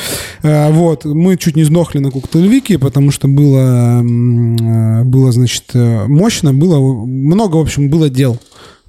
Э, 0.42 0.72
вот, 0.72 1.04
мы 1.04 1.36
чуть 1.36 1.54
не 1.54 1.64
сдохли 1.64 1.98
на 1.98 2.10
Коктейльвике, 2.10 2.78
потому 2.78 3.10
что 3.10 3.28
было, 3.28 4.00
э, 4.00 5.04
было, 5.04 5.32
значит, 5.32 5.64
э, 5.74 6.06
мощно, 6.06 6.54
было 6.54 6.78
много, 7.04 7.56
в 7.56 7.60
общем, 7.60 7.90
было 7.90 8.08
дел. 8.08 8.38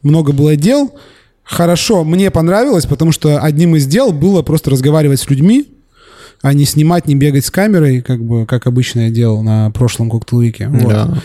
Много 0.02 0.32
было 0.32 0.56
дел. 0.56 0.94
Хорошо, 1.44 2.06
мне 2.06 2.32
понравилось, 2.32 2.86
потому 2.86 3.12
что 3.12 3.42
одним 3.42 3.76
из 3.76 3.86
дел 3.86 4.14
было 4.14 4.44
просто 4.44 4.72
разговаривать 4.72 5.20
с 5.20 5.30
людьми, 5.30 5.68
а 6.42 6.54
не 6.54 6.64
снимать, 6.64 7.06
не 7.06 7.16
бегать 7.16 7.46
с 7.46 7.52
камерой, 7.52 8.02
как 8.02 8.24
бы, 8.24 8.46
как 8.46 8.66
обычно 8.66 9.02
я 9.02 9.10
делал 9.10 9.44
на 9.44 9.72
прошлом 9.72 10.10
коктейльвике. 10.10 10.70
Вот. 10.70 10.94
Да. 10.94 11.22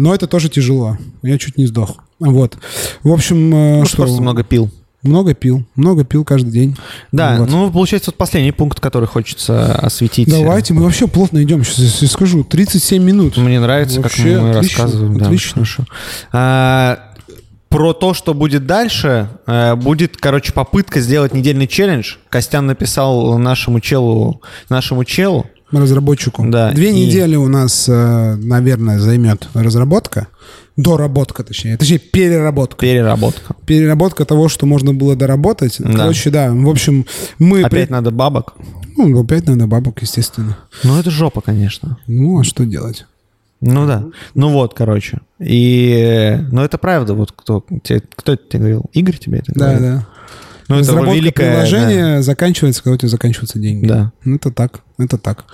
Но 0.00 0.12
это 0.16 0.26
тоже 0.26 0.48
тяжело. 0.48 0.98
Я 1.22 1.38
чуть 1.38 1.58
не 1.58 1.66
сдох. 1.66 2.02
Вот. 2.18 2.58
В 3.04 3.12
общем, 3.12 3.50
ну, 3.50 3.84
что... 3.84 3.98
Просто 3.98 4.20
много 4.20 4.42
пил. 4.42 4.68
Много 5.04 5.32
пил, 5.32 5.64
много 5.76 6.04
пил 6.04 6.24
каждый 6.24 6.50
день. 6.50 6.76
Да, 7.12 7.36
вот. 7.38 7.48
ну, 7.48 7.70
получается, 7.70 8.10
вот 8.10 8.18
последний 8.18 8.50
пункт, 8.50 8.80
который 8.80 9.06
хочется 9.06 9.74
осветить. 9.76 10.28
Давайте, 10.28 10.74
мы 10.74 10.82
вообще 10.82 11.06
плотно 11.06 11.40
идем. 11.42 11.64
Сейчас 11.64 12.02
я 12.02 12.08
скажу, 12.08 12.42
37 12.42 13.02
минут. 13.02 13.36
Мне 13.36 13.60
нравится, 13.60 14.00
вообще 14.00 14.34
как 14.34 14.42
мы 14.42 14.50
отлично, 14.50 14.82
рассказываем. 14.82 15.22
Отлично. 15.22 15.62
Да. 15.62 15.86
А, 16.32 16.98
про 17.68 17.92
то, 17.92 18.12
что 18.12 18.34
будет 18.34 18.66
дальше, 18.66 19.28
э, 19.46 19.76
будет, 19.76 20.16
короче, 20.16 20.52
попытка 20.52 21.00
сделать 21.00 21.34
недельный 21.34 21.66
челлендж. 21.66 22.16
Костян 22.28 22.66
написал 22.66 23.38
нашему 23.38 23.80
челу, 23.80 24.42
нашему 24.68 25.04
челу. 25.04 25.46
Разработчику. 25.70 26.46
Да. 26.48 26.72
Две 26.72 26.90
и... 26.90 27.06
недели 27.06 27.36
у 27.36 27.46
нас, 27.46 27.88
э, 27.88 28.36
наверное, 28.36 28.98
займет 28.98 29.48
разработка. 29.52 30.28
Доработка, 30.78 31.42
точнее. 31.42 31.76
Точнее, 31.76 31.98
переработка. 31.98 32.78
Переработка. 32.80 33.54
Переработка 33.66 34.24
того, 34.24 34.48
что 34.48 34.64
можно 34.64 34.94
было 34.94 35.16
доработать. 35.16 35.76
Да. 35.80 35.92
Короче, 35.92 36.30
да. 36.30 36.52
В 36.52 36.68
общем, 36.68 37.04
мы... 37.40 37.62
Опять 37.62 37.88
при... 37.88 37.92
надо 37.92 38.12
бабок? 38.12 38.54
Ну, 38.96 39.20
опять 39.20 39.46
надо 39.48 39.66
бабок, 39.66 40.00
естественно. 40.02 40.56
Ну, 40.84 40.96
это 40.96 41.10
жопа, 41.10 41.40
конечно. 41.40 41.98
Ну, 42.06 42.38
а 42.38 42.44
что 42.44 42.64
делать? 42.64 43.06
Ну 43.60 43.88
да. 43.88 44.04
Ну 44.34 44.50
вот, 44.50 44.74
короче. 44.74 45.18
И, 45.40 46.38
ну 46.52 46.62
это 46.62 46.78
правда, 46.78 47.14
вот 47.14 47.32
кто, 47.32 47.64
тебе, 47.82 48.02
кто 48.14 48.34
это 48.34 48.44
тебе 48.48 48.60
говорил? 48.60 48.84
Игорь 48.92 49.18
тебе 49.18 49.38
это 49.38 49.52
говорил? 49.52 49.80
Да, 49.80 49.94
да. 49.96 50.06
Ну, 50.68 50.78
это 50.78 50.92
великое, 51.12 51.50
приложение 51.50 52.16
да. 52.16 52.22
заканчивается, 52.22 52.84
когда 52.84 52.94
у 52.94 52.98
тебя 52.98 53.08
заканчиваются 53.08 53.58
деньги. 53.58 53.86
Да. 53.86 54.12
Ну, 54.22 54.36
это 54.36 54.52
так, 54.52 54.82
это 54.96 55.18
так. 55.18 55.46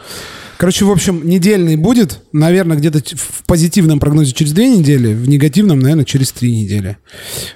Короче, 0.56 0.84
в 0.84 0.90
общем, 0.90 1.26
недельный 1.26 1.76
будет, 1.76 2.20
наверное, 2.32 2.76
где-то 2.76 3.00
в 3.16 3.44
позитивном 3.46 3.98
прогнозе 3.98 4.32
через 4.32 4.52
две 4.52 4.68
недели, 4.68 5.14
в 5.14 5.28
негативном, 5.28 5.80
наверное, 5.80 6.04
через 6.04 6.32
три 6.32 6.54
недели. 6.56 6.96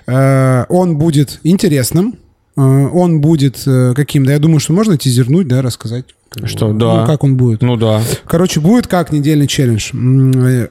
Э, 0.06 0.64
он 0.68 0.98
будет 0.98 1.40
интересным, 1.42 2.18
э, 2.56 2.60
он 2.60 3.20
будет 3.20 3.62
э, 3.66 3.94
каким-то, 3.94 4.32
я 4.32 4.38
думаю, 4.38 4.60
что 4.60 4.72
можно 4.72 4.96
тизернуть, 4.96 5.48
да, 5.48 5.62
рассказать. 5.62 6.06
Что, 6.44 6.72
да. 6.72 7.00
Ну, 7.00 7.06
как 7.06 7.24
он 7.24 7.36
будет. 7.36 7.62
Ну, 7.62 7.76
да. 7.76 8.02
Короче, 8.26 8.60
будет 8.60 8.86
как 8.86 9.12
недельный 9.12 9.46
челлендж. 9.46 9.92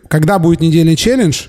Когда 0.08 0.38
будет 0.38 0.62
недельный 0.62 0.96
челлендж, 0.96 1.46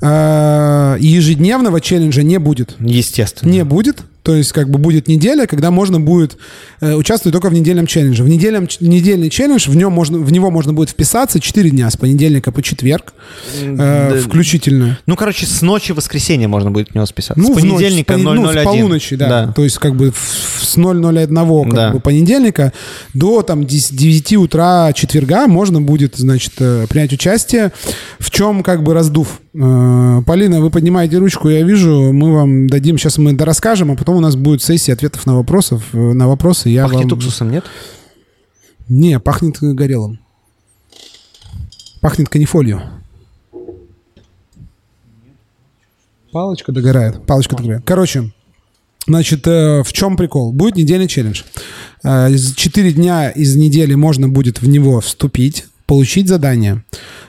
ежедневного 0.00 1.80
челленджа 1.80 2.22
не 2.22 2.38
будет. 2.38 2.76
Естественно. 2.78 3.50
Не 3.50 3.64
будет. 3.64 4.04
То 4.22 4.34
есть 4.34 4.52
как 4.52 4.68
бы 4.68 4.78
будет 4.78 5.08
неделя, 5.08 5.46
когда 5.46 5.70
можно 5.70 5.98
будет 5.98 6.36
э, 6.80 6.94
участвовать 6.94 7.32
только 7.32 7.48
в 7.48 7.54
недельном 7.54 7.86
челлендже. 7.86 8.22
В 8.22 8.28
недельном, 8.28 8.68
недельный 8.80 9.30
челлендж, 9.30 9.68
в, 9.68 9.76
нем 9.76 9.92
можно, 9.92 10.18
в 10.18 10.30
него 10.30 10.50
можно 10.50 10.72
будет 10.72 10.90
вписаться 10.90 11.40
4 11.40 11.70
дня, 11.70 11.90
с 11.90 11.96
понедельника 11.96 12.52
по 12.52 12.62
четверг 12.62 13.14
э, 13.60 13.74
да, 13.76 14.20
включительно. 14.20 14.98
Ну, 15.06 15.16
короче, 15.16 15.46
с 15.46 15.62
ночи 15.62 15.92
воскресенья 15.92 16.48
можно 16.48 16.70
будет 16.70 16.90
в 16.90 16.94
него 16.94 17.06
вписаться. 17.06 17.40
Ну, 17.40 17.54
с 17.54 17.60
понедельника 17.60 18.16
ночь, 18.16 18.38
001. 18.38 18.42
Ну, 18.42 18.52
с 18.52 18.64
полуночи, 18.64 19.16
да. 19.16 19.28
да. 19.28 19.52
То 19.52 19.64
есть 19.64 19.78
как 19.78 19.96
бы 19.96 20.12
с 20.60 20.76
001 20.76 21.34
как 21.34 21.74
да. 21.74 21.90
бы, 21.90 22.00
понедельника 22.00 22.72
до 23.14 23.42
там 23.42 23.64
9 23.66 24.32
утра 24.34 24.92
четверга 24.92 25.46
можно 25.46 25.80
будет, 25.80 26.16
значит, 26.16 26.52
э, 26.58 26.86
принять 26.88 27.12
участие. 27.12 27.72
В 28.18 28.30
чем 28.30 28.62
как 28.62 28.82
бы 28.82 28.94
раздув? 28.94 29.40
Э, 29.52 30.22
Полина, 30.26 30.60
вы 30.60 30.70
поднимаете 30.70 31.18
ручку, 31.18 31.48
я 31.48 31.62
вижу, 31.62 32.12
мы 32.12 32.32
вам 32.32 32.68
дадим, 32.68 32.98
сейчас 32.98 33.18
мы 33.18 33.36
расскажем, 33.36 33.90
а 33.90 33.96
потом 33.96 34.16
у 34.16 34.20
нас 34.20 34.36
будет 34.36 34.62
сессия 34.62 34.92
ответов 34.92 35.26
на 35.26 35.34
вопросов, 35.34 35.88
э, 35.92 35.96
на 35.96 36.28
вопросы. 36.28 36.68
Я 36.68 36.84
пахнет 36.84 37.04
вам... 37.04 37.12
уксусом, 37.14 37.50
нет? 37.50 37.64
Не, 38.88 39.18
пахнет 39.18 39.58
горелым. 39.60 40.20
Пахнет 42.00 42.28
канифолью. 42.28 42.82
Палочка 46.32 46.70
догорает. 46.70 47.26
Палочка 47.26 47.56
догорает. 47.56 47.82
Короче, 47.84 48.30
значит, 49.08 49.46
э, 49.48 49.82
в 49.82 49.92
чем 49.92 50.16
прикол? 50.16 50.52
Будет 50.52 50.76
недельный 50.76 51.08
челлендж. 51.08 51.42
Четыре 52.02 52.92
дня 52.92 53.30
из 53.30 53.56
недели 53.56 53.94
можно 53.94 54.28
будет 54.28 54.62
в 54.62 54.68
него 54.68 55.00
вступить, 55.00 55.66
получить 55.86 56.28
задание. 56.28 56.82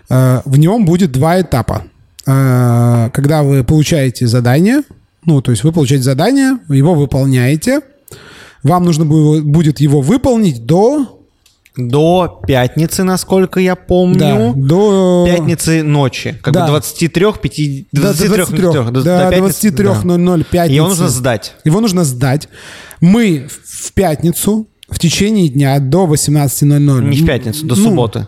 В 0.07 0.57
нем 0.57 0.86
будет 0.86 1.11
два 1.11 1.41
этапа. 1.41 1.88
Э, 2.26 3.09
когда 3.13 3.43
вы 3.43 3.63
получаете 3.63 4.28
задание, 4.28 4.82
ну, 5.26 5.41
то 5.41 5.51
есть 5.51 5.63
вы 5.63 5.72
получаете 5.72 6.03
задание, 6.03 6.57
его 6.69 6.93
выполняете, 6.93 7.82
Вам 8.63 8.86
нужно 8.86 9.05
будет 9.05 9.80
его 9.80 10.01
выполнить 10.01 10.65
до 10.65 11.17
до 11.78 12.41
пятницы, 12.45 13.03
насколько 13.03 13.59
я 13.59 13.76
помню. 13.76 14.17
Да, 14.17 14.53
до... 14.55 15.26
Пятницы 15.26 15.84
ночи. 15.84 16.38
Как 16.41 16.53
да. 16.53 16.65
бы 16.65 16.72
23, 16.72 17.26
5... 17.41 17.86
23, 17.93 18.28
23, 18.28 18.28
23 18.28 18.61
до, 18.61 19.01
да, 19.01 19.30
до 19.30 19.38
23.00 19.38 20.38
да. 20.38 20.43
пятницы. 20.43 20.76
Его 20.76 20.88
нужно 20.89 21.07
сдать. 21.07 21.55
Его 21.63 21.80
нужно 21.80 22.03
сдать. 22.03 22.49
Мы 22.99 23.47
в 23.65 23.93
пятницу 23.93 24.67
в 24.89 24.99
течение 24.99 25.47
дня 25.47 25.80
до 25.80 26.05
18.00. 26.05 27.07
Не 27.07 27.17
в 27.17 27.26
пятницу, 27.26 27.65
до 27.65 27.76
ну, 27.76 27.84
субботы. 27.84 28.28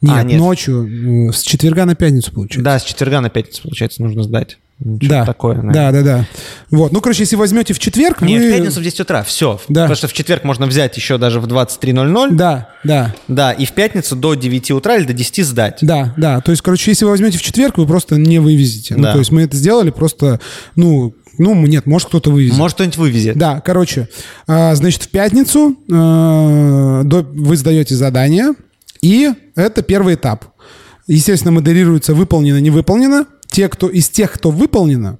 Нет, 0.00 0.14
а, 0.16 0.22
нет, 0.22 0.38
ночью. 0.38 1.32
С 1.32 1.42
четверга 1.42 1.84
на 1.84 1.94
пятницу, 1.94 2.32
получается. 2.32 2.64
Да, 2.64 2.78
с 2.78 2.84
четверга 2.84 3.20
на 3.20 3.30
пятницу, 3.30 3.62
получается, 3.62 4.02
нужно 4.02 4.22
сдать. 4.22 4.58
Что 4.80 5.08
да, 5.08 5.24
такое. 5.24 5.56
Наверное. 5.56 5.74
Да, 5.74 5.92
да, 5.92 6.02
да. 6.02 6.26
Вот. 6.70 6.92
Ну, 6.92 7.00
короче, 7.00 7.24
если 7.24 7.34
возьмете 7.34 7.74
в 7.74 7.80
четверг, 7.80 8.22
Нет, 8.22 8.40
вы... 8.40 8.48
в 8.48 8.54
пятницу 8.54 8.78
в 8.78 8.82
10 8.84 9.00
утра, 9.00 9.24
все. 9.24 9.60
Да. 9.68 9.82
Потому 9.82 9.96
что 9.96 10.06
в 10.06 10.12
четверг 10.12 10.44
можно 10.44 10.66
взять 10.66 10.96
еще 10.96 11.18
даже 11.18 11.40
в 11.40 11.46
23.00. 11.46 12.28
Да, 12.32 12.68
да. 12.84 13.12
Да, 13.26 13.50
и 13.50 13.64
в 13.64 13.72
пятницу 13.72 14.14
до 14.14 14.34
9 14.34 14.70
утра 14.70 14.96
или 14.96 15.04
до 15.04 15.14
10 15.14 15.44
сдать. 15.44 15.78
Да, 15.82 16.14
да. 16.16 16.40
То 16.40 16.52
есть, 16.52 16.62
короче, 16.62 16.92
если 16.92 17.04
вы 17.06 17.10
возьмете 17.10 17.38
в 17.38 17.42
четверг, 17.42 17.76
вы 17.76 17.86
просто 17.86 18.16
не 18.16 18.38
вывезете. 18.38 18.94
Ну, 18.94 19.02
да. 19.02 19.08
Ну, 19.08 19.12
то 19.14 19.18
есть 19.18 19.32
мы 19.32 19.42
это 19.42 19.56
сделали 19.56 19.90
просто, 19.90 20.38
ну, 20.76 21.12
ну, 21.38 21.54
нет, 21.66 21.86
может, 21.86 22.06
кто-то 22.06 22.30
вывезет. 22.30 22.56
Может, 22.56 22.76
кто-нибудь 22.76 22.98
вывезет. 22.98 23.36
Да, 23.36 23.60
короче, 23.60 24.08
э, 24.46 24.74
значит, 24.76 25.02
в 25.02 25.08
пятницу 25.08 25.76
до, 25.88 27.26
вы 27.32 27.56
сдаете 27.56 27.96
задание, 27.96 28.54
и 29.02 29.30
это 29.54 29.82
первый 29.82 30.14
этап. 30.14 30.44
Естественно, 31.06 31.52
модерируется 31.52 32.14
выполнено, 32.14 32.60
не 32.60 32.70
выполнено 32.70 33.26
те, 33.48 33.68
кто 33.68 33.88
из 33.88 34.08
тех, 34.08 34.32
кто 34.32 34.50
выполнено, 34.50 35.18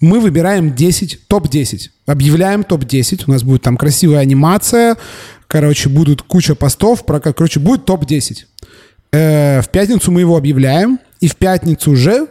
мы 0.00 0.20
выбираем 0.20 0.74
10, 0.74 1.28
топ-10. 1.28 1.90
Объявляем 2.06 2.62
топ-10. 2.62 3.24
У 3.26 3.30
нас 3.30 3.42
будет 3.42 3.62
там 3.62 3.76
красивая 3.76 4.18
анимация. 4.18 4.96
Короче, 5.46 5.88
будут 5.88 6.22
куча 6.22 6.54
постов. 6.54 7.06
Про, 7.06 7.20
короче, 7.20 7.60
будет 7.60 7.84
топ-10. 7.84 8.44
Э, 9.12 9.62
в 9.62 9.68
пятницу 9.70 10.12
мы 10.12 10.20
его 10.20 10.36
объявляем. 10.36 10.98
И 11.20 11.28
в 11.28 11.36
пятницу 11.36 11.92
уже 11.92 12.26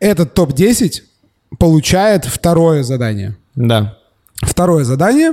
этот 0.00 0.34
топ-10 0.34 1.02
получает 1.58 2.24
второе 2.24 2.82
задание. 2.82 3.36
Да. 3.56 3.98
Второе 4.42 4.84
задание. 4.84 5.32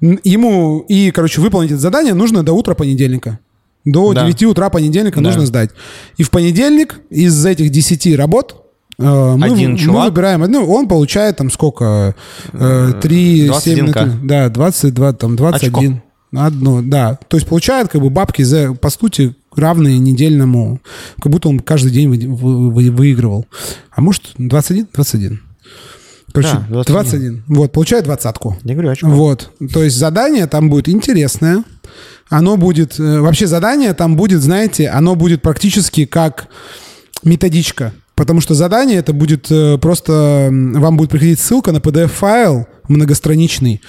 Ему 0.00 0.84
и, 0.88 1.10
короче, 1.10 1.40
выполнить 1.40 1.70
это 1.70 1.80
задание 1.80 2.12
нужно 2.12 2.42
до 2.42 2.52
утра 2.52 2.74
понедельника. 2.74 3.38
До 3.84 4.12
да. 4.12 4.24
9 4.24 4.44
утра 4.44 4.70
понедельника 4.70 5.16
да. 5.16 5.22
нужно 5.22 5.46
сдать. 5.46 5.70
И 6.16 6.22
в 6.22 6.30
понедельник 6.30 7.00
из 7.10 7.44
этих 7.44 7.70
10 7.70 8.16
работ 8.16 8.64
Э, 8.98 9.34
мы, 9.36 9.46
Один 9.46 9.76
чувак? 9.76 10.04
Мы 10.04 10.10
выбираем 10.10 10.42
одну, 10.42 10.66
он 10.66 10.88
получает 10.88 11.36
там 11.36 11.50
сколько? 11.50 12.14
3, 12.52 13.50
7, 13.60 13.92
да, 14.22 14.48
22, 14.48 15.12
там 15.14 15.36
21. 15.36 15.92
Очко. 15.92 16.02
Одно, 16.36 16.82
да. 16.82 17.18
То 17.28 17.36
есть 17.36 17.48
получает 17.48 17.88
как 17.88 18.00
бы 18.00 18.10
бабки 18.10 18.42
за, 18.42 18.74
по 18.74 18.90
сути, 18.90 19.34
равные 19.54 19.98
недельному, 19.98 20.80
как 21.20 21.30
будто 21.30 21.48
он 21.48 21.60
каждый 21.60 21.92
день 21.92 22.08
вы, 22.08 22.16
вы, 22.34 22.70
вы, 22.70 22.90
выигрывал. 22.90 23.46
А 23.90 24.00
может 24.00 24.32
21? 24.38 24.88
21. 24.92 25.40
Короче, 26.34 26.54
да, 26.68 26.82
21. 26.82 26.92
21. 26.92 27.44
Вот, 27.46 27.72
получает 27.72 28.04
двадцатку. 28.04 28.56
Я 28.64 28.74
говорю, 28.74 28.90
очко. 28.90 29.06
Вот. 29.06 29.50
То 29.72 29.84
есть 29.84 29.96
задание 29.96 30.48
там 30.48 30.68
будет 30.68 30.88
интересное. 30.88 31.62
Оно 32.28 32.56
будет... 32.56 32.98
Э, 32.98 33.20
вообще 33.20 33.46
задание 33.46 33.94
там 33.94 34.16
будет, 34.16 34.42
знаете, 34.42 34.88
оно 34.88 35.14
будет 35.14 35.42
практически 35.42 36.06
как 36.06 36.48
методичка. 37.22 37.92
Потому 38.16 38.40
что 38.40 38.54
задание 38.54 38.98
это 38.98 39.12
будет 39.12 39.46
э, 39.50 39.78
просто... 39.78 40.48
Вам 40.50 40.96
будет 40.96 41.10
приходить 41.10 41.38
ссылка 41.38 41.70
на 41.70 41.78
PDF-файл 41.78 42.66
многостраничный. 42.88 43.80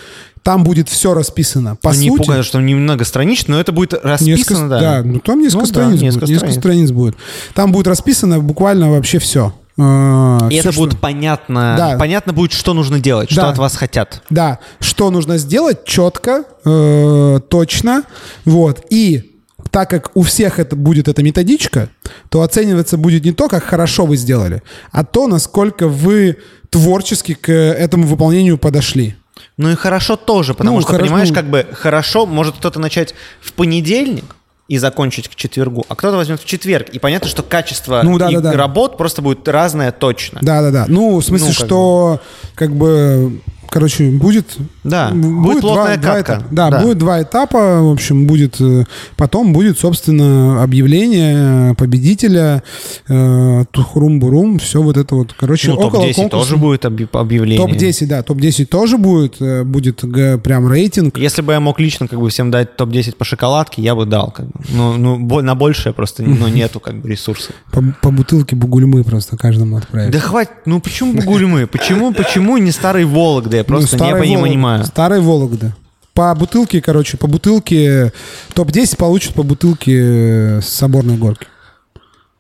Там 0.44 0.64
будет 0.64 0.88
все 0.88 1.16
расписано. 1.16 1.78
По 1.82 1.90
ну, 1.90 1.96
сути, 1.96 2.10
не 2.10 2.18
пугаю, 2.18 2.44
что 2.44 2.62
не 2.62 2.76
многостранично, 2.76 3.56
но 3.56 3.60
это 3.60 3.72
будет 3.72 3.96
расписано, 3.96 4.36
несколько, 4.38 4.68
да. 4.70 4.80
Да, 4.80 5.04
ну 5.04 5.20
там 5.20 5.42
несколько 5.42 5.62
ну, 5.62 5.66
страниц 5.66 6.00
да, 6.00 6.06
несколько 6.06 6.26
будет. 6.28 6.38
Страниц. 6.38 6.44
Несколько 6.44 6.62
страниц 6.62 6.92
будет. 6.92 7.16
Там 7.56 7.72
будет 7.72 7.88
расписано 7.88 8.40
буквально 8.40 8.92
вообще 8.92 9.18
все. 9.18 9.52
А, 9.78 10.48
и 10.50 10.52
все, 10.52 10.60
это 10.60 10.72
что... 10.72 10.82
будет 10.82 11.00
понятно. 11.00 11.76
Да. 11.78 11.98
Понятно 11.98 12.34
будет, 12.34 12.54
что 12.54 12.74
нужно 12.74 13.00
делать, 13.00 13.30
да. 13.30 13.34
что 13.34 13.50
от 13.50 13.58
вас 13.58 13.76
хотят. 13.76 14.22
Да, 14.30 14.60
что 14.80 15.12
нужно 15.12 15.38
сделать 15.38 15.86
четко, 15.86 16.44
э, 16.64 17.40
точно. 17.50 18.04
Вот. 18.46 18.86
И 18.90 19.36
так 19.72 19.90
как 19.90 20.12
у 20.16 20.22
всех 20.22 20.60
это 20.60 20.76
будет 20.76 21.08
эта 21.08 21.22
методичка, 21.24 21.90
то 22.30 22.42
оцениваться 22.42 22.98
будет 22.98 23.26
не 23.26 23.34
то, 23.34 23.50
как 23.50 23.64
хорошо 23.64 24.06
вы 24.06 24.16
сделали, 24.16 24.64
а 24.92 25.04
то, 25.04 25.28
насколько 25.28 25.90
вы 25.90 26.38
творчески 26.70 27.34
к 27.34 27.52
этому 27.52 28.08
выполнению 28.08 28.58
подошли. 28.58 29.16
Ну 29.58 29.72
и 29.72 29.76
хорошо 29.76 30.16
тоже, 30.16 30.54
потому 30.54 30.78
ну, 30.78 30.82
что, 30.82 30.92
хорошо, 30.92 31.06
понимаешь, 31.06 31.32
как 31.32 31.50
бы 31.50 31.68
хорошо 31.74 32.26
может 32.26 32.56
кто-то 32.56 32.80
начать 32.80 33.16
в 33.42 33.54
понедельник, 33.54 34.36
и 34.68 34.78
закончить 34.78 35.28
к 35.28 35.36
четвергу, 35.36 35.86
а 35.90 35.96
кто-то 35.96 36.18
возьмет 36.18 36.42
в 36.42 36.46
четверг. 36.46 36.90
И 36.90 37.00
понятно, 37.00 37.30
что 37.30 37.44
качество 37.44 38.02
ну, 38.04 38.18
да, 38.18 38.30
и 38.30 38.36
да, 38.36 38.42
да. 38.42 38.52
работ 38.54 38.98
просто 38.98 39.22
будет 39.22 39.48
разное 39.48 39.92
точно. 39.92 40.40
Да, 40.42 40.62
да, 40.62 40.72
да. 40.72 40.86
Ну, 40.88 41.20
в 41.20 41.24
смысле, 41.24 41.50
ну, 41.50 41.54
как 41.54 41.66
что 41.66 42.20
бы. 42.22 42.50
как 42.56 42.76
бы 42.76 43.42
короче, 43.70 44.10
будет... 44.10 44.58
Да, 44.84 45.10
будет, 45.12 45.44
будет 45.44 45.62
плотная 45.62 45.98
два, 45.98 46.14
катка. 46.22 46.36
Два 46.38 46.48
да, 46.52 46.70
да, 46.70 46.84
будет 46.84 46.98
два 46.98 47.22
этапа, 47.22 47.82
в 47.82 47.92
общем, 47.92 48.28
будет... 48.28 48.60
Э, 48.60 48.86
потом 49.18 49.54
будет, 49.54 49.80
собственно, 49.80 50.64
объявление 50.64 51.74
победителя, 51.76 52.64
э, 53.08 53.64
Тухрум-Бурум, 53.72 54.60
все 54.60 54.82
вот 54.82 54.98
это 54.98 55.16
вот, 55.16 55.34
короче, 55.34 55.70
ну, 55.70 55.76
около 55.76 56.08
топ-10 56.08 56.30
тоже 56.30 56.58
будет 56.58 56.86
объявление. 56.86 57.58
Топ-10, 57.58 58.06
да, 58.08 58.24
топ-10 58.24 58.66
тоже 58.66 58.98
будет, 58.98 59.38
будет 59.66 60.04
прям 60.44 60.72
рейтинг. 60.72 61.18
Если 61.18 61.42
бы 61.42 61.54
я 61.54 61.60
мог 61.60 61.80
лично 61.80 62.08
как 62.08 62.20
бы 62.20 62.30
всем 62.30 62.52
дать 62.52 62.76
топ-10 62.76 63.16
по 63.16 63.26
шоколадке, 63.26 63.82
я 63.82 63.96
бы 63.96 64.06
дал. 64.06 64.32
Как 64.32 64.46
бы. 64.48 64.54
Ну, 64.70 64.98
ну, 64.98 65.42
на 65.42 65.56
большее 65.56 65.94
просто 65.94 66.24
ну, 66.26 66.48
нету 66.48 66.80
как 66.80 66.96
бы 66.96 67.10
ресурсов. 67.10 67.56
По, 67.72 67.84
по 68.02 68.12
бутылке 68.12 68.56
бугульмы 68.56 69.04
просто 69.04 69.38
каждому 69.38 69.78
отправить. 69.78 70.12
Да 70.12 70.20
хватит, 70.20 70.54
ну 70.66 70.80
почему 70.80 71.14
бугульмы? 71.14 71.68
Почему, 71.68 72.14
почему 72.14 72.58
не 72.58 72.72
старый 72.72 73.06
Вологда? 73.06 73.55
Просто 73.64 73.98
ну, 73.98 74.06
не 74.28 74.38
понимаю. 74.38 74.84
Старый 74.86 75.20
Вологда. 75.22 75.76
По 76.14 76.34
бутылке, 76.34 76.82
короче, 76.82 77.18
по 77.18 77.28
бутылке 77.28 78.14
топ-10 78.54 78.96
получат 78.98 79.34
по 79.34 79.44
бутылке 79.44 80.60
соборной 80.62 81.18
горки. 81.18 81.48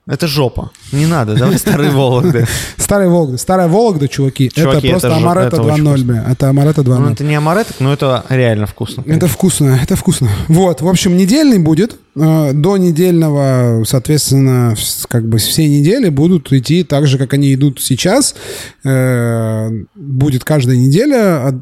Это 0.07 0.27
жопа. 0.27 0.69
Не 0.91 1.07
надо, 1.07 1.35
давай 1.35 1.57
старые 1.57 1.89
Вологды. 1.89 2.45
Старые 2.77 3.09
Вологды. 3.09 3.39
Старая 3.39 3.67
Вологда, 3.67 4.07
чуваки, 4.07 4.51
чуваки 4.53 4.87
это 4.87 4.99
просто 4.99 5.15
Амарета 5.15 5.57
2.0. 5.57 6.31
Это 6.31 6.49
Амарета 6.49 6.81
2.0. 6.81 6.99
Ну, 6.99 7.09
это 7.09 7.23
не 7.23 7.33
Амарета, 7.33 7.73
но 7.79 7.91
это 7.91 8.23
реально 8.29 8.67
вкусно. 8.67 9.03
Это 9.07 9.27
вкусно, 9.27 9.79
это 9.81 9.95
вкусно. 9.95 10.29
Вот, 10.47 10.81
в 10.81 10.87
общем, 10.87 11.17
недельный 11.17 11.57
будет. 11.57 11.97
Э, 12.15 12.51
до 12.53 12.77
недельного, 12.77 13.83
соответственно, 13.85 14.75
как 15.07 15.27
бы 15.27 15.39
все 15.39 15.67
недели 15.67 16.09
будут 16.09 16.53
идти 16.53 16.83
так 16.83 17.07
же, 17.07 17.17
как 17.17 17.33
они 17.33 17.51
идут 17.55 17.81
сейчас. 17.81 18.35
Э, 18.83 19.71
будет 19.95 20.43
каждая 20.43 20.77
неделя 20.77 21.59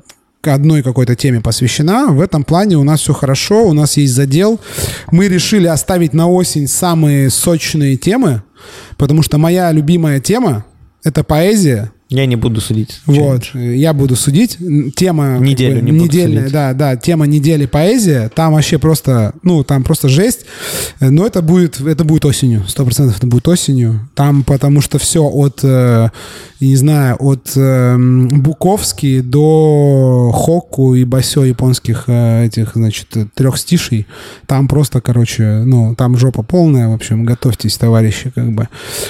одной 0.47 0.83
какой-то 0.83 1.15
теме 1.15 1.41
посвящена. 1.41 2.07
В 2.07 2.21
этом 2.21 2.43
плане 2.43 2.77
у 2.77 2.83
нас 2.83 3.01
все 3.01 3.13
хорошо, 3.13 3.65
у 3.65 3.73
нас 3.73 3.97
есть 3.97 4.13
задел. 4.13 4.59
Мы 5.11 5.27
решили 5.27 5.67
оставить 5.67 6.13
на 6.13 6.29
осень 6.29 6.67
самые 6.67 7.29
сочные 7.29 7.97
темы, 7.97 8.43
потому 8.97 9.23
что 9.23 9.37
моя 9.37 9.71
любимая 9.71 10.19
тема— 10.19 10.65
это 11.03 11.23
поэзия, 11.23 11.91
я 12.13 12.27
не 12.27 12.35
буду 12.35 12.61
судить. 12.61 13.01
Вот, 13.07 13.55
я 13.55 13.91
буду 13.93 14.15
судить. 14.15 14.57
Тема 14.95 15.39
Неделю 15.39 15.75
как 15.77 15.83
бы, 15.83 15.89
не 15.89 16.03
недельная, 16.03 16.41
судить. 16.41 16.53
да, 16.53 16.73
да, 16.73 16.95
тема 16.95 17.25
недели 17.25 17.65
поэзия. 17.65 18.29
Там 18.35 18.53
вообще 18.53 18.77
просто, 18.77 19.33
ну, 19.41 19.63
там 19.63 19.83
просто 19.83 20.09
жесть. 20.09 20.41
Но 20.99 21.25
это 21.25 21.41
будет, 21.41 21.81
это 21.81 22.03
будет 22.03 22.25
осенью, 22.25 22.65
сто 22.67 22.85
процентов 22.85 23.17
это 23.17 23.25
будет 23.25 23.47
осенью. 23.47 24.07
Там 24.13 24.43
потому 24.43 24.81
что 24.81 24.99
все 24.99 25.23
от, 25.23 25.61
э, 25.63 26.09
не 26.59 26.75
знаю, 26.75 27.17
от 27.19 27.51
э, 27.55 27.97
Буковски 27.97 29.21
до 29.21 30.31
Хокку 30.33 30.93
и 30.93 31.05
Басё 31.05 31.43
японских 31.45 32.03
э, 32.07 32.45
этих, 32.45 32.73
значит, 32.75 33.07
трех 33.33 33.57
стишей. 33.57 34.05
Там 34.45 34.67
просто, 34.67 35.01
короче, 35.01 35.63
ну, 35.65 35.95
там 35.95 36.15
жопа 36.15 36.43
полная, 36.43 36.89
в 36.89 36.93
общем, 36.93 37.25
готовьтесь, 37.25 37.75
товарищи, 37.77 38.31
как 38.35 38.51
бы. 38.51 38.69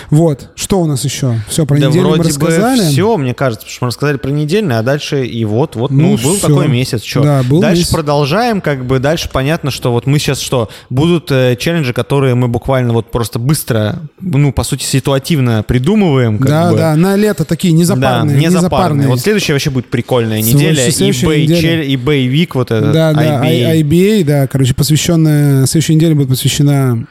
Вот, 0.10 0.52
что 0.56 0.82
у 0.82 0.86
нас 0.86 1.04
еще? 1.04 1.42
Все 1.50 1.66
про 1.66 1.78
да 1.78 1.88
неделю 1.88 2.10
мы 2.10 2.18
рассказали 2.20 2.93
все, 2.94 3.18
мне 3.18 3.34
кажется, 3.34 3.66
потому 3.66 3.76
что 3.76 3.86
мы 3.86 3.88
рассказали 3.88 4.18
про 4.18 4.30
недельный, 4.30 4.78
а 4.78 4.84
дальше 4.84 5.26
и 5.26 5.46
вот, 5.46 5.76
вот, 5.76 5.92
ну, 5.92 6.12
ну 6.12 6.18
был 6.18 6.38
все. 6.38 6.48
такой 6.48 6.68
месяц, 6.68 7.04
что. 7.04 7.22
Да, 7.22 7.44
был 7.44 7.62
дальше 7.62 7.82
месяц. 7.82 7.94
продолжаем, 7.94 8.62
как 8.62 8.86
бы, 8.86 9.00
дальше 9.00 9.30
понятно, 9.32 9.72
что 9.72 9.92
вот 9.92 10.06
мы 10.06 10.20
сейчас 10.20 10.40
что, 10.40 10.70
будут 10.90 11.32
э, 11.32 11.56
челленджи, 11.60 11.94
которые 11.94 12.36
мы 12.36 12.48
буквально 12.48 12.94
вот 12.94 13.12
просто 13.12 13.40
быстро, 13.40 14.04
ну, 14.20 14.52
по 14.52 14.64
сути, 14.64 14.84
ситуативно 14.84 15.64
придумываем. 15.64 16.38
Как 16.38 16.48
да, 16.48 16.72
бы. 16.72 16.78
да, 16.78 16.96
на 16.96 17.16
лето 17.16 17.46
такие 17.46 17.74
незапарные. 17.74 18.36
Да, 18.36 18.42
незапарные. 18.42 19.08
Вот 19.08 19.20
следующая 19.20 19.54
вообще 19.54 19.70
будет 19.70 19.88
прикольная 19.88 20.42
неделя, 20.42 20.88
eBay, 20.88 21.42
неделя. 21.44 21.84
eBay 21.86 22.28
Week, 22.28 22.50
вот 22.54 22.72
это, 22.72 22.92
Да, 22.92 23.14
да, 23.14 23.44
IBA. 23.44 23.82
IBA, 23.82 24.24
да, 24.24 24.48
короче, 24.48 24.74
посвященная, 24.74 25.66
следующая 25.66 25.96
неделя 25.96 26.16
будет 26.16 26.30
посвящена 26.30 27.06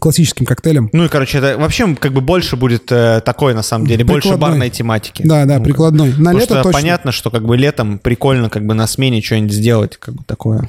классическим 0.00 0.46
коктейлем. 0.46 0.90
Ну 0.92 1.04
и, 1.04 1.08
короче, 1.08 1.38
это 1.38 1.56
вообще 1.58 1.94
как 1.94 2.12
бы 2.12 2.20
больше 2.20 2.56
будет 2.56 2.90
э, 2.90 3.20
такой, 3.24 3.54
на 3.54 3.62
самом 3.62 3.86
деле, 3.86 4.04
прикладной. 4.04 4.30
больше 4.30 4.38
барной 4.38 4.70
тематики. 4.70 5.22
Да, 5.24 5.44
да, 5.44 5.58
ну, 5.58 5.64
прикладной. 5.64 6.12
На 6.16 6.32
лето 6.32 6.44
что 6.44 6.62
точно. 6.64 6.72
понятно, 6.72 7.12
что 7.12 7.30
как 7.30 7.44
бы 7.44 7.56
летом 7.56 7.98
прикольно 7.98 8.50
как 8.50 8.66
бы 8.66 8.74
на 8.74 8.86
смене 8.88 9.22
что-нибудь 9.22 9.52
сделать, 9.52 9.96
как 9.96 10.14
бы 10.14 10.24
такое. 10.24 10.68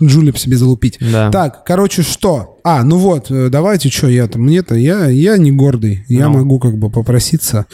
Джулип 0.00 0.38
себе 0.38 0.56
залупить. 0.56 0.98
Да. 1.00 1.30
Так, 1.30 1.64
короче, 1.64 2.02
что? 2.02 2.60
А, 2.62 2.84
ну 2.84 2.98
вот, 2.98 3.30
э, 3.30 3.48
давайте, 3.48 3.90
что 3.90 4.08
я 4.08 4.28
там, 4.28 4.42
мне-то, 4.42 4.76
я, 4.76 5.06
я 5.06 5.36
не 5.38 5.50
гордый, 5.50 6.04
я 6.08 6.28
ну. 6.28 6.38
могу 6.38 6.60
как 6.60 6.78
бы 6.78 6.88
попроситься. 6.88 7.66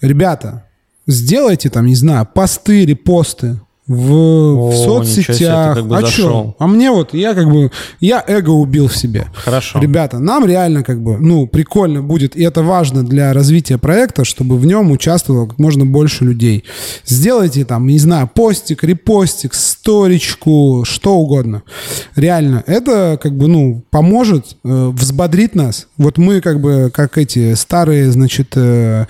Ребята, 0.00 0.66
сделайте 1.08 1.68
там, 1.68 1.86
не 1.86 1.96
знаю, 1.96 2.28
посты, 2.32 2.86
репосты, 2.86 3.60
в, 3.88 4.12
О, 4.12 4.70
в 4.70 4.76
соцсетях. 4.76 5.36
Себе, 5.36 5.74
как 5.74 5.86
бы 5.86 5.96
а 5.96 6.06
что? 6.06 6.54
А 6.58 6.66
мне 6.66 6.90
вот, 6.90 7.14
я 7.14 7.34
как 7.34 7.50
бы, 7.50 7.70
я 8.00 8.22
эго 8.26 8.50
убил 8.50 8.88
в 8.88 8.96
себе. 8.96 9.28
Хорошо. 9.34 9.80
Ребята, 9.80 10.18
нам 10.18 10.46
реально 10.46 10.84
как 10.84 11.02
бы, 11.02 11.16
ну, 11.18 11.46
прикольно 11.46 12.02
будет, 12.02 12.36
и 12.36 12.42
это 12.42 12.62
важно 12.62 13.02
для 13.02 13.32
развития 13.32 13.78
проекта, 13.78 14.24
чтобы 14.24 14.58
в 14.58 14.66
нем 14.66 14.90
участвовало 14.90 15.46
как 15.46 15.58
можно 15.58 15.86
больше 15.86 16.24
людей. 16.24 16.64
Сделайте 17.06 17.64
там, 17.64 17.86
не 17.86 17.98
знаю, 17.98 18.30
постик, 18.32 18.84
репостик, 18.84 19.54
сторичку, 19.54 20.84
что 20.84 21.14
угодно. 21.14 21.62
Реально, 22.14 22.62
это 22.66 23.18
как 23.20 23.36
бы, 23.36 23.48
ну, 23.48 23.82
поможет, 23.90 24.56
э, 24.64 24.88
взбодрит 24.92 25.54
нас. 25.54 25.86
Вот 25.96 26.18
мы 26.18 26.42
как 26.42 26.60
бы, 26.60 26.90
как 26.92 27.16
эти 27.16 27.54
старые, 27.54 28.12
значит, 28.12 28.52
э, 28.54 29.06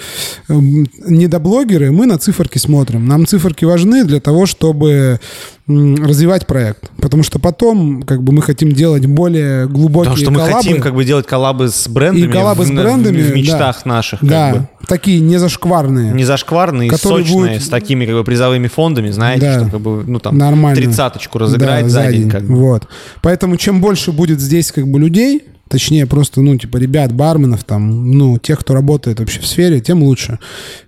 э, 0.48 0.54
недоблогеры, 0.54 1.90
мы 1.90 2.06
на 2.06 2.18
циферки 2.18 2.58
смотрим. 2.58 3.08
Нам 3.08 3.26
циферки 3.26 3.64
важны 3.64 4.04
для 4.04 4.20
того, 4.20 4.46
чтобы 4.46 4.67
чтобы 4.68 5.18
развивать 5.66 6.46
проект. 6.46 6.90
Потому 7.00 7.22
что 7.22 7.38
потом, 7.38 8.02
как 8.02 8.22
бы, 8.22 8.32
мы 8.32 8.42
хотим 8.42 8.72
делать 8.72 9.06
более 9.06 9.66
глубокие 9.66 10.14
Потому 10.14 10.16
что 10.16 10.30
мы 10.30 10.52
хотим, 10.52 10.80
как 10.80 10.94
бы, 10.94 11.04
делать 11.04 11.26
коллабы 11.26 11.68
с 11.68 11.88
брендами. 11.88 12.30
И 12.30 12.32
коллабы 12.32 12.64
в, 12.64 12.66
с 12.66 12.70
брендами. 12.70 13.20
В, 13.20 13.30
в 13.30 13.34
мечтах 13.34 13.80
да, 13.84 13.90
наших. 13.90 14.24
Да, 14.24 14.52
бы. 14.52 14.68
такие 14.86 15.20
незашкварные. 15.20 16.12
Незашкварные, 16.12 16.90
сочные, 16.96 17.32
будут... 17.32 17.62
с 17.62 17.68
такими, 17.68 18.06
как 18.06 18.14
бы, 18.14 18.24
призовыми 18.24 18.68
фондами, 18.68 19.10
знаете, 19.10 19.42
да, 19.42 19.60
что, 19.60 19.70
как 19.70 19.80
бы, 19.80 20.04
ну, 20.06 20.18
там, 20.20 20.38
нормально. 20.38 20.76
тридцаточку 20.76 21.38
разыграть 21.38 21.84
да, 21.84 21.90
за 21.90 22.12
день. 22.12 22.30
Как 22.30 22.44
бы. 22.44 22.54
Вот. 22.54 22.88
Поэтому, 23.20 23.56
чем 23.56 23.80
больше 23.80 24.12
будет 24.12 24.40
здесь, 24.40 24.72
как 24.72 24.86
бы, 24.88 24.98
людей, 24.98 25.44
точнее 25.68 26.06
просто, 26.06 26.40
ну, 26.40 26.56
типа, 26.56 26.78
ребят, 26.78 27.12
барменов 27.12 27.64
там, 27.64 28.10
ну, 28.10 28.38
тех, 28.38 28.58
кто 28.60 28.74
работает 28.74 29.20
вообще 29.20 29.40
в 29.40 29.46
сфере, 29.46 29.80
тем 29.80 30.02
лучше. 30.02 30.38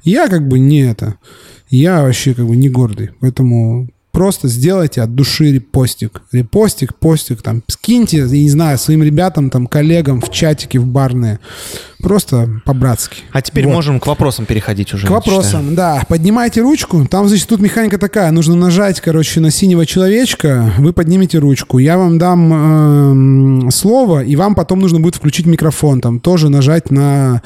Я 0.05 0.29
как 0.29 0.49
бы 0.49 0.59
не 0.59 0.81
это. 0.81 1.17
Я 1.71 2.03
вообще 2.03 2.35
как 2.35 2.47
бы 2.47 2.57
не 2.57 2.69
гордый. 2.69 3.11
Поэтому 3.21 3.89
просто 4.13 4.49
сделайте 4.49 5.03
от 5.03 5.15
души 5.15 5.53
репостик. 5.53 6.23
Репостик, 6.33 6.95
постик, 6.97 7.43
там, 7.43 7.63
скиньте, 7.69 8.19
я 8.19 8.27
не 8.27 8.51
знаю, 8.51 8.77
своим 8.77 9.03
ребятам, 9.03 9.51
там, 9.51 9.67
коллегам 9.67 10.21
в 10.21 10.31
чатике, 10.31 10.81
в 10.81 10.87
барные. 10.87 11.39
Просто 12.03 12.49
по-братски. 12.65 13.23
А 13.33 13.43
теперь 13.43 13.67
вот. 13.67 13.75
можем 13.75 14.01
к 14.01 14.07
вопросам 14.07 14.47
переходить 14.47 14.93
уже. 14.95 15.07
К 15.07 15.11
вопросам, 15.11 15.71
считаю. 15.71 15.77
да. 15.77 16.03
Поднимайте 16.09 16.61
ручку. 16.61 17.07
Там, 17.07 17.29
значит, 17.29 17.49
тут 17.49 17.61
механика 17.61 17.99
такая. 17.99 18.31
Нужно 18.31 18.55
нажать, 18.55 19.01
короче, 19.01 19.41
на 19.41 19.51
синего 19.51 19.87
человечка. 19.87 20.73
Вы 20.79 20.93
поднимете 20.93 21.39
ручку. 21.39 21.79
Я 21.79 21.99
вам 21.99 22.19
дам 22.19 23.69
э, 23.69 23.71
слово, 23.71 24.25
и 24.25 24.37
вам 24.37 24.55
потом 24.55 24.81
нужно 24.81 25.01
будет 25.01 25.17
включить 25.17 25.47
микрофон. 25.47 26.01
Там 26.01 26.21
тоже 26.21 26.49
нажать 26.49 26.91
на 26.91 27.43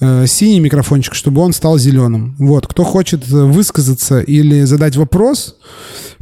э, 0.00 0.26
синий 0.26 0.60
микрофончик, 0.60 1.14
чтобы 1.14 1.40
он 1.42 1.52
стал 1.52 1.78
зеленым. 1.78 2.36
Вот. 2.38 2.66
Кто 2.66 2.84
хочет 2.84 3.26
высказаться 3.28 4.20
или 4.20 4.62
задать 4.62 4.96
вопрос, 4.96 5.56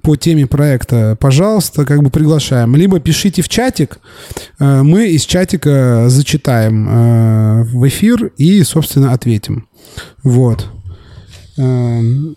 по 0.02 0.16
теме 0.16 0.46
проекта, 0.46 1.16
пожалуйста, 1.18 1.84
как 1.84 2.02
бы 2.02 2.10
приглашаем. 2.10 2.74
Либо 2.76 2.98
пишите 2.98 3.40
в 3.40 3.48
чатик, 3.48 3.98
э, 4.58 4.82
мы 4.82 5.08
из 5.08 5.24
чатика 5.24 6.06
зачитаем 6.08 6.88
э, 6.90 7.62
в 7.72 7.86
эфир 7.88 8.32
и, 8.36 8.62
собственно, 8.62 9.12
ответим. 9.12 9.66
Вот. 10.22 10.66
Эм, 11.56 12.36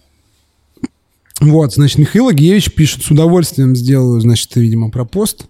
вот, 1.42 1.74
значит, 1.74 1.98
Михаил 1.98 2.30
Агеевич 2.30 2.74
пишет, 2.74 3.04
с 3.04 3.12
удовольствием 3.12 3.76
сделаю, 3.76 4.20
значит, 4.22 4.56
видимо, 4.56 4.90
про 4.90 5.06
пост. 5.06 5.46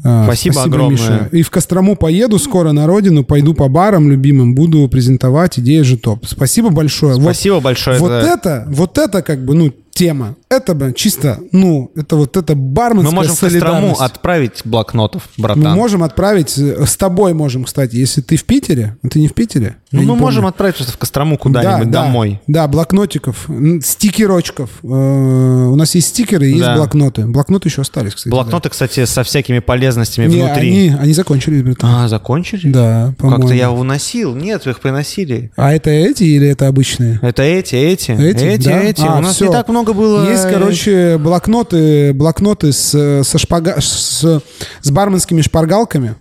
Спасибо, 0.00 0.24
Спасибо 0.24 0.62
огромное. 0.62 0.92
Миша. 0.92 1.28
И 1.32 1.42
в 1.42 1.50
Кострому 1.50 1.94
поеду 1.94 2.38
скоро 2.38 2.72
на 2.72 2.86
родину, 2.86 3.22
пойду 3.22 3.52
по 3.52 3.68
барам 3.68 4.10
любимым, 4.10 4.54
буду 4.54 4.88
презентовать 4.88 5.58
идея 5.58 5.84
же 5.84 5.98
топ. 5.98 6.26
Спасибо 6.26 6.70
большое. 6.70 7.20
Спасибо 7.20 7.54
вот, 7.54 7.64
большое. 7.64 7.98
Вот 7.98 8.08
за... 8.08 8.14
это, 8.14 8.66
вот 8.68 8.96
это 8.96 9.20
как 9.20 9.44
бы, 9.44 9.54
ну, 9.54 9.74
тема. 9.92 10.36
Это, 10.48 10.74
бы 10.74 10.92
чисто, 10.94 11.38
ну, 11.52 11.90
это 11.94 12.16
вот 12.16 12.36
это 12.36 12.54
барменская 12.54 13.10
Мы 13.10 13.16
можем 13.16 13.36
Кострому 13.36 14.00
отправить 14.00 14.62
блокнотов, 14.64 15.28
братан. 15.36 15.62
Мы 15.62 15.74
можем 15.74 16.02
отправить, 16.02 16.56
э, 16.58 16.86
с 16.86 16.96
тобой 16.96 17.34
можем, 17.34 17.64
кстати, 17.64 17.96
если 17.96 18.20
ты 18.20 18.36
в 18.36 18.44
Питере, 18.44 18.96
ты 19.10 19.20
не 19.20 19.28
в 19.28 19.34
Питере? 19.34 19.76
Ну, 19.92 20.02
мы 20.02 20.16
можем 20.16 20.46
отправить 20.46 20.76
просто 20.76 20.92
в 20.92 20.98
Кострому 20.98 21.36
куда-нибудь 21.36 21.90
да, 21.90 22.04
домой. 22.04 22.40
Да, 22.46 22.62
да, 22.62 22.68
блокнотиков, 22.68 23.48
стикерочков. 23.82 24.70
Э, 24.82 24.86
у 24.86 25.76
нас 25.76 25.94
есть 25.94 26.08
стикеры 26.08 26.48
и 26.48 26.58
да. 26.58 26.66
есть 26.66 26.76
блокноты. 26.76 27.26
Блокноты 27.26 27.68
еще 27.68 27.82
остались, 27.82 28.14
кстати. 28.14 28.30
Блокноты, 28.30 28.64
да. 28.64 28.70
кстати, 28.70 29.04
со 29.04 29.22
всякими 29.24 29.58
полезностями 29.58 30.26
не, 30.26 30.42
внутри. 30.42 30.70
Они, 30.70 30.96
они 30.98 31.12
закончились, 31.12 31.62
братан. 31.62 31.90
А, 31.90 32.08
закончили? 32.08 32.70
Да, 32.70 33.14
по-моему. 33.18 33.42
Как-то 33.42 33.54
я 33.54 33.70
уносил. 33.70 34.34
Нет, 34.34 34.64
вы 34.64 34.72
их 34.72 34.80
приносили. 34.80 35.50
А 35.56 35.72
это 35.72 35.90
эти 35.90 36.24
или 36.24 36.48
это 36.48 36.68
обычные? 36.68 37.18
Это 37.22 37.42
эти, 37.42 37.74
эти. 37.74 38.12
Эти, 38.12 38.44
эти. 38.44 38.64
Да? 38.64 38.80
эти. 38.80 39.02
А, 39.02 39.18
у 39.18 39.20
нас 39.20 39.34
все. 39.34 39.46
не 39.46 39.52
так 39.52 39.68
много 39.68 39.79
было 39.84 40.28
есть, 40.28 40.48
короче, 40.48 41.18
блокноты, 41.18 42.12
блокноты 42.12 42.72
с, 42.72 43.22
со 43.24 43.38
шпага, 43.38 43.80
с, 43.80 44.42
с 44.82 44.90
барменскими 44.90 45.40
шпаргалками. 45.40 46.16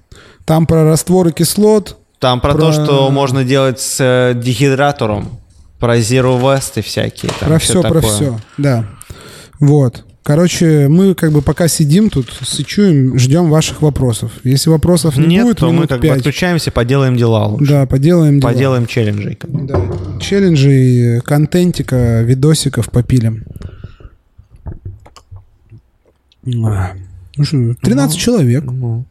Там 0.45 0.65
про 0.65 0.83
растворы 0.83 1.31
кислот. 1.31 1.97
Там 2.19 2.41
про, 2.41 2.53
про... 2.53 2.59
то, 2.59 2.71
что 2.71 3.09
можно 3.11 3.43
делать 3.43 3.79
с 3.79 3.97
э, 3.99 4.33
дехидратором. 4.35 5.39
Про 5.79 5.97
Zero 5.99 6.41
West 6.41 6.73
и 6.75 6.81
всякие. 6.81 7.31
Там 7.39 7.49
про 7.49 7.59
все, 7.59 7.79
все 7.79 7.89
про 7.89 8.01
все, 8.01 8.39
да. 8.57 8.85
Вот. 9.59 10.03
Короче, 10.23 10.87
мы 10.89 11.15
как 11.15 11.31
бы 11.31 11.41
пока 11.41 11.67
сидим 11.67 12.09
тут, 12.09 12.31
сычуем, 12.41 13.17
ждем 13.17 13.49
ваших 13.49 13.81
вопросов. 13.81 14.31
Если 14.43 14.69
вопросов 14.69 15.17
не 15.17 15.27
Нет, 15.27 15.45
будет, 15.45 15.57
то 15.59 15.71
мы 15.71 15.87
как 15.87 16.01
5. 16.01 16.11
бы 16.11 16.17
отключаемся, 16.17 16.71
поделаем 16.71 17.15
дела 17.15 17.47
лучше. 17.47 17.65
Да, 17.65 17.85
поделаем 17.85 18.39
дела. 18.39 18.51
Поделаем 18.51 18.85
челленджи. 18.85 19.37
Да, 19.41 19.81
челленджи, 20.19 21.21
контентика, 21.25 22.21
видосиков 22.21 22.91
попилим. 22.91 23.45
Ну 26.43 27.43
что, 27.43 27.73
13 27.81 28.15
ну, 28.15 28.21
человек. 28.21 28.63
Ну, 28.65 29.05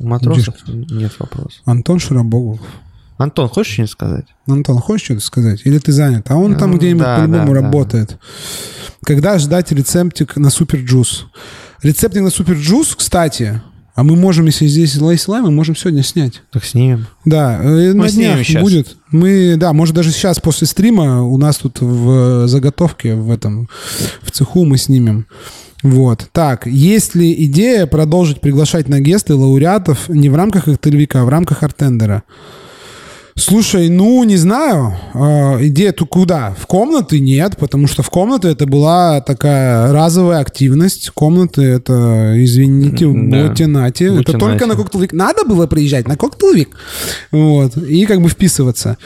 матросов 0.00 0.54
нет 0.66 1.12
вопросов. 1.18 1.62
Антон 1.64 1.98
Широбогов. 1.98 2.60
Антон, 3.18 3.48
хочешь 3.48 3.72
что-нибудь 3.72 3.92
сказать? 3.92 4.26
Антон, 4.46 4.78
хочешь 4.78 5.06
что-то 5.06 5.20
сказать? 5.20 5.62
Или 5.64 5.78
ты 5.78 5.92
занят? 5.92 6.30
А 6.30 6.36
он 6.36 6.56
там 6.56 6.76
где-нибудь 6.76 7.02
да, 7.02 7.16
по-любому 7.16 7.52
да, 7.52 7.60
работает. 7.60 8.08
Да. 8.10 8.16
Когда 9.04 9.38
ждать 9.38 9.72
рецептик 9.72 10.36
на 10.36 10.50
Супер 10.50 10.78
Джус? 10.80 11.26
Рецептик 11.82 12.22
на 12.22 12.30
Super 12.30 12.54
Juice, 12.54 12.94
кстати, 12.94 13.60
а 13.96 14.04
мы 14.04 14.14
можем, 14.14 14.46
если 14.46 14.68
здесь 14.68 14.96
есть 14.96 15.26
лайм, 15.26 15.46
мы 15.46 15.50
можем 15.50 15.74
сегодня 15.74 16.04
снять. 16.04 16.42
Так 16.52 16.64
снимем. 16.64 17.08
Да, 17.24 17.58
э, 17.60 17.92
мы 17.94 18.04
на 18.04 18.10
днях 18.10 18.38
сейчас. 18.46 18.62
будет. 18.62 18.96
Мы, 19.10 19.56
да, 19.56 19.72
может 19.72 19.96
даже 19.96 20.12
сейчас 20.12 20.38
после 20.38 20.68
стрима 20.68 21.24
у 21.24 21.36
нас 21.36 21.56
тут 21.56 21.80
в 21.80 22.46
заготовке 22.46 23.16
в 23.16 23.32
этом, 23.32 23.68
в 24.22 24.30
цеху 24.30 24.64
мы 24.64 24.78
снимем. 24.78 25.26
Вот. 25.82 26.28
Так, 26.30 26.68
есть 26.68 27.16
ли 27.16 27.44
идея 27.46 27.86
продолжить 27.86 28.40
приглашать 28.40 28.88
на 28.88 29.00
гесты 29.00 29.34
лауреатов 29.34 30.08
не 30.08 30.28
в 30.28 30.36
рамках 30.36 30.66
Cocktail 30.66 30.98
Week 30.98 31.14
а, 31.14 31.22
а 31.22 31.24
в 31.24 31.28
рамках 31.28 31.64
артендера? 31.64 32.22
Слушай, 33.38 33.88
ну, 33.88 34.24
не 34.24 34.36
знаю. 34.36 34.96
Э, 35.14 35.64
идея 35.66 35.92
тут 35.92 36.08
куда? 36.08 36.54
В 36.58 36.66
комнаты 36.66 37.20
нет, 37.20 37.56
потому 37.56 37.86
что 37.86 38.02
в 38.02 38.10
комнаты 38.10 38.48
это 38.48 38.66
была 38.66 39.20
такая 39.20 39.92
разовая 39.92 40.40
активность. 40.40 41.10
Комнаты 41.10 41.62
это, 41.62 42.34
извините, 42.36 43.06
да. 43.06 43.48
Ботинати. 43.48 44.20
Это 44.20 44.38
только 44.38 44.66
на 44.66 44.74
Cocktail 44.74 44.97
Week. 44.97 45.12
Надо 45.12 45.44
было 45.44 45.68
приезжать 45.68 46.08
на 46.08 46.16
Cocktail 46.16 46.53
Week. 46.53 46.76
Вот. 47.30 47.76
И 47.76 48.06
как 48.06 48.20
бы 48.20 48.28
вписываться. 48.28 48.98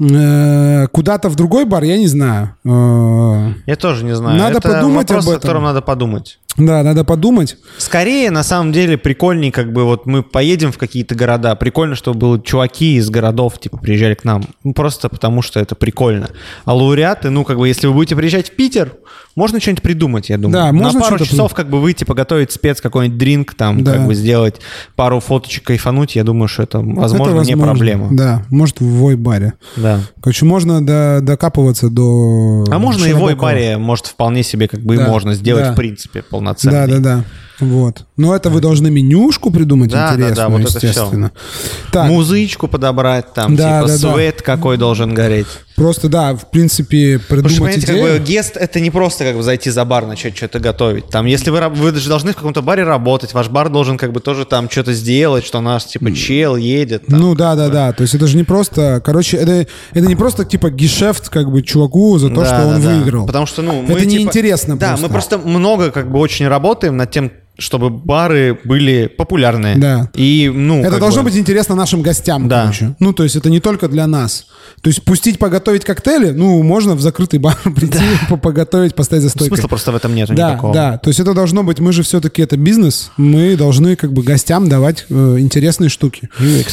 Э, 0.00 0.86
куда-то 0.88 1.28
в 1.28 1.36
другой 1.36 1.64
бар, 1.64 1.84
я 1.84 1.96
не 1.96 2.08
знаю. 2.08 2.56
Э, 2.64 3.52
я 3.66 3.76
тоже 3.76 4.04
не 4.04 4.16
знаю. 4.16 4.36
Надо 4.36 4.58
Это 4.58 4.68
подумать 4.68 5.08
вопрос, 5.08 5.24
об 5.24 5.30
этом. 5.30 5.38
о 5.38 5.40
котором 5.40 5.62
надо 5.62 5.80
подумать. 5.80 6.38
Да, 6.58 6.82
надо 6.82 7.04
подумать. 7.04 7.56
Скорее, 7.76 8.30
на 8.30 8.42
самом 8.42 8.72
деле, 8.72 8.96
прикольней, 8.96 9.50
как 9.50 9.72
бы 9.72 9.84
вот 9.84 10.06
мы 10.06 10.22
поедем 10.22 10.72
в 10.72 10.78
какие-то 10.78 11.14
города. 11.14 11.54
Прикольно, 11.54 11.96
чтобы 11.96 12.18
были 12.18 12.40
чуваки 12.42 12.96
из 12.96 13.10
городов, 13.10 13.58
типа, 13.58 13.76
приезжали 13.76 14.14
к 14.14 14.24
нам. 14.24 14.44
Ну, 14.64 14.72
просто 14.72 15.08
потому 15.08 15.42
что 15.42 15.60
это 15.60 15.74
прикольно. 15.74 16.30
А 16.64 16.74
лауреаты, 16.74 17.30
ну, 17.30 17.44
как 17.44 17.58
бы, 17.58 17.68
если 17.68 17.86
вы 17.86 17.92
будете 17.92 18.16
приезжать 18.16 18.50
в 18.50 18.56
Питер, 18.56 18.94
можно 19.36 19.60
что-нибудь 19.60 19.82
придумать, 19.82 20.30
я 20.30 20.38
думаю. 20.38 20.52
Да, 20.52 20.72
можно 20.72 20.98
На 20.98 21.04
пару 21.04 21.18
часов 21.18 21.54
как 21.54 21.68
бы 21.68 21.80
выйти, 21.80 22.04
поготовить 22.04 22.52
спец, 22.52 22.80
какой-нибудь 22.80 23.18
дринк, 23.18 23.54
там, 23.54 23.84
да. 23.84 23.92
как 23.92 24.06
бы 24.06 24.14
сделать 24.14 24.56
пару 24.96 25.20
фоточек, 25.20 25.64
кайфануть, 25.64 26.16
я 26.16 26.24
думаю, 26.24 26.48
что 26.48 26.62
это, 26.62 26.78
возможно, 26.78 27.04
это 27.04 27.36
возможно. 27.36 27.50
не 27.50 27.56
проблема. 27.56 28.08
Да, 28.10 28.42
может, 28.50 28.80
в 28.80 28.84
вой-баре. 28.84 29.52
Да. 29.76 30.00
Короче, 30.20 30.46
можно 30.46 30.84
до, 30.84 31.20
докапываться 31.22 31.90
до... 31.90 32.64
А 32.70 32.78
можно 32.78 33.04
и 33.04 33.12
в 33.12 33.18
вой-баре, 33.18 33.76
может, 33.76 34.06
вполне 34.06 34.42
себе 34.42 34.68
как 34.68 34.80
бы 34.80 34.96
да. 34.96 35.04
и 35.04 35.08
можно 35.08 35.34
сделать, 35.34 35.64
да. 35.64 35.72
в 35.72 35.76
принципе, 35.76 36.22
полноценный. 36.22 36.86
Да, 36.86 36.86
да, 36.86 36.98
да. 36.98 37.24
Вот. 37.60 38.04
Но 38.16 38.34
это 38.34 38.50
вы 38.50 38.60
должны 38.60 38.90
менюшку 38.90 39.50
придумать 39.50 39.90
да, 39.90 40.08
интересную, 40.08 40.34
да, 40.34 40.42
да, 40.42 40.48
вот 40.48 40.60
естественно. 40.62 41.26
Это 41.26 41.34
все. 41.38 41.90
Так. 41.92 42.08
Музычку 42.08 42.68
подобрать, 42.68 43.32
там, 43.32 43.56
да, 43.56 43.80
типа, 43.82 43.92
да, 43.92 44.12
свет 44.14 44.36
да. 44.38 44.44
какой 44.44 44.76
должен 44.76 45.14
гореть. 45.14 45.46
Просто, 45.76 46.08
да, 46.08 46.34
в 46.34 46.50
принципе, 46.50 47.18
придумать 47.18 47.52
Потому 47.52 47.70
что, 47.70 47.80
идею. 47.80 48.06
как 48.06 48.18
бы, 48.18 48.26
гест— 48.26 48.56
это 48.58 48.80
не 48.80 48.90
просто 48.90 49.24
как 49.24 49.36
бы 49.36 49.42
зайти 49.42 49.70
за 49.70 49.84
бар, 49.84 50.06
начать 50.06 50.34
что-то 50.34 50.58
готовить. 50.58 51.08
Там, 51.08 51.26
если 51.26 51.50
вы, 51.50 51.60
вы 51.68 51.94
же 51.94 52.08
должны 52.08 52.32
в 52.32 52.36
каком-то 52.36 52.62
баре 52.62 52.82
работать, 52.82 53.34
ваш 53.34 53.48
бар 53.48 53.68
должен 53.68 53.98
как 53.98 54.12
бы 54.12 54.20
тоже 54.20 54.46
там 54.46 54.70
что-то 54.70 54.94
сделать, 54.94 55.44
что 55.44 55.60
наш, 55.60 55.84
типа, 55.84 56.12
чел 56.12 56.56
едет. 56.56 57.06
Там, 57.06 57.20
ну, 57.20 57.34
да-да-да, 57.34 57.92
то 57.92 58.02
есть 58.02 58.14
это 58.14 58.26
же 58.26 58.38
не 58.38 58.44
просто, 58.44 59.02
короче, 59.04 59.36
это, 59.36 59.66
это 59.92 60.06
не 60.06 60.16
просто, 60.16 60.46
типа, 60.46 60.70
гешефт, 60.70 61.28
как 61.28 61.50
бы, 61.50 61.62
чуваку 61.62 62.16
за 62.18 62.30
то, 62.30 62.40
да, 62.40 62.46
что 62.46 62.66
он 62.68 62.82
да, 62.82 62.88
выиграл. 62.88 63.26
Потому 63.26 63.44
что, 63.44 63.60
ну, 63.60 63.82
мы, 63.82 63.92
Это 63.92 64.00
типа, 64.00 64.12
неинтересно 64.12 64.76
Да, 64.78 64.88
просто. 64.88 65.06
мы 65.06 65.12
просто 65.12 65.38
много, 65.38 65.90
как 65.90 66.10
бы, 66.10 66.18
очень 66.18 66.48
работаем 66.48 66.96
над 66.96 67.10
тем, 67.10 67.30
чтобы 67.58 67.90
бары 67.90 68.58
были 68.64 69.06
популярные. 69.06 69.76
Да. 69.76 70.10
И, 70.14 70.50
ну, 70.54 70.82
это 70.82 70.98
должно 70.98 71.22
бы... 71.22 71.30
быть 71.30 71.38
интересно 71.38 71.74
нашим 71.74 72.02
гостям, 72.02 72.48
да. 72.48 72.62
короче. 72.62 72.96
Ну, 73.00 73.12
то 73.12 73.22
есть 73.22 73.36
это 73.36 73.48
не 73.48 73.60
только 73.60 73.88
для 73.88 74.06
нас. 74.06 74.46
То 74.82 74.88
есть 74.88 75.02
пустить 75.04 75.38
поготовить 75.38 75.84
коктейли, 75.84 76.30
ну, 76.30 76.62
можно 76.62 76.94
в 76.94 77.00
закрытый 77.00 77.38
бар 77.38 77.56
прийти, 77.64 77.98
да. 78.28 78.36
поготовить, 78.36 78.94
поставить 78.94 79.22
за 79.22 79.30
стойкой. 79.30 79.56
Смысла 79.56 79.68
просто 79.68 79.92
в 79.92 79.96
этом 79.96 80.14
нет 80.14 80.28
да, 80.34 80.50
никакого. 80.50 80.74
Да, 80.74 80.98
то 80.98 81.08
есть 81.08 81.20
это 81.20 81.32
должно 81.32 81.62
быть, 81.62 81.80
мы 81.80 81.92
же 81.92 82.02
все-таки 82.02 82.42
это 82.42 82.56
бизнес, 82.56 83.10
мы 83.16 83.56
должны 83.56 83.96
как 83.96 84.12
бы 84.12 84.22
гостям 84.22 84.68
давать 84.68 85.06
э, 85.08 85.36
интересные 85.38 85.88
штуки. 85.88 86.28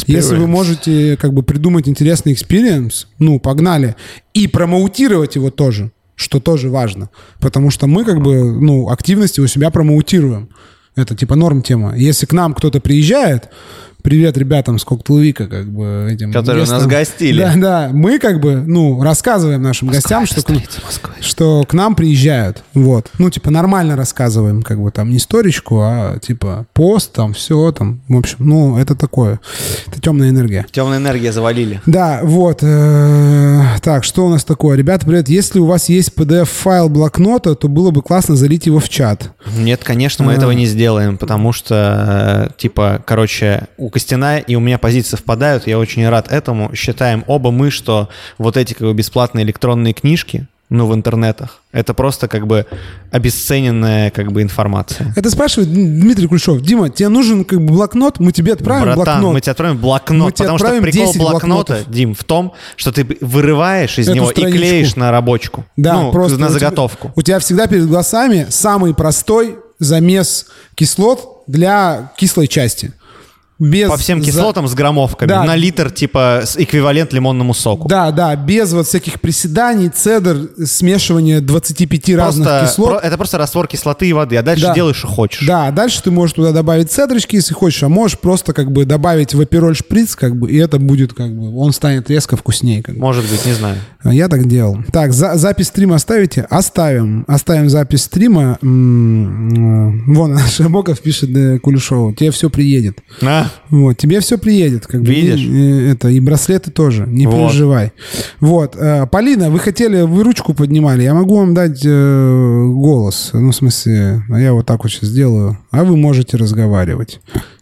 Если 0.08 0.36
вы 0.36 0.48
можете 0.48 1.18
как 1.18 1.34
бы 1.34 1.44
придумать 1.44 1.88
интересный 1.88 2.34
experience, 2.34 3.08
ну, 3.20 3.40
погнали. 3.40 3.96
И 4.34 4.48
промоутировать 4.48 5.36
его 5.36 5.50
тоже 5.50 5.92
что 6.16 6.40
тоже 6.40 6.70
важно, 6.70 7.10
потому 7.40 7.70
что 7.70 7.88
мы 7.88 8.06
как 8.06 8.22
бы, 8.22 8.52
ну, 8.54 8.90
активности 8.90 9.40
у 9.42 9.48
себя 9.48 9.70
промоутируем. 9.72 10.50
Это 10.96 11.16
типа 11.16 11.36
норм 11.36 11.64
тема. 11.64 11.96
Если 11.98 12.26
к 12.26 12.34
нам 12.34 12.54
кто-то 12.54 12.80
приезжает, 12.80 13.50
привет 14.04 14.38
ребятам 14.38 14.78
с 14.78 14.84
Cocktail 14.84 15.20
Week 15.20 15.39
а, 15.39 15.48
как 15.48 15.66
бы 15.66 16.10
этим 16.12 16.32
Которые 16.34 16.64
гестам. 16.64 16.80
нас 16.80 16.88
гостили. 16.88 17.42
Да, 17.42 17.54
да. 17.56 17.90
Мы 17.92 18.20
как 18.20 18.42
бы, 18.42 18.58
ну, 18.58 19.02
рассказываем 19.02 19.62
нашим 19.62 19.88
Москва, 19.88 20.02
гостям, 20.02 20.26
что 20.26 20.44
к, 20.44 21.24
что 21.24 21.64
к 21.64 21.74
нам 21.74 21.96
приезжают. 21.96 22.64
Вот. 22.74 23.10
Ну, 23.18 23.30
типа, 23.30 23.50
нормально 23.50 23.96
рассказываем, 23.96 24.62
как 24.62 24.82
бы 24.82 24.92
там 24.92 25.10
не 25.10 25.20
сторичку, 25.20 25.80
а 25.82 26.20
типа 26.20 26.66
пост, 26.74 27.14
там 27.14 27.34
все, 27.34 27.72
там, 27.72 28.02
в 28.10 28.18
общем, 28.18 28.38
ну, 28.40 28.78
это 28.78 28.94
такое. 28.96 29.40
Это 29.88 30.02
темная 30.02 30.30
энергия. 30.30 30.66
Темная 30.72 30.98
энергия 30.98 31.32
завалили. 31.32 31.82
Да, 31.86 32.20
вот. 32.24 32.60
Э, 32.62 33.64
так, 33.82 34.04
что 34.04 34.26
у 34.26 34.30
нас 34.30 34.44
такое? 34.44 34.76
Ребята, 34.78 35.06
привет. 35.06 35.30
Если 35.30 35.60
у 35.60 35.66
вас 35.66 35.88
есть 35.88 36.12
PDF-файл 36.16 36.90
блокнота, 36.90 37.56
то 37.56 37.70
было 37.70 37.92
бы 37.92 38.02
классно 38.02 38.36
залить 38.36 38.66
его 38.66 38.80
в 38.80 38.90
чат. 38.90 39.32
Нет, 39.58 39.82
конечно, 39.84 40.26
мы 40.26 40.34
этого 40.34 40.52
не 40.52 40.66
сделаем, 40.66 41.18
потому 41.18 41.54
что, 41.54 42.50
э, 42.50 42.54
типа, 42.58 43.02
короче, 43.06 43.68
у 43.78 43.93
Костяна 43.94 44.40
и 44.40 44.56
у 44.56 44.60
меня 44.60 44.78
позиции 44.78 45.12
совпадают, 45.12 45.68
я 45.68 45.80
очень 45.80 46.08
рад 46.10 46.32
этому. 46.32 46.76
Считаем 46.76 47.24
оба 47.28 47.52
мы, 47.52 47.72
что 47.72 48.10
вот 48.38 48.58
эти 48.58 48.74
как 48.74 48.88
бы 48.88 48.94
бесплатные 48.94 49.46
электронные 49.46 49.94
книжки, 49.94 50.48
ну, 50.70 50.88
в 50.88 50.96
интернетах. 50.96 51.62
Это 51.72 51.94
просто 51.94 52.28
как 52.28 52.48
бы 52.48 52.66
обесцененная 53.12 54.10
как 54.10 54.32
бы 54.32 54.42
информация. 54.42 55.14
Это 55.16 55.30
спрашивает 55.30 55.72
Дмитрий 55.72 56.28
Кульшов. 56.28 56.62
Дима, 56.62 56.90
тебе 56.90 57.10
нужен 57.10 57.46
как 57.46 57.60
бы 57.62 57.74
блокнот? 57.74 58.20
Мы 58.20 58.32
тебе 58.32 58.54
отправим 58.54 58.86
Братан, 58.86 59.04
блокнот. 59.04 59.34
мы 59.34 59.42
тебе 59.42 59.52
отправим 59.52 59.78
блокнот. 59.78 60.30
Мы 60.30 60.32
потому 60.32 60.58
что 60.58 60.82
прикол 60.82 61.14
блокнота, 61.14 61.74
блокнотов. 61.74 61.92
Дим, 61.92 62.16
в 62.16 62.24
том, 62.24 62.54
что 62.76 62.92
ты 62.92 63.06
вырываешь 63.22 64.00
из 64.00 64.08
Эту 64.08 64.16
него 64.16 64.32
страничку. 64.32 64.56
и 64.56 64.60
клеишь 64.60 64.96
на 64.96 65.12
рабочку. 65.12 65.66
Да, 65.78 66.02
ну, 66.02 66.12
просто 66.12 66.40
на 66.40 66.50
заготовку. 66.50 67.12
У 67.16 67.22
тебя, 67.22 67.22
у 67.22 67.22
тебя 67.22 67.40
всегда 67.40 67.68
перед 67.68 67.88
глазами 67.88 68.48
самый 68.50 68.96
простой 68.96 69.60
замес 69.78 70.48
кислот 70.74 71.44
для 71.46 72.12
кислой 72.18 72.48
части 72.48 72.94
без... 73.64 73.90
По 73.90 73.98
всем 73.98 74.22
кислотам 74.22 74.68
за... 74.68 74.74
с 74.74 74.76
граммовками. 74.76 75.30
Да. 75.30 75.44
На 75.44 75.56
литр, 75.56 75.92
типа, 75.92 76.44
эквивалент 76.56 77.14
лимонному 77.14 77.54
соку. 77.54 77.88
Да, 77.88 78.12
да, 78.12 78.36
без 78.36 78.74
вот 78.74 78.88
всяких 78.88 79.22
приседаний, 79.22 79.90
цедр, 79.90 80.50
смешивания 80.66 81.42
25 81.42 82.02
просто, 82.02 82.18
разных 82.18 82.64
кислот. 82.64 82.90
Про, 82.90 83.00
это 83.00 83.18
просто 83.18 83.38
раствор 83.38 83.68
кислоты 83.68 84.08
и 84.08 84.14
воды, 84.14 84.38
а 84.38 84.44
дальше 84.44 84.68
да. 84.68 84.74
делаешь, 84.74 84.98
что 84.98 85.08
хочешь. 85.08 85.48
Да, 85.48 85.72
дальше 85.72 86.02
ты 86.04 86.12
можешь 86.12 86.36
туда 86.36 86.52
добавить 86.52 86.92
цедрочки, 86.92 87.36
если 87.36 87.54
хочешь, 87.54 87.82
а 87.84 87.90
можешь 87.90 88.20
просто 88.20 88.54
как 88.54 88.72
бы 88.72 88.86
добавить 88.86 89.34
вапероль 89.34 89.76
шприц, 89.76 90.16
как 90.16 90.36
бы, 90.36 90.52
и 90.52 90.58
это 90.58 90.80
будет 90.80 91.14
как 91.14 91.34
бы, 91.34 91.58
он 91.58 91.74
станет 91.74 92.10
резко 92.10 92.36
вкуснее. 92.38 92.84
Как 92.84 92.96
бы. 92.96 93.02
Может 93.02 93.26
быть, 93.30 93.46
не 93.46 93.54
знаю. 93.54 93.78
Я 94.04 94.28
так 94.28 94.48
делал. 94.48 94.78
Так, 94.92 95.14
за, 95.14 95.36
запись 95.36 95.68
стрима 95.68 95.96
оставите? 95.96 96.46
Оставим. 96.50 97.24
Оставим 97.28 97.70
запись 97.70 98.04
стрима. 98.04 98.58
М-м-м. 98.62 100.14
Вон, 100.14 100.38
Шамоков 100.52 101.00
пишет 101.00 101.36
э, 101.36 101.60
Кулешову, 101.60 102.14
тебе 102.14 102.32
все 102.32 102.50
приедет. 102.50 103.00
А? 103.22 103.48
Вот, 103.70 103.98
тебе 103.98 104.20
все 104.20 104.38
приедет. 104.38 104.88
Как 104.88 105.02
Видишь? 105.02 105.46
Бы, 105.46 105.56
и, 105.56 105.90
это, 105.92 106.10
и 106.10 106.20
браслеты 106.20 106.72
тоже, 106.72 107.06
не 107.08 107.28
вот. 107.28 107.50
переживай. 107.50 107.94
Вот. 108.40 108.76
Э, 108.76 109.08
Полина, 109.08 109.50
вы 109.50 109.60
хотели, 109.60 110.02
вы 110.02 110.24
ручку 110.24 110.54
поднимали, 110.54 111.04
я 111.04 111.14
могу 111.14 111.38
вам 111.38 111.54
дать 111.54 111.82
э, 111.86 112.66
голос. 112.74 113.32
Ну, 113.34 113.52
в 113.52 113.56
смысле, 113.56 114.24
я 114.30 114.54
вот 114.54 114.66
так 114.66 114.84
вот 114.84 114.92
сейчас 114.92 115.10
сделаю, 115.10 115.58
а 115.72 115.84
вы 115.84 115.98
можете 115.98 116.38
разговаривать. 116.38 117.20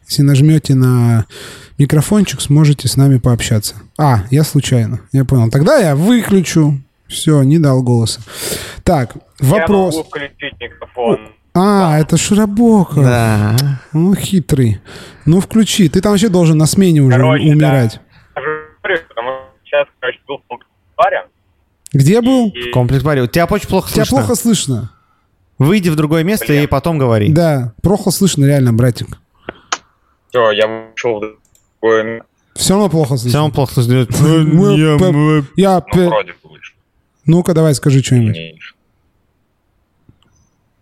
Если 0.07 0.23
нажмете 0.23 0.75
на 0.75 1.25
микрофончик, 1.77 2.41
сможете 2.41 2.87
с 2.87 2.97
нами 2.97 3.17
пообщаться. 3.17 3.75
А, 3.97 4.25
я 4.29 4.43
случайно, 4.43 5.01
я 5.11 5.25
понял. 5.25 5.49
Тогда 5.49 5.77
я 5.77 5.95
выключу. 5.95 6.79
Все, 7.07 7.43
не 7.43 7.59
дал 7.59 7.83
голоса. 7.83 8.21
Так, 8.83 9.15
вопрос. 9.39 9.95
Я 9.95 9.99
могу 9.99 10.09
включить 10.09 10.53
микрофон. 10.59 11.19
А, 11.53 11.99
это 11.99 12.17
Широбока. 12.17 13.01
Да. 13.01 13.55
Ну, 13.93 14.15
хитрый. 14.15 14.79
Ну, 15.25 15.41
включи. 15.41 15.89
Ты 15.89 16.01
там 16.01 16.13
вообще 16.13 16.29
должен 16.29 16.57
на 16.57 16.65
смене 16.65 17.01
уже 17.01 17.17
короче, 17.17 17.43
умирать. 17.43 17.99
Да. 18.35 18.41
сейчас, 19.65 19.87
короче, 19.99 20.19
был 20.27 20.37
в 20.37 20.47
комплекс-баре. 20.47 21.27
Где 21.93 22.21
был? 22.21 22.51
В 22.51 22.71
комплекс-баре. 22.71 23.27
Тебя 23.27 23.45
очень 23.45 23.67
плохо 23.67 23.89
слышно. 23.89 24.05
Тебя 24.05 24.17
плохо 24.17 24.35
слышно. 24.35 24.91
Выйди 25.57 25.89
в 25.89 25.95
другое 25.95 26.23
место 26.23 26.47
Блин. 26.47 26.63
и 26.63 26.67
потом 26.67 26.97
говори. 26.97 27.31
Да, 27.31 27.73
плохо 27.83 28.09
слышно, 28.09 28.45
реально, 28.45 28.73
братик. 28.73 29.19
Все, 30.29 30.51
я 30.51 30.67
вышел 30.67 31.17
в 31.17 31.37
другое 31.81 32.23
Все 32.55 32.73
равно 32.73 32.89
плохо 32.89 33.17
слышно. 33.17 33.29
Все 33.29 33.37
равно 33.37 33.53
плохо 33.53 33.73
слышно. 33.73 34.07
Я... 35.55 35.83
Ну-ка, 37.25 37.53
давай, 37.53 37.75
скажи 37.75 38.01
что-нибудь. 38.01 38.37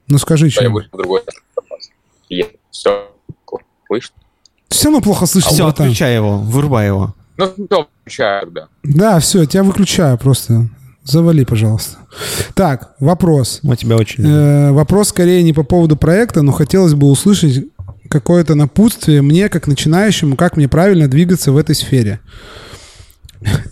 Ну 0.09 0.17
скажи 0.17 0.49
что. 0.49 0.63
Я 0.63 0.69
вышел 0.69 0.89
в 0.91 0.97
другой 0.97 1.21
Все 2.71 3.09
слышно? 3.87 4.15
Все 4.69 4.85
равно 4.85 5.01
плохо 5.01 5.25
слышно. 5.25 5.51
Все, 5.51 5.67
отключай 5.67 6.15
его, 6.15 6.37
вырубай 6.37 6.87
его. 6.87 7.15
Ну, 7.37 7.53
все, 7.53 7.87
выключаю, 8.03 8.51
да. 8.51 8.67
Да, 8.83 9.19
все, 9.19 9.45
тебя 9.45 9.63
выключаю 9.63 10.17
просто. 10.17 10.69
Завали, 11.03 11.45
пожалуйста. 11.45 11.97
Так, 12.53 12.95
вопрос. 12.99 13.61
Мы 13.63 13.77
тебя 13.77 13.95
очень 13.95 14.25
э, 14.27 14.71
Вопрос 14.71 15.09
скорее 15.09 15.41
не 15.43 15.53
по 15.53 15.63
поводу 15.63 15.95
проекта, 15.95 16.41
но 16.41 16.51
хотелось 16.51 16.93
бы 16.93 17.07
услышать 17.07 17.65
какое-то 18.09 18.55
напутствие 18.55 19.21
мне, 19.21 19.49
как 19.49 19.67
начинающему, 19.67 20.35
как 20.35 20.57
мне 20.57 20.67
правильно 20.67 21.07
двигаться 21.07 21.51
в 21.51 21.57
этой 21.57 21.75
сфере. 21.75 22.19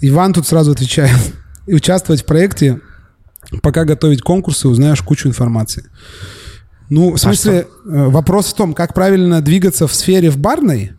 Иван 0.02 0.34
тут 0.34 0.48
сразу 0.48 0.72
отвечает. 0.72 1.18
Участвовать 1.68 2.22
в 2.22 2.26
проекте 2.26 2.80
пока 3.62 3.86
готовить 3.86 4.22
конкурсы, 4.22 4.68
узнаешь 4.68 5.02
кучу 5.02 5.28
информации. 5.28 5.86
Ну, 6.90 7.12
в 7.12 7.16
а 7.16 7.18
смысле, 7.18 7.68
а 7.86 8.10
вопрос 8.10 8.48
в 8.48 8.56
том, 8.56 8.74
как 8.74 8.94
правильно 8.94 9.42
двигаться 9.42 9.88
в 9.88 9.94
сфере 9.94 10.30
в 10.30 10.38
барной. 10.38 10.94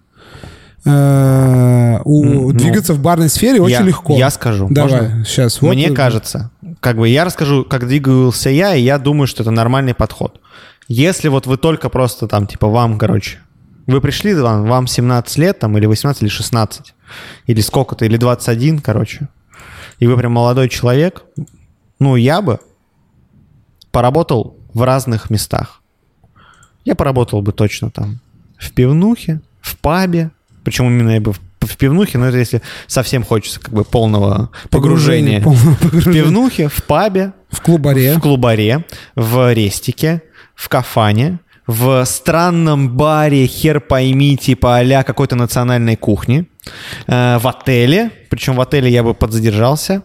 Э, 0.84 2.00
у, 2.04 2.24
ну, 2.24 2.52
двигаться 2.52 2.94
в 2.94 3.00
барной 3.00 3.28
сфере 3.28 3.60
очень 3.60 3.76
я, 3.76 3.82
легко. 3.82 4.16
Я 4.16 4.30
скажу. 4.30 4.68
Давай, 4.70 5.02
можно? 5.02 5.24
сейчас. 5.24 5.60
Вот 5.60 5.74
Мне 5.74 5.90
кажется, 5.90 6.50
как 6.80 6.96
бы 6.96 7.08
я 7.08 7.24
расскажу, 7.24 7.64
как 7.64 7.86
двигался 7.86 8.50
я, 8.50 8.74
и 8.74 8.82
я 8.82 8.98
думаю, 8.98 9.26
что 9.26 9.42
это 9.42 9.50
нормальный 9.50 9.94
подход. 9.94 10.40
Если 10.88 11.28
вот 11.28 11.46
вы 11.46 11.58
только 11.58 11.88
просто 11.88 12.28
там, 12.28 12.46
типа, 12.46 12.68
вам, 12.68 12.98
короче, 12.98 13.38
вы 13.86 14.00
пришли, 14.00 14.34
вам, 14.34 14.66
вам 14.66 14.86
17 14.86 15.38
лет, 15.38 15.58
там, 15.58 15.76
или 15.76 15.86
18, 15.86 16.22
или 16.22 16.28
16, 16.28 16.94
или 17.46 17.60
сколько-то, 17.60 18.04
или 18.04 18.16
21, 18.16 18.80
короче, 18.80 19.28
и 19.98 20.06
вы 20.06 20.16
прям 20.16 20.32
молодой 20.32 20.68
человек, 20.68 21.24
ну, 21.98 22.16
я 22.16 22.42
бы 22.42 22.60
поработал 23.90 24.56
в 24.74 24.82
разных 24.82 25.30
местах. 25.30 25.82
Я 26.84 26.94
поработал 26.94 27.42
бы 27.42 27.52
точно 27.52 27.90
там 27.90 28.20
в 28.56 28.72
пивнухе, 28.72 29.40
в 29.60 29.76
пабе, 29.76 30.30
причем 30.64 30.86
именно 30.86 31.10
я 31.10 31.20
бы 31.20 31.32
в, 31.32 31.40
в 31.60 31.76
пивнухе, 31.76 32.18
но 32.18 32.26
это 32.26 32.38
если 32.38 32.62
совсем 32.86 33.24
хочется 33.24 33.60
как 33.60 33.74
бы 33.74 33.84
полного 33.84 34.50
погружения. 34.70 35.40
Полного 35.42 35.76
погружения. 35.76 36.22
В 36.22 36.24
пивнухе, 36.24 36.68
в 36.68 36.82
пабе. 36.84 37.32
В 37.50 37.60
клубаре. 37.60 38.14
В 38.14 38.20
клубаре, 38.20 38.84
в 39.14 39.52
рестике, 39.52 40.22
в 40.54 40.68
кафане, 40.68 41.40
в 41.66 42.04
странном 42.06 42.96
баре, 42.96 43.46
хер 43.46 43.80
пойми, 43.80 44.36
типа 44.36 44.78
а 44.78 45.02
какой-то 45.04 45.36
национальной 45.36 45.96
кухни, 45.96 46.48
э, 47.06 47.38
в 47.38 47.46
отеле, 47.46 48.10
причем 48.30 48.56
в 48.56 48.60
отеле 48.60 48.90
я 48.90 49.02
бы 49.02 49.14
подзадержался. 49.14 50.02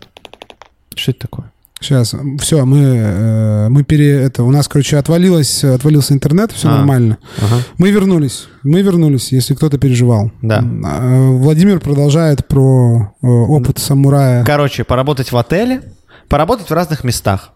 Что 0.96 1.12
это 1.12 1.22
такое? 1.22 1.53
Сейчас, 1.84 2.16
все, 2.40 2.64
мы, 2.64 2.80
э, 2.80 3.68
мы 3.68 3.84
пере... 3.84 4.22
Это, 4.22 4.44
у 4.44 4.52
нас, 4.52 4.70
короче, 4.70 4.96
отвалилось, 4.96 5.66
отвалился 5.66 6.14
интернет, 6.14 6.54
все 6.54 6.70
а, 6.70 6.78
нормально. 6.78 7.18
Ага. 7.40 7.58
Мы 7.78 7.92
вернулись, 7.92 8.48
мы 8.64 8.82
вернулись, 8.82 9.34
если 9.34 9.54
кто-то 9.54 9.78
переживал. 9.78 10.32
Да. 10.42 10.64
А, 10.86 11.30
Владимир 11.32 11.82
продолжает 11.82 12.48
про 12.48 13.14
э, 13.22 13.28
опыт 13.28 13.80
самурая. 13.80 14.46
Короче, 14.46 14.86
поработать 14.86 15.34
в 15.34 15.38
отеле, 15.38 15.82
поработать 16.30 16.70
в 16.70 16.74
разных 16.74 17.04
местах. 17.04 17.52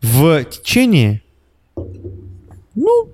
В 0.00 0.42
течение, 0.44 1.20
ну, 2.74 3.10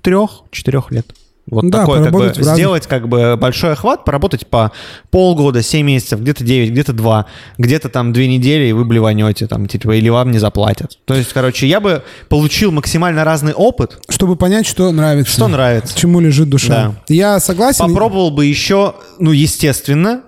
трех-четырех 0.00 0.90
лет. 0.92 1.14
Вот 1.52 1.68
да, 1.68 1.80
такой, 1.80 2.02
как 2.02 2.12
бы, 2.14 2.28
разных... 2.28 2.54
сделать 2.54 2.86
как 2.86 3.08
бы 3.08 3.36
большой 3.36 3.72
охват, 3.72 4.06
поработать 4.06 4.46
по 4.46 4.72
полгода, 5.10 5.62
7 5.62 5.86
месяцев, 5.86 6.20
где-то 6.20 6.42
9, 6.44 6.70
где-то 6.70 6.94
2, 6.94 7.26
где-то 7.58 7.90
там 7.90 8.14
2 8.14 8.22
недели, 8.22 8.68
и 8.68 8.72
вы 8.72 8.86
блеванете, 8.86 9.46
там, 9.46 9.66
типа, 9.66 9.94
или 9.94 10.08
вам 10.08 10.30
не 10.30 10.38
заплатят. 10.38 10.98
То 11.04 11.12
есть, 11.12 11.30
короче, 11.34 11.66
я 11.66 11.80
бы 11.80 12.02
получил 12.30 12.72
максимально 12.72 13.22
разный 13.24 13.52
опыт. 13.52 14.00
Чтобы 14.08 14.36
понять, 14.36 14.66
что 14.66 14.90
нравится. 14.92 15.30
Что 15.30 15.46
нравится. 15.46 15.94
Чему 15.94 16.20
лежит 16.20 16.48
душа. 16.48 16.68
Да. 16.68 16.94
Я 17.08 17.38
согласен. 17.38 17.86
Попробовал 17.86 18.30
бы 18.30 18.46
еще, 18.46 18.94
ну, 19.18 19.32
естественно, 19.32 20.22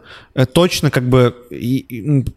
точно 0.53 0.91
как 0.91 1.09
бы 1.09 1.35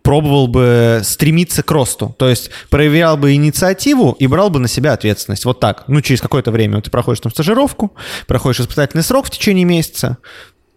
пробовал 0.03 0.47
бы 0.47 1.01
стремиться 1.03 1.63
к 1.63 1.71
росту. 1.71 2.15
То 2.17 2.29
есть 2.29 2.51
проявлял 2.69 3.17
бы 3.17 3.33
инициативу 3.33 4.15
и 4.19 4.27
брал 4.27 4.49
бы 4.49 4.59
на 4.59 4.67
себя 4.67 4.93
ответственность. 4.93 5.45
Вот 5.45 5.59
так. 5.59 5.85
Ну, 5.87 6.01
через 6.01 6.21
какое-то 6.21 6.51
время 6.51 6.81
ты 6.81 6.91
проходишь 6.91 7.21
там 7.21 7.31
стажировку, 7.31 7.93
проходишь 8.27 8.59
испытательный 8.61 9.03
срок 9.03 9.27
в 9.27 9.29
течение 9.29 9.65
месяца, 9.65 10.17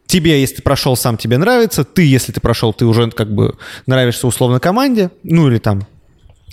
тебе, 0.06 0.40
если 0.40 0.56
ты 0.56 0.62
прошел, 0.62 0.96
сам 0.96 1.16
тебе 1.16 1.38
нравится, 1.38 1.84
ты, 1.84 2.04
если 2.04 2.32
ты 2.32 2.40
прошел, 2.40 2.72
ты 2.72 2.84
уже 2.84 3.10
как 3.10 3.32
бы 3.32 3.56
нравишься 3.86 4.26
условно 4.26 4.58
команде, 4.58 5.10
ну 5.22 5.48
или 5.48 5.58
там 5.58 5.86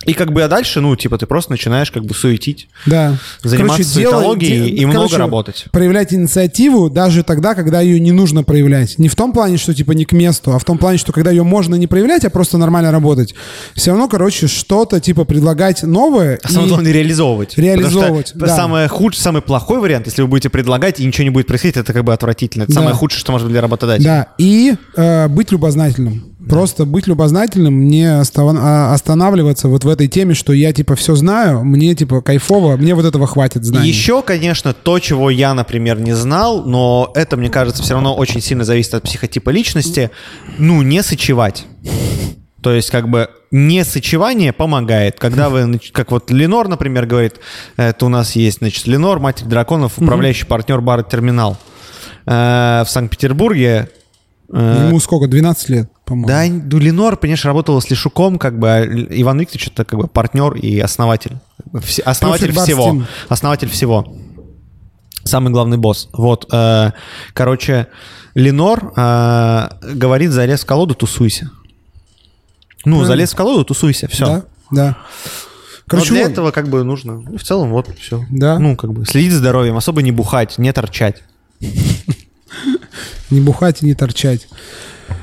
и 0.04 0.12
как 0.14 0.32
бы 0.32 0.42
а 0.42 0.48
дальше, 0.48 0.80
ну, 0.80 0.94
типа, 0.94 1.18
ты 1.18 1.26
просто 1.26 1.50
начинаешь 1.50 1.90
как 1.90 2.04
бы 2.04 2.14
суетить. 2.14 2.68
Да. 2.86 3.16
Заниматься 3.42 3.78
короче, 3.78 3.84
суетологией 3.84 4.68
и 4.68 4.80
короче, 4.82 4.98
много 4.98 5.18
работать. 5.18 5.64
Проявлять 5.72 6.14
инициативу 6.14 6.88
даже 6.88 7.24
тогда, 7.24 7.54
когда 7.54 7.80
ее 7.80 7.98
не 7.98 8.12
нужно 8.12 8.44
проявлять. 8.44 8.98
Не 8.98 9.08
в 9.08 9.16
том 9.16 9.32
плане, 9.32 9.58
что 9.58 9.74
типа 9.74 9.92
не 9.92 10.04
к 10.04 10.12
месту, 10.12 10.52
а 10.52 10.58
в 10.58 10.64
том 10.64 10.78
плане, 10.78 10.98
что 10.98 11.12
когда 11.12 11.30
ее 11.30 11.42
можно 11.42 11.74
не 11.74 11.86
проявлять, 11.86 12.24
а 12.24 12.30
просто 12.30 12.58
нормально 12.58 12.92
работать. 12.92 13.34
Все 13.74 13.90
равно, 13.90 14.08
короче, 14.08 14.46
что-то 14.46 15.00
типа 15.00 15.24
предлагать 15.24 15.82
новое. 15.82 16.38
А 16.42 16.48
самое 16.48 16.68
главное 16.68 16.92
реализовывать. 16.92 17.58
Реализовывать, 17.58 18.32
да. 18.34 18.54
Самое 18.54 18.86
худшее, 18.88 19.22
самый 19.22 19.42
плохой 19.42 19.80
вариант, 19.80 20.06
если 20.06 20.22
вы 20.22 20.28
будете 20.28 20.48
предлагать 20.48 21.00
и 21.00 21.04
ничего 21.04 21.24
не 21.24 21.30
будет 21.30 21.48
происходить, 21.48 21.76
это 21.76 21.92
как 21.92 22.04
бы 22.04 22.12
отвратительно. 22.12 22.62
Это 22.62 22.72
да. 22.72 22.80
самое 22.80 22.94
худшее, 22.94 23.20
что 23.20 23.32
может 23.32 23.46
быть 23.46 23.52
для 23.52 23.62
работодателя. 23.62 24.04
Да, 24.04 24.26
и 24.38 24.74
э, 24.96 25.28
быть 25.28 25.50
любознательным. 25.50 26.37
Просто 26.48 26.84
быть 26.84 27.06
любознательным, 27.06 27.86
не 27.86 28.04
а, 28.04 28.92
останавливаться 28.92 29.68
вот 29.68 29.84
в 29.84 29.88
этой 29.88 30.08
теме, 30.08 30.34
что 30.34 30.52
я, 30.52 30.72
типа, 30.72 30.94
все 30.96 31.14
знаю, 31.14 31.64
мне, 31.64 31.94
типа, 31.94 32.20
кайфово, 32.20 32.76
мне 32.76 32.94
вот 32.94 33.04
этого 33.04 33.26
хватит 33.26 33.64
знаний. 33.64 33.88
Еще, 33.88 34.22
конечно, 34.22 34.72
то, 34.72 34.98
чего 34.98 35.30
я, 35.30 35.54
например, 35.54 36.00
не 36.00 36.14
знал, 36.14 36.64
но 36.64 37.12
это, 37.14 37.36
мне 37.36 37.50
кажется, 37.50 37.82
все 37.82 37.94
равно 37.94 38.14
очень 38.14 38.40
сильно 38.40 38.64
зависит 38.64 38.94
от 38.94 39.04
психотипа 39.04 39.50
личности, 39.50 40.10
ну, 40.58 40.82
не 40.82 41.02
сочевать. 41.02 41.66
То 42.62 42.72
есть, 42.72 42.90
как 42.90 43.08
бы, 43.08 43.28
не 43.50 43.84
сочевание 43.84 44.52
помогает. 44.52 45.18
Когда 45.18 45.48
вы, 45.48 45.80
как 45.92 46.10
вот 46.10 46.30
Ленор, 46.30 46.68
например, 46.68 47.06
говорит, 47.06 47.36
это 47.76 48.06
у 48.06 48.08
нас 48.08 48.36
есть, 48.36 48.58
значит, 48.58 48.86
Ленор, 48.86 49.20
Матерь 49.20 49.46
Драконов, 49.46 49.98
управляющий 49.98 50.44
партнер 50.46 50.80
бара 50.80 51.02
«Терминал». 51.02 51.56
Э, 52.26 52.82
в 52.84 52.90
Санкт-Петербурге 52.90 53.88
Ему 54.50 54.98
сколько, 55.00 55.28
12 55.28 55.68
лет, 55.68 55.90
по-моему? 56.06 56.28
Да, 56.28 56.44
ну, 56.46 56.78
Ленор, 56.78 57.16
конечно, 57.18 57.48
работал 57.48 57.80
с 57.80 57.90
Лешуком, 57.90 58.38
как 58.38 58.58
бы, 58.58 58.70
а 58.70 58.84
Иван 58.84 59.40
Викторович 59.40 59.68
это 59.68 59.84
как 59.84 59.98
бы 59.98 60.06
партнер 60.06 60.54
и 60.54 60.78
основатель. 60.78 61.36
Основатель 62.04 62.52
Профиль 62.52 62.62
всего. 62.62 62.84
Барстин. 62.84 63.06
Основатель 63.28 63.68
всего. 63.68 64.16
Самый 65.24 65.52
главный 65.52 65.76
босс. 65.76 66.08
Вот, 66.14 66.48
э, 66.50 66.92
короче, 67.34 67.88
Ленор 68.34 68.92
э, 68.96 69.68
говорит, 69.94 70.30
залез 70.30 70.62
в 70.62 70.66
колоду, 70.66 70.94
тусуйся. 70.94 71.50
Ну, 72.86 72.92
Правильно. 72.92 73.06
залез 73.06 73.32
в 73.32 73.36
колоду, 73.36 73.64
тусуйся, 73.66 74.08
все. 74.08 74.24
Да, 74.24 74.44
да. 74.70 74.96
Короче, 75.86 76.10
Но 76.10 76.14
для 76.16 76.24
вот... 76.24 76.32
этого 76.32 76.50
как 76.52 76.68
бы 76.68 76.84
нужно, 76.84 77.18
в 77.36 77.42
целом 77.42 77.70
вот 77.70 77.88
все. 77.98 78.24
Да. 78.30 78.58
Ну, 78.58 78.76
как 78.76 78.92
бы 78.92 79.04
следить 79.04 79.32
за 79.32 79.38
здоровьем, 79.38 79.76
особо 79.76 80.00
не 80.00 80.12
бухать, 80.12 80.56
не 80.56 80.72
торчать. 80.72 81.22
Не 83.30 83.40
бухать 83.40 83.82
и 83.82 83.86
не 83.86 83.94
торчать. 83.94 84.48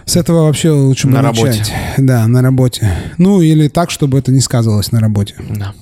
С 0.06 0.16
этого 0.16 0.44
вообще 0.44 0.72
лучше 0.72 1.08
на 1.08 1.22
работе. 1.22 1.64
Да, 1.98 2.28
на 2.28 2.42
работе. 2.42 2.92
Ну, 3.18 3.42
или 3.42 3.68
так, 3.68 3.90
чтобы 3.92 4.20
это 4.20 4.32
не 4.32 4.40
сказывалось 4.40 4.92
на 4.92 5.00
работе. 5.00 5.36
Да. 5.50 5.74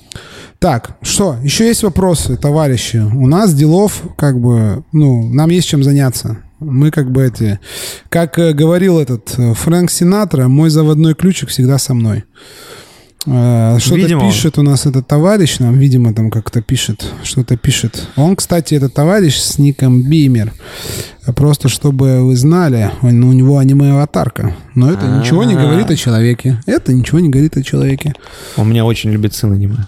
Так, 0.58 0.96
что? 1.02 1.36
Еще 1.42 1.66
есть 1.66 1.82
вопросы, 1.82 2.36
товарищи. 2.36 2.96
У 2.96 3.26
нас 3.26 3.52
делов, 3.52 4.02
как 4.16 4.40
бы, 4.40 4.82
ну, 4.92 5.28
нам 5.28 5.50
есть 5.50 5.68
чем 5.68 5.82
заняться. 5.82 6.38
Мы 6.58 6.90
как 6.90 7.10
бы 7.10 7.26
эти... 7.26 7.60
Как 8.08 8.38
э, 8.38 8.54
говорил 8.54 8.98
этот 8.98 9.34
э, 9.36 9.52
Фрэнк 9.52 9.90
Синатра, 9.90 10.48
мой 10.48 10.70
заводной 10.70 11.14
ключик 11.14 11.50
всегда 11.50 11.76
со 11.76 11.92
мной. 11.92 12.24
Э, 13.26 13.78
что-то 13.80 13.96
видимо. 13.96 14.20
пишет 14.30 14.58
у 14.58 14.62
нас 14.62 14.86
этот 14.86 15.06
товарищ, 15.06 15.58
нам, 15.58 15.78
видимо, 15.78 16.12
там 16.14 16.30
как-то 16.30 16.60
пишет, 16.60 17.04
что-то 17.22 17.56
пишет. 17.56 18.08
Он, 18.16 18.36
кстати, 18.36 18.74
этот 18.74 18.94
товарищ 18.94 19.36
с 19.36 19.58
ником 19.58 20.02
Бимер. 20.02 20.52
Просто 21.34 21.68
чтобы 21.68 22.22
вы 22.22 22.36
знали, 22.36 22.90
он, 23.00 23.24
у 23.24 23.32
него 23.32 23.58
аниме-аватарка. 23.58 24.54
Но 24.74 24.90
это 24.90 25.06
А-а-а. 25.06 25.20
ничего 25.20 25.44
не 25.44 25.54
говорит 25.54 25.90
о 25.90 25.96
человеке. 25.96 26.60
Это 26.66 26.92
ничего 26.92 27.18
не 27.20 27.30
говорит 27.30 27.56
о 27.56 27.62
человеке. 27.62 28.14
Он 28.56 28.68
меня 28.68 28.84
очень 28.84 29.10
любит 29.10 29.34
сын 29.34 29.52
аниме. 29.52 29.86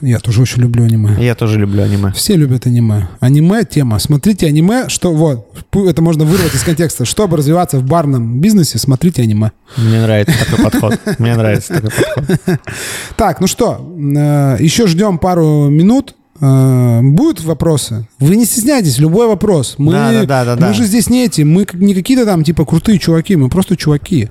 Я 0.00 0.18
тоже 0.20 0.42
очень 0.42 0.62
люблю 0.62 0.84
аниме. 0.84 1.16
Я 1.18 1.34
тоже 1.34 1.58
люблю 1.58 1.82
аниме. 1.82 2.12
Все 2.12 2.36
любят 2.36 2.66
аниме. 2.66 3.08
Аниме 3.20 3.64
тема. 3.64 3.98
Смотрите 3.98 4.46
аниме, 4.46 4.88
что 4.88 5.12
вот, 5.12 5.48
это 5.72 6.02
можно 6.02 6.24
вырвать 6.24 6.54
из 6.54 6.62
контекста. 6.62 7.04
Чтобы 7.04 7.36
развиваться 7.36 7.78
в 7.78 7.84
барном 7.84 8.40
бизнесе, 8.40 8.78
смотрите 8.78 9.22
аниме. 9.22 9.52
Мне 9.76 10.00
нравится 10.00 10.34
такой 10.44 10.64
подход. 10.64 11.00
Мне 11.18 11.34
нравится 11.34 11.74
такой 11.74 11.90
подход. 11.90 12.60
Так, 13.16 13.40
ну 13.40 13.46
что, 13.46 13.94
э, 13.98 14.56
еще 14.60 14.86
ждем 14.86 15.18
пару 15.18 15.68
минут. 15.68 16.14
Э, 16.40 17.00
будут 17.02 17.42
вопросы? 17.44 18.08
Вы 18.18 18.36
не 18.36 18.44
стесняйтесь, 18.44 18.98
любой 18.98 19.26
вопрос. 19.26 19.76
Мы, 19.78 19.92
да, 19.92 20.24
да, 20.24 20.44
да, 20.44 20.56
да, 20.56 20.68
мы 20.68 20.74
же 20.74 20.84
здесь 20.84 21.08
не 21.08 21.24
эти, 21.24 21.42
мы 21.42 21.66
не 21.74 21.94
какие-то 21.94 22.24
там 22.24 22.44
типа 22.44 22.64
крутые 22.64 22.98
чуваки, 22.98 23.36
мы 23.36 23.48
просто 23.48 23.76
чуваки. 23.76 24.28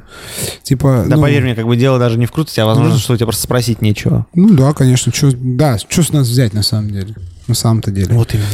Типа, 0.64 1.06
да, 1.08 1.16
ну, 1.16 1.22
поверь 1.22 1.44
мне, 1.44 1.56
как 1.56 1.66
бы 1.66 1.76
дело 1.76 2.00
даже 2.00 2.18
не 2.18 2.26
в 2.26 2.32
крутости, 2.32 2.60
а 2.60 2.66
возможно, 2.66 2.94
да. 2.94 3.00
что 3.00 3.14
у 3.14 3.18
тебя 3.18 3.26
просто 3.26 3.44
спросить 3.44 3.82
нечего. 3.82 4.26
Ну 4.34 4.50
да, 4.56 4.74
конечно. 4.74 5.12
Чё, 5.12 5.32
да, 5.34 5.78
что 5.78 6.04
с 6.04 6.12
нас 6.12 6.28
взять 6.28 6.54
на 6.54 6.64
самом 6.64 6.92
деле? 6.92 7.16
На 7.48 7.56
самом-то 7.56 7.92
деле. 7.92 8.14
Вот 8.14 8.34
именно. 8.34 8.48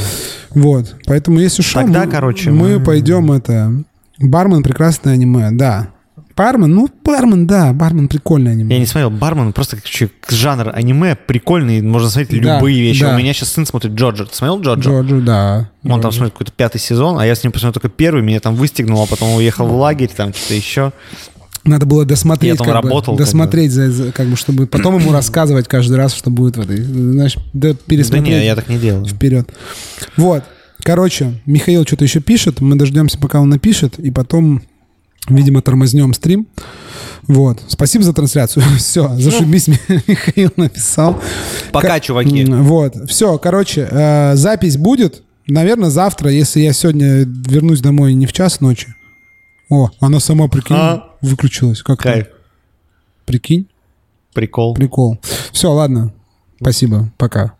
Вот. 0.51 0.95
Поэтому 1.05 1.39
если 1.39 1.61
что, 1.61 1.81
Тогда, 1.81 2.05
мы, 2.05 2.11
короче, 2.11 2.51
мы, 2.51 2.77
мы 2.77 2.83
пойдем 2.83 3.31
это. 3.31 3.83
Бармен 4.19 4.63
прекрасное 4.63 5.13
аниме, 5.13 5.49
да. 5.51 5.89
Бармен, 6.35 6.71
ну, 6.71 6.89
Бармен, 7.03 7.47
да, 7.47 7.73
Бармен 7.73 8.07
прикольный 8.07 8.51
аниме. 8.51 8.75
Я 8.75 8.79
не 8.79 8.85
смотрел 8.85 9.09
Бармен, 9.09 9.53
просто 9.53 9.77
как 9.77 10.31
жанр 10.31 10.71
аниме 10.73 11.15
прикольный, 11.15 11.81
можно 11.81 12.09
смотреть 12.09 12.41
да, 12.41 12.55
любые 12.55 12.81
вещи. 12.81 13.01
Да. 13.01 13.15
У 13.15 13.17
меня 13.17 13.33
сейчас 13.33 13.49
сын 13.49 13.65
смотрит 13.65 13.93
Джоджо. 13.93 14.25
Ты 14.25 14.35
смотрел 14.35 14.61
Джоджо? 14.61 14.89
Джоджо, 14.89 15.21
да. 15.21 15.69
Он 15.83 15.91
Джоджо. 15.91 16.01
там 16.01 16.11
смотрит 16.11 16.33
какой-то 16.33 16.51
пятый 16.51 16.79
сезон, 16.79 17.19
а 17.19 17.25
я 17.25 17.35
с 17.35 17.43
ним 17.43 17.51
посмотрел 17.51 17.73
только 17.73 17.89
первый, 17.89 18.23
меня 18.23 18.39
там 18.39 18.55
выстегнуло, 18.55 19.03
а 19.03 19.07
потом 19.07 19.35
уехал 19.35 19.67
в 19.67 19.75
лагерь, 19.75 20.09
там 20.15 20.33
что-то 20.33 20.53
еще. 20.53 20.93
Надо 21.63 21.85
было 21.85 22.05
досмотреть, 22.05 22.53
я 22.53 22.57
там 22.57 22.73
работал, 22.73 23.13
бы, 23.13 23.19
досмотреть, 23.19 23.71
за, 23.71 23.91
за, 23.91 24.11
как 24.11 24.27
бы, 24.27 24.35
чтобы 24.35 24.65
потом 24.65 24.97
ему 24.97 25.11
рассказывать 25.11 25.67
каждый 25.67 25.95
раз, 25.95 26.13
что 26.15 26.31
будет 26.31 26.57
в 26.57 26.61
этой, 26.61 26.77
знаешь, 26.81 27.37
да, 27.53 27.75
пересмотреть. 27.85 28.33
Да 28.33 28.39
не, 28.39 28.45
я 28.45 28.55
так 28.55 28.67
не 28.67 28.79
делаю. 28.79 29.05
Вперед. 29.05 29.47
Вот. 30.17 30.43
Короче, 30.83 31.39
Михаил 31.45 31.85
что-то 31.85 32.03
еще 32.03 32.19
пишет, 32.19 32.61
мы 32.61 32.75
дождемся, 32.75 33.19
пока 33.19 33.39
он 33.39 33.49
напишет, 33.49 33.99
и 33.99 34.09
потом 34.09 34.63
Видимо, 35.27 35.61
тормознем 35.61 36.13
стрим. 36.13 36.47
Вот. 37.27 37.61
Спасибо 37.67 38.03
за 38.03 38.13
трансляцию. 38.13 38.65
Все, 38.77 39.09
зашибись, 39.15 39.67
Михаил 40.07 40.51
написал. 40.57 41.21
Пока, 41.71 41.99
чуваки. 41.99 42.43
Вот. 42.45 42.95
Все, 43.09 43.37
короче, 43.37 43.87
э, 43.89 44.35
запись 44.35 44.77
будет. 44.77 45.23
Наверное, 45.47 45.89
завтра, 45.89 46.29
если 46.31 46.61
я 46.61 46.73
сегодня 46.73 47.23
вернусь 47.25 47.81
домой 47.81 48.13
не 48.13 48.25
в 48.25 48.33
час 48.33 48.61
ночи. 48.61 48.95
О, 49.69 49.89
она 49.99 50.19
сама, 50.19 50.47
прикинь, 50.47 50.75
а? 50.75 51.07
выключилась. 51.21 51.81
Как 51.81 51.99
Кайф. 51.99 52.27
Прикинь. 53.25 53.67
Прикол. 54.33 54.73
Прикол. 54.73 55.19
Все, 55.51 55.71
ладно. 55.71 56.13
Спасибо. 56.59 57.11
Пока. 57.17 57.53